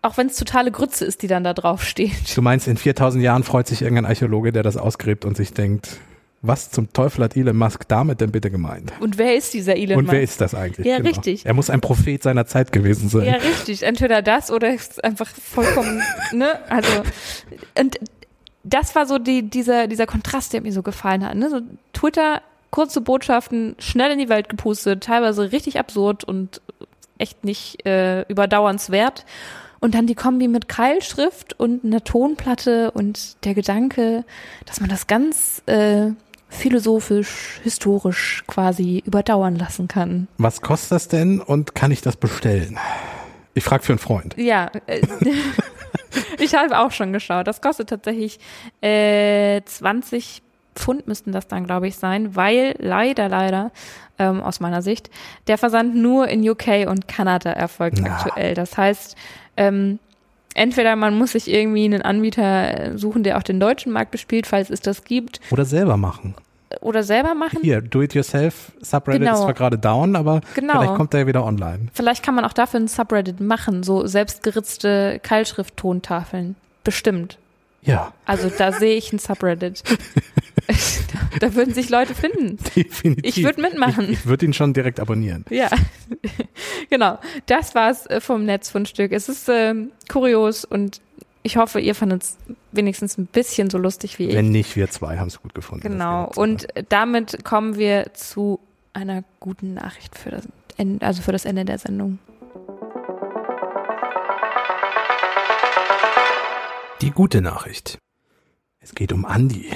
auch 0.00 0.16
wenn 0.16 0.26
es 0.26 0.36
totale 0.36 0.70
Grütze 0.70 1.04
ist, 1.04 1.22
die 1.22 1.28
dann 1.28 1.44
da 1.44 1.54
drauf 1.54 1.84
steht. 1.84 2.36
Du 2.36 2.42
meinst, 2.42 2.66
in 2.66 2.76
4000 2.76 3.22
Jahren 3.22 3.44
freut 3.44 3.68
sich 3.68 3.82
irgendein 3.82 4.06
Archäologe, 4.06 4.52
der 4.52 4.62
das 4.62 4.76
ausgräbt 4.76 5.24
und 5.24 5.36
sich 5.36 5.52
denkt, 5.52 6.00
was 6.42 6.72
zum 6.72 6.92
Teufel 6.92 7.24
hat 7.24 7.36
Elon 7.36 7.56
Musk 7.56 7.86
damit 7.86 8.20
denn 8.20 8.32
bitte 8.32 8.50
gemeint? 8.50 8.92
Und 9.00 9.16
wer 9.16 9.36
ist 9.36 9.54
dieser 9.54 9.76
Elon 9.76 9.98
und 9.98 10.06
wer 10.10 10.20
Musk? 10.20 10.32
ist 10.32 10.40
das 10.40 10.54
eigentlich? 10.54 10.84
Ja, 10.86 10.96
richtig. 10.96 11.46
Er 11.46 11.54
muss 11.54 11.70
ein 11.70 11.80
Prophet 11.80 12.20
seiner 12.20 12.46
Zeit 12.46 12.72
gewesen 12.72 13.08
sein. 13.08 13.26
Ja, 13.26 13.34
richtig. 13.34 13.84
Entweder 13.84 14.22
das 14.22 14.50
oder 14.50 14.74
ist 14.74 15.02
einfach 15.04 15.28
vollkommen, 15.28 16.02
ne? 16.32 16.58
Also, 16.68 16.90
und 17.78 17.98
das 18.64 18.94
war 18.96 19.06
so 19.06 19.18
die, 19.18 19.48
dieser, 19.48 19.86
dieser 19.86 20.06
Kontrast, 20.06 20.52
der 20.52 20.62
mir 20.62 20.72
so 20.72 20.82
gefallen 20.82 21.24
hat, 21.24 21.36
ne? 21.36 21.48
So 21.48 21.60
Twitter, 21.92 22.42
kurze 22.70 23.00
Botschaften, 23.00 23.76
schnell 23.78 24.10
in 24.10 24.18
die 24.18 24.28
Welt 24.28 24.48
gepustet, 24.48 25.04
teilweise 25.04 25.52
richtig 25.52 25.78
absurd 25.78 26.24
und 26.24 26.60
echt 27.18 27.44
nicht 27.44 27.86
äh, 27.86 28.22
überdauernswert. 28.22 29.24
Und 29.78 29.94
dann 29.94 30.06
die 30.06 30.14
Kombi 30.14 30.46
mit 30.46 30.68
Keilschrift 30.68 31.58
und 31.58 31.84
einer 31.84 32.04
Tonplatte 32.04 32.92
und 32.92 33.44
der 33.44 33.54
Gedanke, 33.54 34.24
dass 34.64 34.80
man 34.80 34.88
das 34.88 35.08
ganz 35.08 35.62
äh, 35.66 36.10
philosophisch, 36.52 37.60
historisch 37.64 38.44
quasi 38.46 39.02
überdauern 39.04 39.56
lassen 39.56 39.88
kann. 39.88 40.28
Was 40.38 40.60
kostet 40.60 40.92
das 40.92 41.08
denn 41.08 41.40
und 41.40 41.74
kann 41.74 41.90
ich 41.90 42.02
das 42.02 42.16
bestellen? 42.16 42.78
Ich 43.54 43.64
frage 43.64 43.82
für 43.82 43.92
einen 43.92 43.98
Freund. 43.98 44.34
Ja, 44.36 44.70
äh, 44.86 45.02
ich 46.38 46.54
habe 46.54 46.78
auch 46.78 46.92
schon 46.92 47.12
geschaut. 47.12 47.46
Das 47.46 47.60
kostet 47.60 47.88
tatsächlich 47.88 48.38
äh, 48.80 49.62
20 49.64 50.42
Pfund 50.74 51.06
müssten 51.06 51.32
das 51.32 51.48
dann, 51.48 51.66
glaube 51.66 51.86
ich, 51.88 51.96
sein, 51.96 52.34
weil 52.34 52.74
leider, 52.78 53.28
leider, 53.28 53.72
ähm, 54.18 54.42
aus 54.42 54.60
meiner 54.60 54.80
Sicht, 54.80 55.10
der 55.46 55.58
Versand 55.58 55.94
nur 55.94 56.28
in 56.28 56.48
UK 56.48 56.86
und 56.86 57.08
Kanada 57.08 57.50
erfolgt 57.50 57.98
Na. 58.00 58.16
aktuell. 58.16 58.54
Das 58.54 58.76
heißt, 58.78 59.16
ähm, 59.56 59.98
entweder 60.54 60.96
man 60.96 61.16
muss 61.16 61.32
sich 61.32 61.48
irgendwie 61.50 61.84
einen 61.84 62.02
Anbieter 62.02 62.96
suchen, 62.98 63.22
der 63.22 63.38
auch 63.38 63.42
den 63.42 63.60
deutschen 63.60 63.92
Markt 63.92 64.10
bespielt, 64.10 64.46
falls 64.46 64.70
es 64.70 64.80
das 64.80 65.04
gibt, 65.04 65.40
Oder 65.50 65.64
selber 65.64 65.96
machen. 65.96 66.34
oder 66.80 67.02
selber 67.02 67.34
machen. 67.34 67.58
Hier, 67.62 67.80
Do-it-yourself 67.82 68.72
Subreddit 68.80 69.20
Genau. 69.22 69.34
ist 69.34 69.40
zwar 69.42 69.54
gerade 69.54 69.78
down, 69.78 70.16
aber 70.16 70.40
Genau. 70.54 70.72
vielleicht 70.80 70.94
kommt 70.94 71.14
er 71.14 71.20
ja 71.20 71.26
wieder 71.26 71.44
online. 71.44 71.88
Vielleicht 71.92 72.22
kann 72.24 72.34
man 72.34 72.44
auch 72.44 72.52
dafür 72.54 72.80
ein 72.80 72.88
Subreddit 72.88 73.40
machen, 73.40 73.82
so 73.82 74.06
selbstgeritzte 74.06 75.20
Keilschrift-Tontafeln. 75.22 76.56
Bestimmt. 76.84 77.38
Ja, 77.84 78.12
Also 78.26 78.48
da 78.56 78.72
sehe 78.72 78.96
ich 78.96 79.12
ein 79.12 79.18
Subreddit. 79.18 79.82
da, 81.40 81.54
würden 81.54 81.74
sich 81.74 81.90
Leute 81.90 82.14
finden. 82.14 82.58
definitiv. 82.76 83.36
Ich 83.36 83.44
würd 83.44 83.58
mitmachen. 83.58 84.04
Ich, 84.04 84.10
ich 84.10 84.26
würde 84.26 84.46
ihn 84.46 84.52
schon 84.52 84.72
direkt 84.72 85.00
abonnieren. 85.00 85.44
Ja, 85.50 85.68
genau. 86.90 87.18
Das 87.46 87.74
war's 87.74 88.06
äh, 88.06 88.20
vom 88.20 88.44
Netzfundstück. 88.44 89.12
Es 89.12 89.28
ist 89.28 89.48
ähm, 89.48 89.90
kurios 90.08 90.64
und 90.64 91.00
ich 91.42 91.56
hoffe, 91.56 91.80
ihr 91.80 91.94
fandet 91.96 92.22
es 92.22 92.38
wenigstens 92.70 93.18
ein 93.18 93.26
bisschen 93.26 93.68
so 93.68 93.78
lustig 93.78 94.18
wie 94.18 94.28
ich. 94.28 94.34
Wenn 94.34 94.50
nicht, 94.50 94.76
wir 94.76 94.88
zwei 94.90 95.18
haben 95.18 95.28
es 95.28 95.42
gut 95.42 95.54
gefunden. 95.54 95.82
genau. 95.82 96.30
Und 96.36 96.74
äh, 96.76 96.84
damit 96.88 97.44
kommen 97.44 97.76
wir 97.76 98.14
zu 98.14 98.60
einer 98.92 99.24
guten 99.40 99.74
Nachricht 99.74 100.16
für 100.16 100.30
das 100.30 100.46
Ende, 100.76 101.04
also 101.04 101.22
für 101.22 101.32
das 101.32 101.44
Ende 101.44 101.64
der 101.64 101.78
Sendung. 101.78 102.18
Die 107.02 107.10
gute 107.10 107.40
Nachricht. 107.42 107.98
Es 108.80 108.94
geht 108.94 109.12
um 109.12 109.24
Andi. 109.24 109.70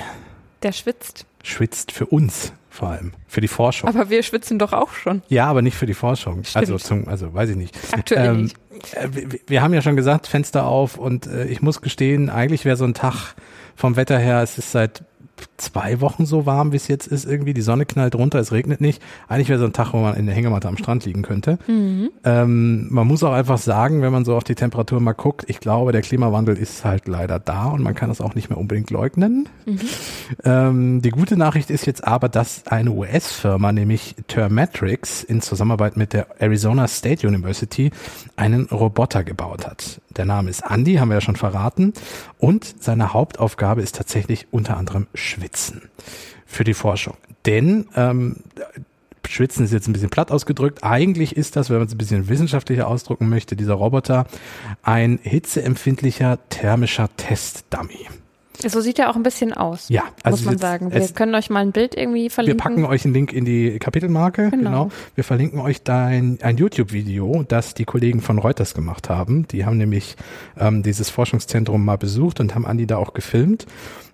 Der 0.62 0.73
schwitzt. 0.73 1.27
Schwitzt 1.43 1.93
für 1.93 2.07
uns 2.07 2.53
vor 2.71 2.89
allem. 2.91 3.12
Für 3.27 3.41
die 3.41 3.49
Forschung. 3.49 3.89
Aber 3.89 4.11
wir 4.11 4.23
schwitzen 4.23 4.59
doch 4.59 4.73
auch 4.73 4.93
schon. 4.93 5.23
ja, 5.29 5.47
aber 5.47 5.61
nicht 5.62 5.77
für 5.77 5.87
die 5.87 5.95
Forschung. 5.95 6.45
Stimmt. 6.45 6.57
Also 6.57 6.79
zum, 6.79 7.09
also 7.09 7.35
weiß 7.35 7.51
ich 7.51 7.57
nicht. 7.57 7.77
Aktuell 7.93 8.27
Ähm, 8.29 8.43
nicht. 8.43 8.95
äh, 8.95 9.09
wir, 9.12 9.41
wir 9.47 9.62
haben 9.62 9.75
ja 9.75 9.83
schon 9.83 9.97
gesagt, 9.97 10.27
Fenster 10.29 10.67
auf 10.67 10.99
und 10.99 11.27
äh, 11.27 11.47
ich 11.47 11.62
muss 11.62 11.81
gestehen, 11.81 12.31
eigentlich 12.31 12.65
wäre 12.65 12.77
so 12.77 12.85
ein 12.85 12.95
Tag 12.95 13.35
vom 13.75 13.97
Wetter 13.97 14.19
her, 14.19 14.43
es 14.43 14.57
ist 14.59 14.73
seit 14.73 15.03
zwei 15.57 16.01
Wochen 16.01 16.27
so 16.27 16.46
warm, 16.46 16.72
wie 16.72 16.77
es 16.77 16.88
jetzt 16.88 17.07
ist 17.07 17.25
irgendwie. 17.25 17.55
Die 17.55 17.62
Sonne 17.62 17.87
knallt 17.87 18.14
runter, 18.14 18.38
es 18.38 18.53
regnet 18.53 18.81
nicht. 18.81 19.03
Eigentlich 19.29 19.49
wäre 19.49 19.59
so 19.59 19.64
ein 19.64 19.72
Tag, 19.72 19.92
wo 19.92 19.99
man 19.99 20.14
in 20.16 20.27
der 20.27 20.35
Hängematte 20.35 20.68
am 20.68 20.77
Strand 20.77 21.05
liegen 21.05 21.22
könnte. 21.22 21.59
Mhm. 21.66 22.11
Ähm, 22.25 22.88
man 22.90 23.07
muss 23.07 23.22
auch 23.22 23.33
einfach 23.33 23.59
sagen, 23.59 24.03
wenn 24.03 24.12
man 24.12 24.25
so 24.25 24.37
auf 24.37 24.44
die 24.44 24.55
Temperatur 24.55 25.01
mal 25.01 25.12
guckt, 25.12 25.44
ich 25.49 25.61
glaube, 25.61 25.92
der 25.92 26.03
Klimawandel 26.03 26.57
ist 26.57 26.85
halt 26.85 27.09
leider 27.09 27.38
da 27.38 27.66
und 27.66 27.83
man 27.83 27.94
kann 27.94 28.09
das 28.09 28.20
auch 28.20 28.35
nicht 28.35 28.51
mehr 28.51 28.59
unbedingt 28.59 28.90
leugnen. 28.90 29.49
Ähm, 30.44 31.03
die 31.03 31.11
gute 31.11 31.37
Nachricht 31.37 31.70
ist 31.70 31.87
jetzt 31.87 32.07
aber, 32.07 32.29
dass 32.29 32.66
eine 32.66 32.90
US-Firma, 32.90 33.72
nämlich 33.72 34.14
Thermatrix, 34.29 35.22
in 35.22 35.40
Zusammenarbeit 35.40 35.96
mit 35.96 36.12
der 36.12 36.40
Arizona 36.40 36.88
State 36.88 37.27
University 37.27 37.90
einen 38.37 38.66
Roboter 38.66 39.25
gebaut 39.25 39.66
hat. 39.66 40.01
Der 40.17 40.25
Name 40.25 40.51
ist 40.51 40.63
Andy, 40.69 40.95
haben 40.95 41.09
wir 41.09 41.17
ja 41.17 41.21
schon 41.21 41.37
verraten. 41.37 41.93
Und 42.39 42.83
seine 42.83 43.13
Hauptaufgabe 43.13 43.83
ist 43.83 43.97
tatsächlich 43.97 44.47
unter 44.51 44.77
anderem 44.77 45.07
Schwitzen 45.15 45.83
für 46.47 46.65
die 46.65 46.75
Forschung. 46.75 47.17
Denn 47.45 47.87
ähm, 47.95 48.37
Schwitzen 49.29 49.65
ist 49.65 49.73
jetzt 49.73 49.89
ein 49.89 49.93
bisschen 49.93 50.11
platt 50.11 50.31
ausgedrückt. 50.31 50.83
Eigentlich 50.83 51.37
ist 51.37 51.57
das, 51.57 51.71
wenn 51.71 51.79
man 51.79 51.87
es 51.87 51.95
ein 51.95 51.99
bisschen 51.99 52.29
wissenschaftlicher 52.29 52.89
ausdrücken 52.89 53.29
möchte, 53.29 53.57
dieser 53.57 53.75
Roboter 53.75 54.27
ein 54.83 55.19
hitzeempfindlicher 55.23 56.39
thermischer 56.49 57.09
Testdummy. 57.17 58.07
So 58.66 58.81
sieht 58.81 58.99
er 58.99 59.11
auch 59.11 59.16
ein 59.16 59.23
bisschen 59.23 59.53
aus. 59.53 59.88
Ja, 59.88 60.05
also 60.23 60.37
muss 60.38 60.45
man 60.45 60.55
es- 60.57 60.61
sagen. 60.61 60.92
Wir 60.92 61.09
können 61.09 61.35
euch 61.35 61.51
mal 61.51 61.61
ein 61.61 61.73
Bild 61.73 61.95
irgendwie 61.97 62.25
Wir 62.25 62.31
verlinken. 62.31 62.59
packen 62.62 62.85
euch 62.85 63.05
einen 63.05 63.14
Link 63.14 63.33
in 63.33 63.45
die 63.45 63.79
Kapitelmarke. 63.79 64.51
Genau. 64.51 64.57
Genau. 64.66 64.90
Wir 65.14 65.25
verlinken 65.25 65.61
euch 65.61 65.83
dein, 65.83 66.38
ein 66.42 66.57
YouTube-Video, 66.57 67.45
das 67.47 67.75
die 67.75 67.85
Kollegen 67.85 68.21
von 68.21 68.38
Reuters 68.38 68.75
gemacht 68.75 69.09
haben. 69.09 69.47
Die 69.49 69.64
haben 69.64 69.77
nämlich 69.79 70.16
ähm, 70.59 70.83
dieses 70.83 71.11
Forschungszentrum 71.11 71.85
mal 71.85 71.99
besucht 71.99 72.40
und 72.40 72.55
haben 72.55 72.66
Andi 72.66 72.87
da 72.87 72.97
auch 72.99 73.14
gefilmt. 73.14 73.66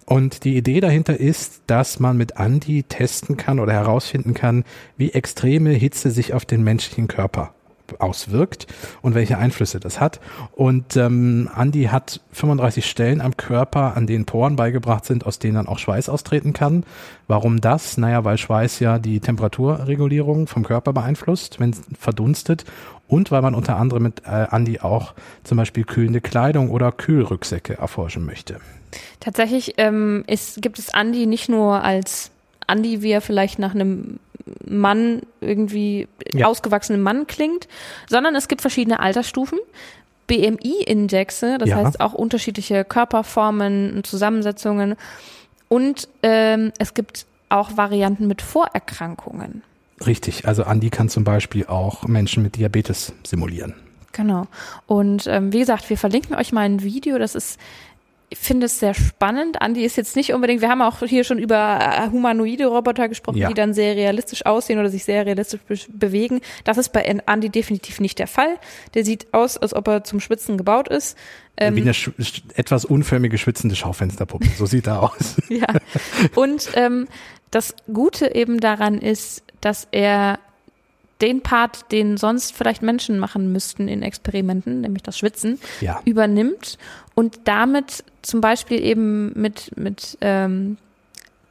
Und 0.05 0.45
die 0.45 0.57
Idee 0.57 0.81
dahinter 0.81 1.19
ist, 1.19 1.63
dass 1.69 2.01
man 2.01 2.17
mit 2.17 2.37
Andi 2.37 2.83
testen 2.83 3.37
kann 3.37 3.61
oder 3.61 3.73
herausfinden 3.73 4.35
kann, 4.35 4.65
wie 4.97 5.13
extreme 5.13 5.71
Hitze 5.71 6.11
sich 6.11 6.35
auf 6.35 6.45
den 6.45 6.63
menschlichen 6.65 7.07
Körper 7.09 7.55
auswirkt 7.99 8.67
und 9.03 9.15
welche 9.15 9.39
Einflüsse 9.39 9.81
das 9.81 10.01
hat. 10.01 10.21
Und 10.53 10.97
ähm, 10.97 11.49
Andi 11.55 11.85
hat 11.85 12.21
35 12.33 12.87
Stellen 12.87 13.21
am 13.21 13.37
Körper, 13.37 13.97
an 13.97 14.07
denen 14.07 14.25
Poren 14.25 14.57
beigebracht 14.57 15.05
sind, 15.05 15.27
aus 15.27 15.39
denen 15.39 15.55
dann 15.55 15.69
auch 15.69 15.79
Schweiß 15.79 16.09
austreten 16.09 16.53
kann. 16.53 16.85
Warum 17.29 17.61
das? 17.61 17.97
Naja, 17.97 18.25
weil 18.25 18.39
Schweiß 18.39 18.81
ja 18.81 18.99
die 18.99 19.21
Temperaturregulierung 19.21 20.47
vom 20.47 20.65
Körper 20.65 20.93
beeinflusst, 20.93 21.61
wenn 21.61 21.71
es 21.71 21.83
verdunstet. 21.99 22.65
Und 23.09 23.31
weil 23.31 23.43
man 23.43 23.55
unter 23.55 23.77
anderem 23.77 24.05
mit 24.05 24.23
äh, 24.25 24.47
Andi 24.49 24.81
auch 24.81 25.13
zum 25.45 25.59
Beispiel 25.59 25.85
kühlende 25.85 26.23
Kleidung 26.23 26.71
oder 26.71 26.93
Kühlrücksäcke 26.93 27.77
erforschen 27.77 28.25
möchte. 28.25 28.57
Tatsächlich 29.21 29.75
ähm, 29.77 30.25
ist, 30.27 30.63
gibt 30.63 30.79
es 30.79 30.93
Andi 30.95 31.27
nicht 31.27 31.49
nur 31.49 31.83
als 31.83 32.31
Andi, 32.67 33.03
wie 33.03 33.11
er 33.11 33.21
vielleicht 33.21 33.59
nach 33.59 33.75
einem 33.75 34.19
Mann 34.67 35.23
irgendwie 35.41 36.09
Ja. 36.33 36.47
ausgewachsenen 36.47 37.01
Mann 37.03 37.27
klingt, 37.27 37.69
sondern 38.09 38.35
es 38.35 38.49
gibt 38.49 38.61
verschiedene 38.61 39.01
Altersstufen. 39.01 39.59
BMI-Indexe, 40.27 41.59
das 41.59 41.69
Ja. 41.69 41.77
heißt 41.77 42.01
auch 42.01 42.15
unterschiedliche 42.15 42.85
Körperformen 42.85 43.95
und 43.97 44.07
Zusammensetzungen. 44.07 44.97
Und 45.69 46.09
ähm, 46.23 46.73
es 46.79 46.95
gibt 46.95 47.27
auch 47.49 47.77
Varianten 47.77 48.27
mit 48.27 48.43
Vorerkrankungen. 48.43 49.63
Richtig, 50.07 50.47
also 50.49 50.65
Andi 50.65 50.91
kann 50.91 51.09
zum 51.09 51.25
Beispiel 51.25 51.67
auch 51.67 52.05
Menschen 52.07 52.43
mit 52.43 52.57
Diabetes 52.57 53.13
simulieren. 53.25 53.75
Genau. 54.13 54.47
Und 54.87 55.27
ähm, 55.27 55.53
wie 55.53 55.61
gesagt, 55.61 55.89
wir 55.89 55.97
verlinken 55.97 56.35
euch 56.37 56.53
mal 56.53 56.63
ein 56.63 56.83
Video, 56.83 57.19
das 57.19 57.35
ist 57.35 57.59
finde 58.39 58.67
es 58.67 58.79
sehr 58.79 58.95
spannend. 58.95 59.61
Andi 59.63 59.85
ist 59.85 59.97
jetzt 59.97 60.17
nicht 60.17 60.33
unbedingt, 60.33 60.61
wir 60.61 60.69
haben 60.69 60.83
auch 60.83 60.99
hier 61.01 61.25
schon 61.25 61.39
über 61.39 61.79
äh, 61.81 62.11
humanoide 62.11 62.67
Roboter 62.67 63.09
gesprochen, 63.09 63.39
Ja. 63.39 63.49
die 63.49 63.55
dann 63.55 63.75
sehr 63.75 63.95
realistisch 63.97 64.45
aussehen 64.47 64.79
oder 64.79 64.89
sich 64.89 65.05
sehr 65.05 65.25
realistisch 65.27 65.61
be 65.67 65.77
bewegen. 65.89 66.41
Das 66.65 66.79
ist 66.79 66.91
bei 66.93 67.05
Andi 67.27 67.51
definitiv 67.51 68.01
nicht 68.01 68.19
der 68.19 68.27
Fall. 68.27 68.57
Der 68.95 69.05
sieht 69.05 69.33
aus, 69.33 69.57
als 69.57 69.75
ob 69.75 69.89
er 69.89 70.05
zum 70.05 70.21
Schwitzen 70.21 70.57
gebaut 70.57 70.89
ist. 70.89 71.17
Ähm, 71.57 71.77
Wie 71.77 71.83
eine 71.83 71.93
etwas 72.55 72.85
unförmige, 72.85 73.37
schwitzende 73.39 73.77
Schaufensterpuppe. 73.77 74.49
So 74.57 74.67
sieht 74.67 74.87
er 74.87 75.03
aus. 75.03 75.37
Ja. 75.49 75.67
Und 76.35 76.71
ähm, 76.75 77.09
das 77.51 77.75
Gute 77.93 78.35
eben 78.35 78.59
daran 78.61 78.99
ist, 78.99 79.43
dass 79.61 79.87
er 79.91 80.39
den 81.21 81.41
Part, 81.43 81.93
den 81.93 82.17
sonst 82.17 82.53
vielleicht 82.53 82.83
Menschen 82.83 83.19
machen 83.19 83.53
müssten 83.53 83.87
in 83.87 84.03
Experimenten, 84.03 84.81
nämlich 84.81 85.03
das 85.05 85.19
Schwitzen, 85.19 85.61
Ja. 85.81 86.01
übernimmt 86.05 86.79
und 87.15 87.41
damit 87.45 88.03
zum 88.23 88.41
Beispiel 88.41 88.83
eben 88.83 89.33
mit, 89.41 89.77
mit 89.77 90.17
ähm, 90.21 90.77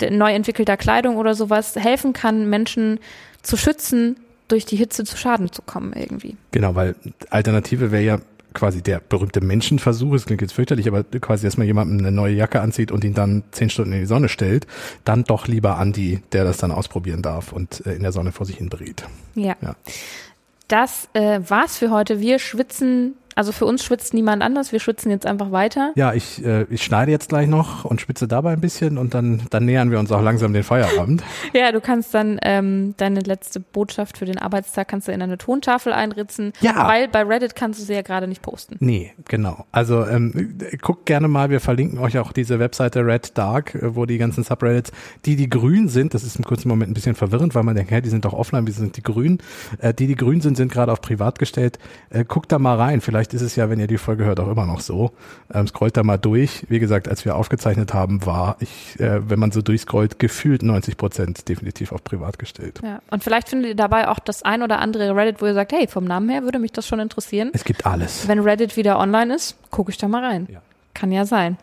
neu 0.09 0.33
entwickelter 0.33 0.77
Kleidung 0.77 1.17
oder 1.17 1.35
sowas 1.35 1.75
helfen 1.75 2.13
kann, 2.13 2.49
Menschen 2.49 2.99
zu 3.41 3.57
schützen, 3.57 4.17
durch 4.47 4.65
die 4.65 4.75
Hitze 4.75 5.03
zu 5.03 5.15
Schaden 5.15 5.51
zu 5.51 5.61
kommen 5.61 5.93
irgendwie. 5.93 6.35
Genau, 6.51 6.75
weil 6.75 6.95
Alternative 7.29 7.91
wäre 7.91 8.03
ja 8.03 8.19
quasi 8.53 8.81
der 8.81 8.99
berühmte 8.99 9.41
Menschenversuch, 9.41 10.13
es 10.13 10.25
klingt 10.25 10.41
jetzt 10.41 10.53
fürchterlich, 10.53 10.87
aber 10.87 11.03
quasi, 11.03 11.45
dass 11.45 11.57
man 11.57 11.67
jemandem 11.67 11.99
eine 11.99 12.11
neue 12.11 12.35
Jacke 12.35 12.59
anzieht 12.59 12.91
und 12.91 13.03
ihn 13.03 13.13
dann 13.13 13.43
zehn 13.51 13.69
Stunden 13.69 13.93
in 13.93 13.99
die 14.01 14.05
Sonne 14.05 14.27
stellt, 14.27 14.67
dann 15.05 15.23
doch 15.23 15.47
lieber 15.47 15.77
Andi, 15.77 16.21
der 16.33 16.43
das 16.43 16.57
dann 16.57 16.71
ausprobieren 16.71 17.21
darf 17.21 17.53
und 17.53 17.85
äh, 17.85 17.93
in 17.93 18.01
der 18.01 18.11
Sonne 18.11 18.33
vor 18.33 18.45
sich 18.45 18.57
hin 18.57 18.69
berät. 18.69 19.05
Ja. 19.35 19.55
Ja. 19.61 19.75
Das 20.67 21.09
äh, 21.13 21.39
war's 21.47 21.77
für 21.77 21.91
heute. 21.91 22.19
Wir 22.19 22.39
schwitzen, 22.39 23.15
also 23.35 23.51
für 23.51 23.65
uns 23.65 23.83
schwitzt 23.83 24.13
niemand 24.13 24.41
anders, 24.43 24.71
wir 24.71 24.79
schwitzen 24.79 25.11
jetzt 25.11 25.25
einfach 25.25 25.51
weiter. 25.51 25.91
Ja, 25.95 26.13
ich, 26.13 26.43
äh, 26.45 26.63
ich 26.69 26.83
schneide 26.83 27.11
jetzt 27.11 27.29
gleich 27.29 27.47
noch 27.47 27.85
und 27.85 28.01
spitze 28.01 28.27
dabei 28.27 28.53
ein 28.53 28.61
bisschen 28.61 28.97
und 28.97 29.13
dann, 29.13 29.43
dann 29.49 29.65
nähern 29.65 29.91
wir 29.91 29.99
uns 29.99 30.11
auch 30.11 30.21
langsam 30.21 30.53
den 30.53 30.63
Feierabend. 30.63 31.23
Ja, 31.53 31.71
du 31.71 31.81
kannst 31.81 32.13
dann 32.13 32.39
ähm, 32.43 32.93
deine 32.97 33.19
letzte 33.21 33.59
Botschaft 33.59 34.17
für 34.17 34.25
den 34.25 34.37
Arbeitstag 34.37 34.87
kannst 34.87 35.07
du 35.07 35.11
in 35.11 35.21
eine 35.21 35.37
Tontafel 35.37 35.91
einritzen, 35.91 36.53
Ja. 36.61 36.87
weil 36.87 37.07
bei 37.07 37.23
Reddit 37.23 37.55
kannst 37.55 37.79
du 37.79 37.83
sie 37.83 37.93
ja 37.93 38.01
gerade 38.01 38.27
nicht 38.27 38.41
posten. 38.41 38.77
Nee, 38.79 39.11
genau. 39.27 39.65
Also 39.71 40.05
ähm, 40.05 40.57
guckt 40.81 41.05
gerne 41.05 41.27
mal, 41.27 41.49
wir 41.49 41.59
verlinken 41.59 41.99
euch 41.99 42.17
auch 42.19 42.31
diese 42.31 42.59
Webseite 42.59 43.05
Red 43.05 43.37
Dark, 43.37 43.75
äh, 43.75 43.95
wo 43.95 44.05
die 44.05 44.17
ganzen 44.17 44.43
Subreddits, 44.43 44.91
die 45.25 45.35
die 45.35 45.49
grün 45.49 45.87
sind, 45.89 46.13
das 46.13 46.23
ist 46.23 46.35
im 46.37 46.45
kurzen 46.45 46.69
Moment 46.69 46.91
ein 46.91 46.93
bisschen 46.93 47.15
verwirrend, 47.15 47.53
weil 47.55 47.63
man 47.63 47.75
denkt, 47.75 47.91
hä, 47.91 48.01
die 48.01 48.09
sind 48.09 48.25
doch 48.25 48.33
offline, 48.33 48.65
wie 48.67 48.71
sind 48.71 48.95
die 48.97 49.03
grün? 49.03 49.39
Äh, 49.79 49.93
die, 49.93 50.07
die 50.07 50.15
grün 50.15 50.41
sind, 50.41 50.55
sind 50.57 50.71
gerade 50.71 50.91
auf 50.91 51.01
privat 51.01 51.37
gestellt. 51.39 51.79
Äh, 52.09 52.23
guckt 52.25 52.51
da 52.51 52.59
mal 52.59 52.77
rein, 52.77 53.01
vielleicht 53.01 53.20
ist 53.33 53.41
es 53.41 53.55
ja, 53.55 53.69
wenn 53.69 53.79
ihr 53.79 53.87
die 53.87 53.97
Folge 53.97 54.25
hört, 54.25 54.39
auch 54.39 54.49
immer 54.49 54.65
noch 54.65 54.79
so. 54.81 55.11
Ähm, 55.53 55.67
scrollt 55.67 55.95
da 55.97 56.03
mal 56.03 56.17
durch. 56.17 56.65
Wie 56.69 56.79
gesagt, 56.79 57.07
als 57.07 57.23
wir 57.25 57.35
aufgezeichnet 57.35 57.93
haben, 57.93 58.25
war 58.25 58.57
ich, 58.59 58.99
äh, 58.99 59.29
wenn 59.29 59.39
man 59.39 59.51
so 59.51 59.61
durchscrollt, 59.61 60.19
gefühlt 60.19 60.63
90 60.63 60.97
Prozent 60.97 61.47
definitiv 61.47 61.91
auf 61.91 62.03
privat 62.03 62.39
gestellt. 62.39 62.79
Ja. 62.83 63.01
Und 63.11 63.23
vielleicht 63.23 63.49
findet 63.49 63.69
ihr 63.69 63.75
dabei 63.75 64.07
auch 64.07 64.19
das 64.19 64.43
ein 64.43 64.61
oder 64.63 64.79
andere 64.79 65.15
Reddit, 65.15 65.41
wo 65.41 65.45
ihr 65.45 65.53
sagt, 65.53 65.71
hey, 65.71 65.87
vom 65.87 66.05
Namen 66.05 66.29
her 66.29 66.43
würde 66.43 66.59
mich 66.59 66.71
das 66.71 66.87
schon 66.87 66.99
interessieren. 66.99 67.51
Es 67.53 67.63
gibt 67.63 67.85
alles. 67.85 68.27
Wenn 68.27 68.39
Reddit 68.39 68.75
wieder 68.77 68.99
online 68.99 69.35
ist, 69.35 69.55
gucke 69.69 69.91
ich 69.91 69.97
da 69.97 70.07
mal 70.07 70.23
rein. 70.25 70.47
Ja. 70.51 70.61
Kann 70.93 71.11
ja 71.11 71.25
sein. 71.25 71.57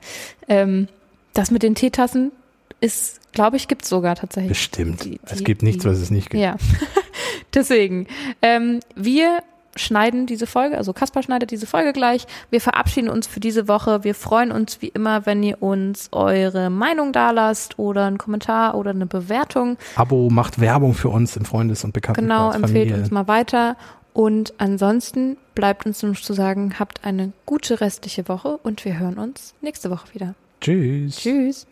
Ähm, 0.48 0.88
das 1.34 1.50
mit 1.50 1.62
den 1.62 1.74
Teetassen 1.74 2.32
ist, 2.80 3.32
glaube 3.32 3.56
ich, 3.56 3.68
gibt 3.68 3.84
sogar 3.84 4.14
tatsächlich. 4.16 4.50
Bestimmt. 4.50 5.04
Die- 5.04 5.20
es 5.24 5.38
die- 5.38 5.44
gibt 5.44 5.62
nichts, 5.62 5.84
was 5.84 5.98
es 5.98 6.10
nicht 6.10 6.30
gibt. 6.30 6.42
Ja, 6.42 6.56
deswegen. 7.54 8.06
Ähm, 8.42 8.80
wir 8.94 9.40
schneiden 9.76 10.26
diese 10.26 10.46
Folge, 10.46 10.76
also 10.76 10.92
Kaspar 10.92 11.22
schneidet 11.22 11.50
diese 11.50 11.66
Folge 11.66 11.92
gleich. 11.92 12.26
Wir 12.50 12.60
verabschieden 12.60 13.08
uns 13.08 13.26
für 13.26 13.40
diese 13.40 13.68
Woche. 13.68 14.02
Wir 14.04 14.14
freuen 14.14 14.50
uns 14.50 14.82
wie 14.82 14.88
immer, 14.88 15.24
wenn 15.26 15.42
ihr 15.42 15.62
uns 15.62 16.08
eure 16.12 16.70
Meinung 16.70 17.12
dalasst 17.12 17.78
oder 17.78 18.06
einen 18.06 18.18
Kommentar 18.18 18.74
oder 18.74 18.90
eine 18.90 19.06
Bewertung. 19.06 19.76
Abo 19.96 20.30
macht 20.30 20.60
Werbung 20.60 20.94
für 20.94 21.08
uns 21.10 21.36
im 21.36 21.44
Freundes- 21.44 21.84
und 21.84 21.94
Genau, 21.94 22.10
Bekanntenkreis, 22.14 22.54
empfehlt 22.56 22.88
Familie. 22.88 22.96
uns 23.02 23.10
mal 23.10 23.28
weiter. 23.28 23.76
Und 24.12 24.52
ansonsten 24.58 25.36
bleibt 25.54 25.86
uns 25.86 26.02
nur 26.02 26.14
zu 26.14 26.32
sagen, 26.32 26.74
habt 26.80 27.04
eine 27.04 27.32
gute 27.46 27.80
restliche 27.80 28.28
Woche 28.28 28.58
und 28.62 28.84
wir 28.84 28.98
hören 28.98 29.16
uns 29.18 29.54
nächste 29.60 29.90
Woche 29.90 30.12
wieder. 30.12 30.34
Tschüss. 30.60 31.16
Tschüss. 31.16 31.66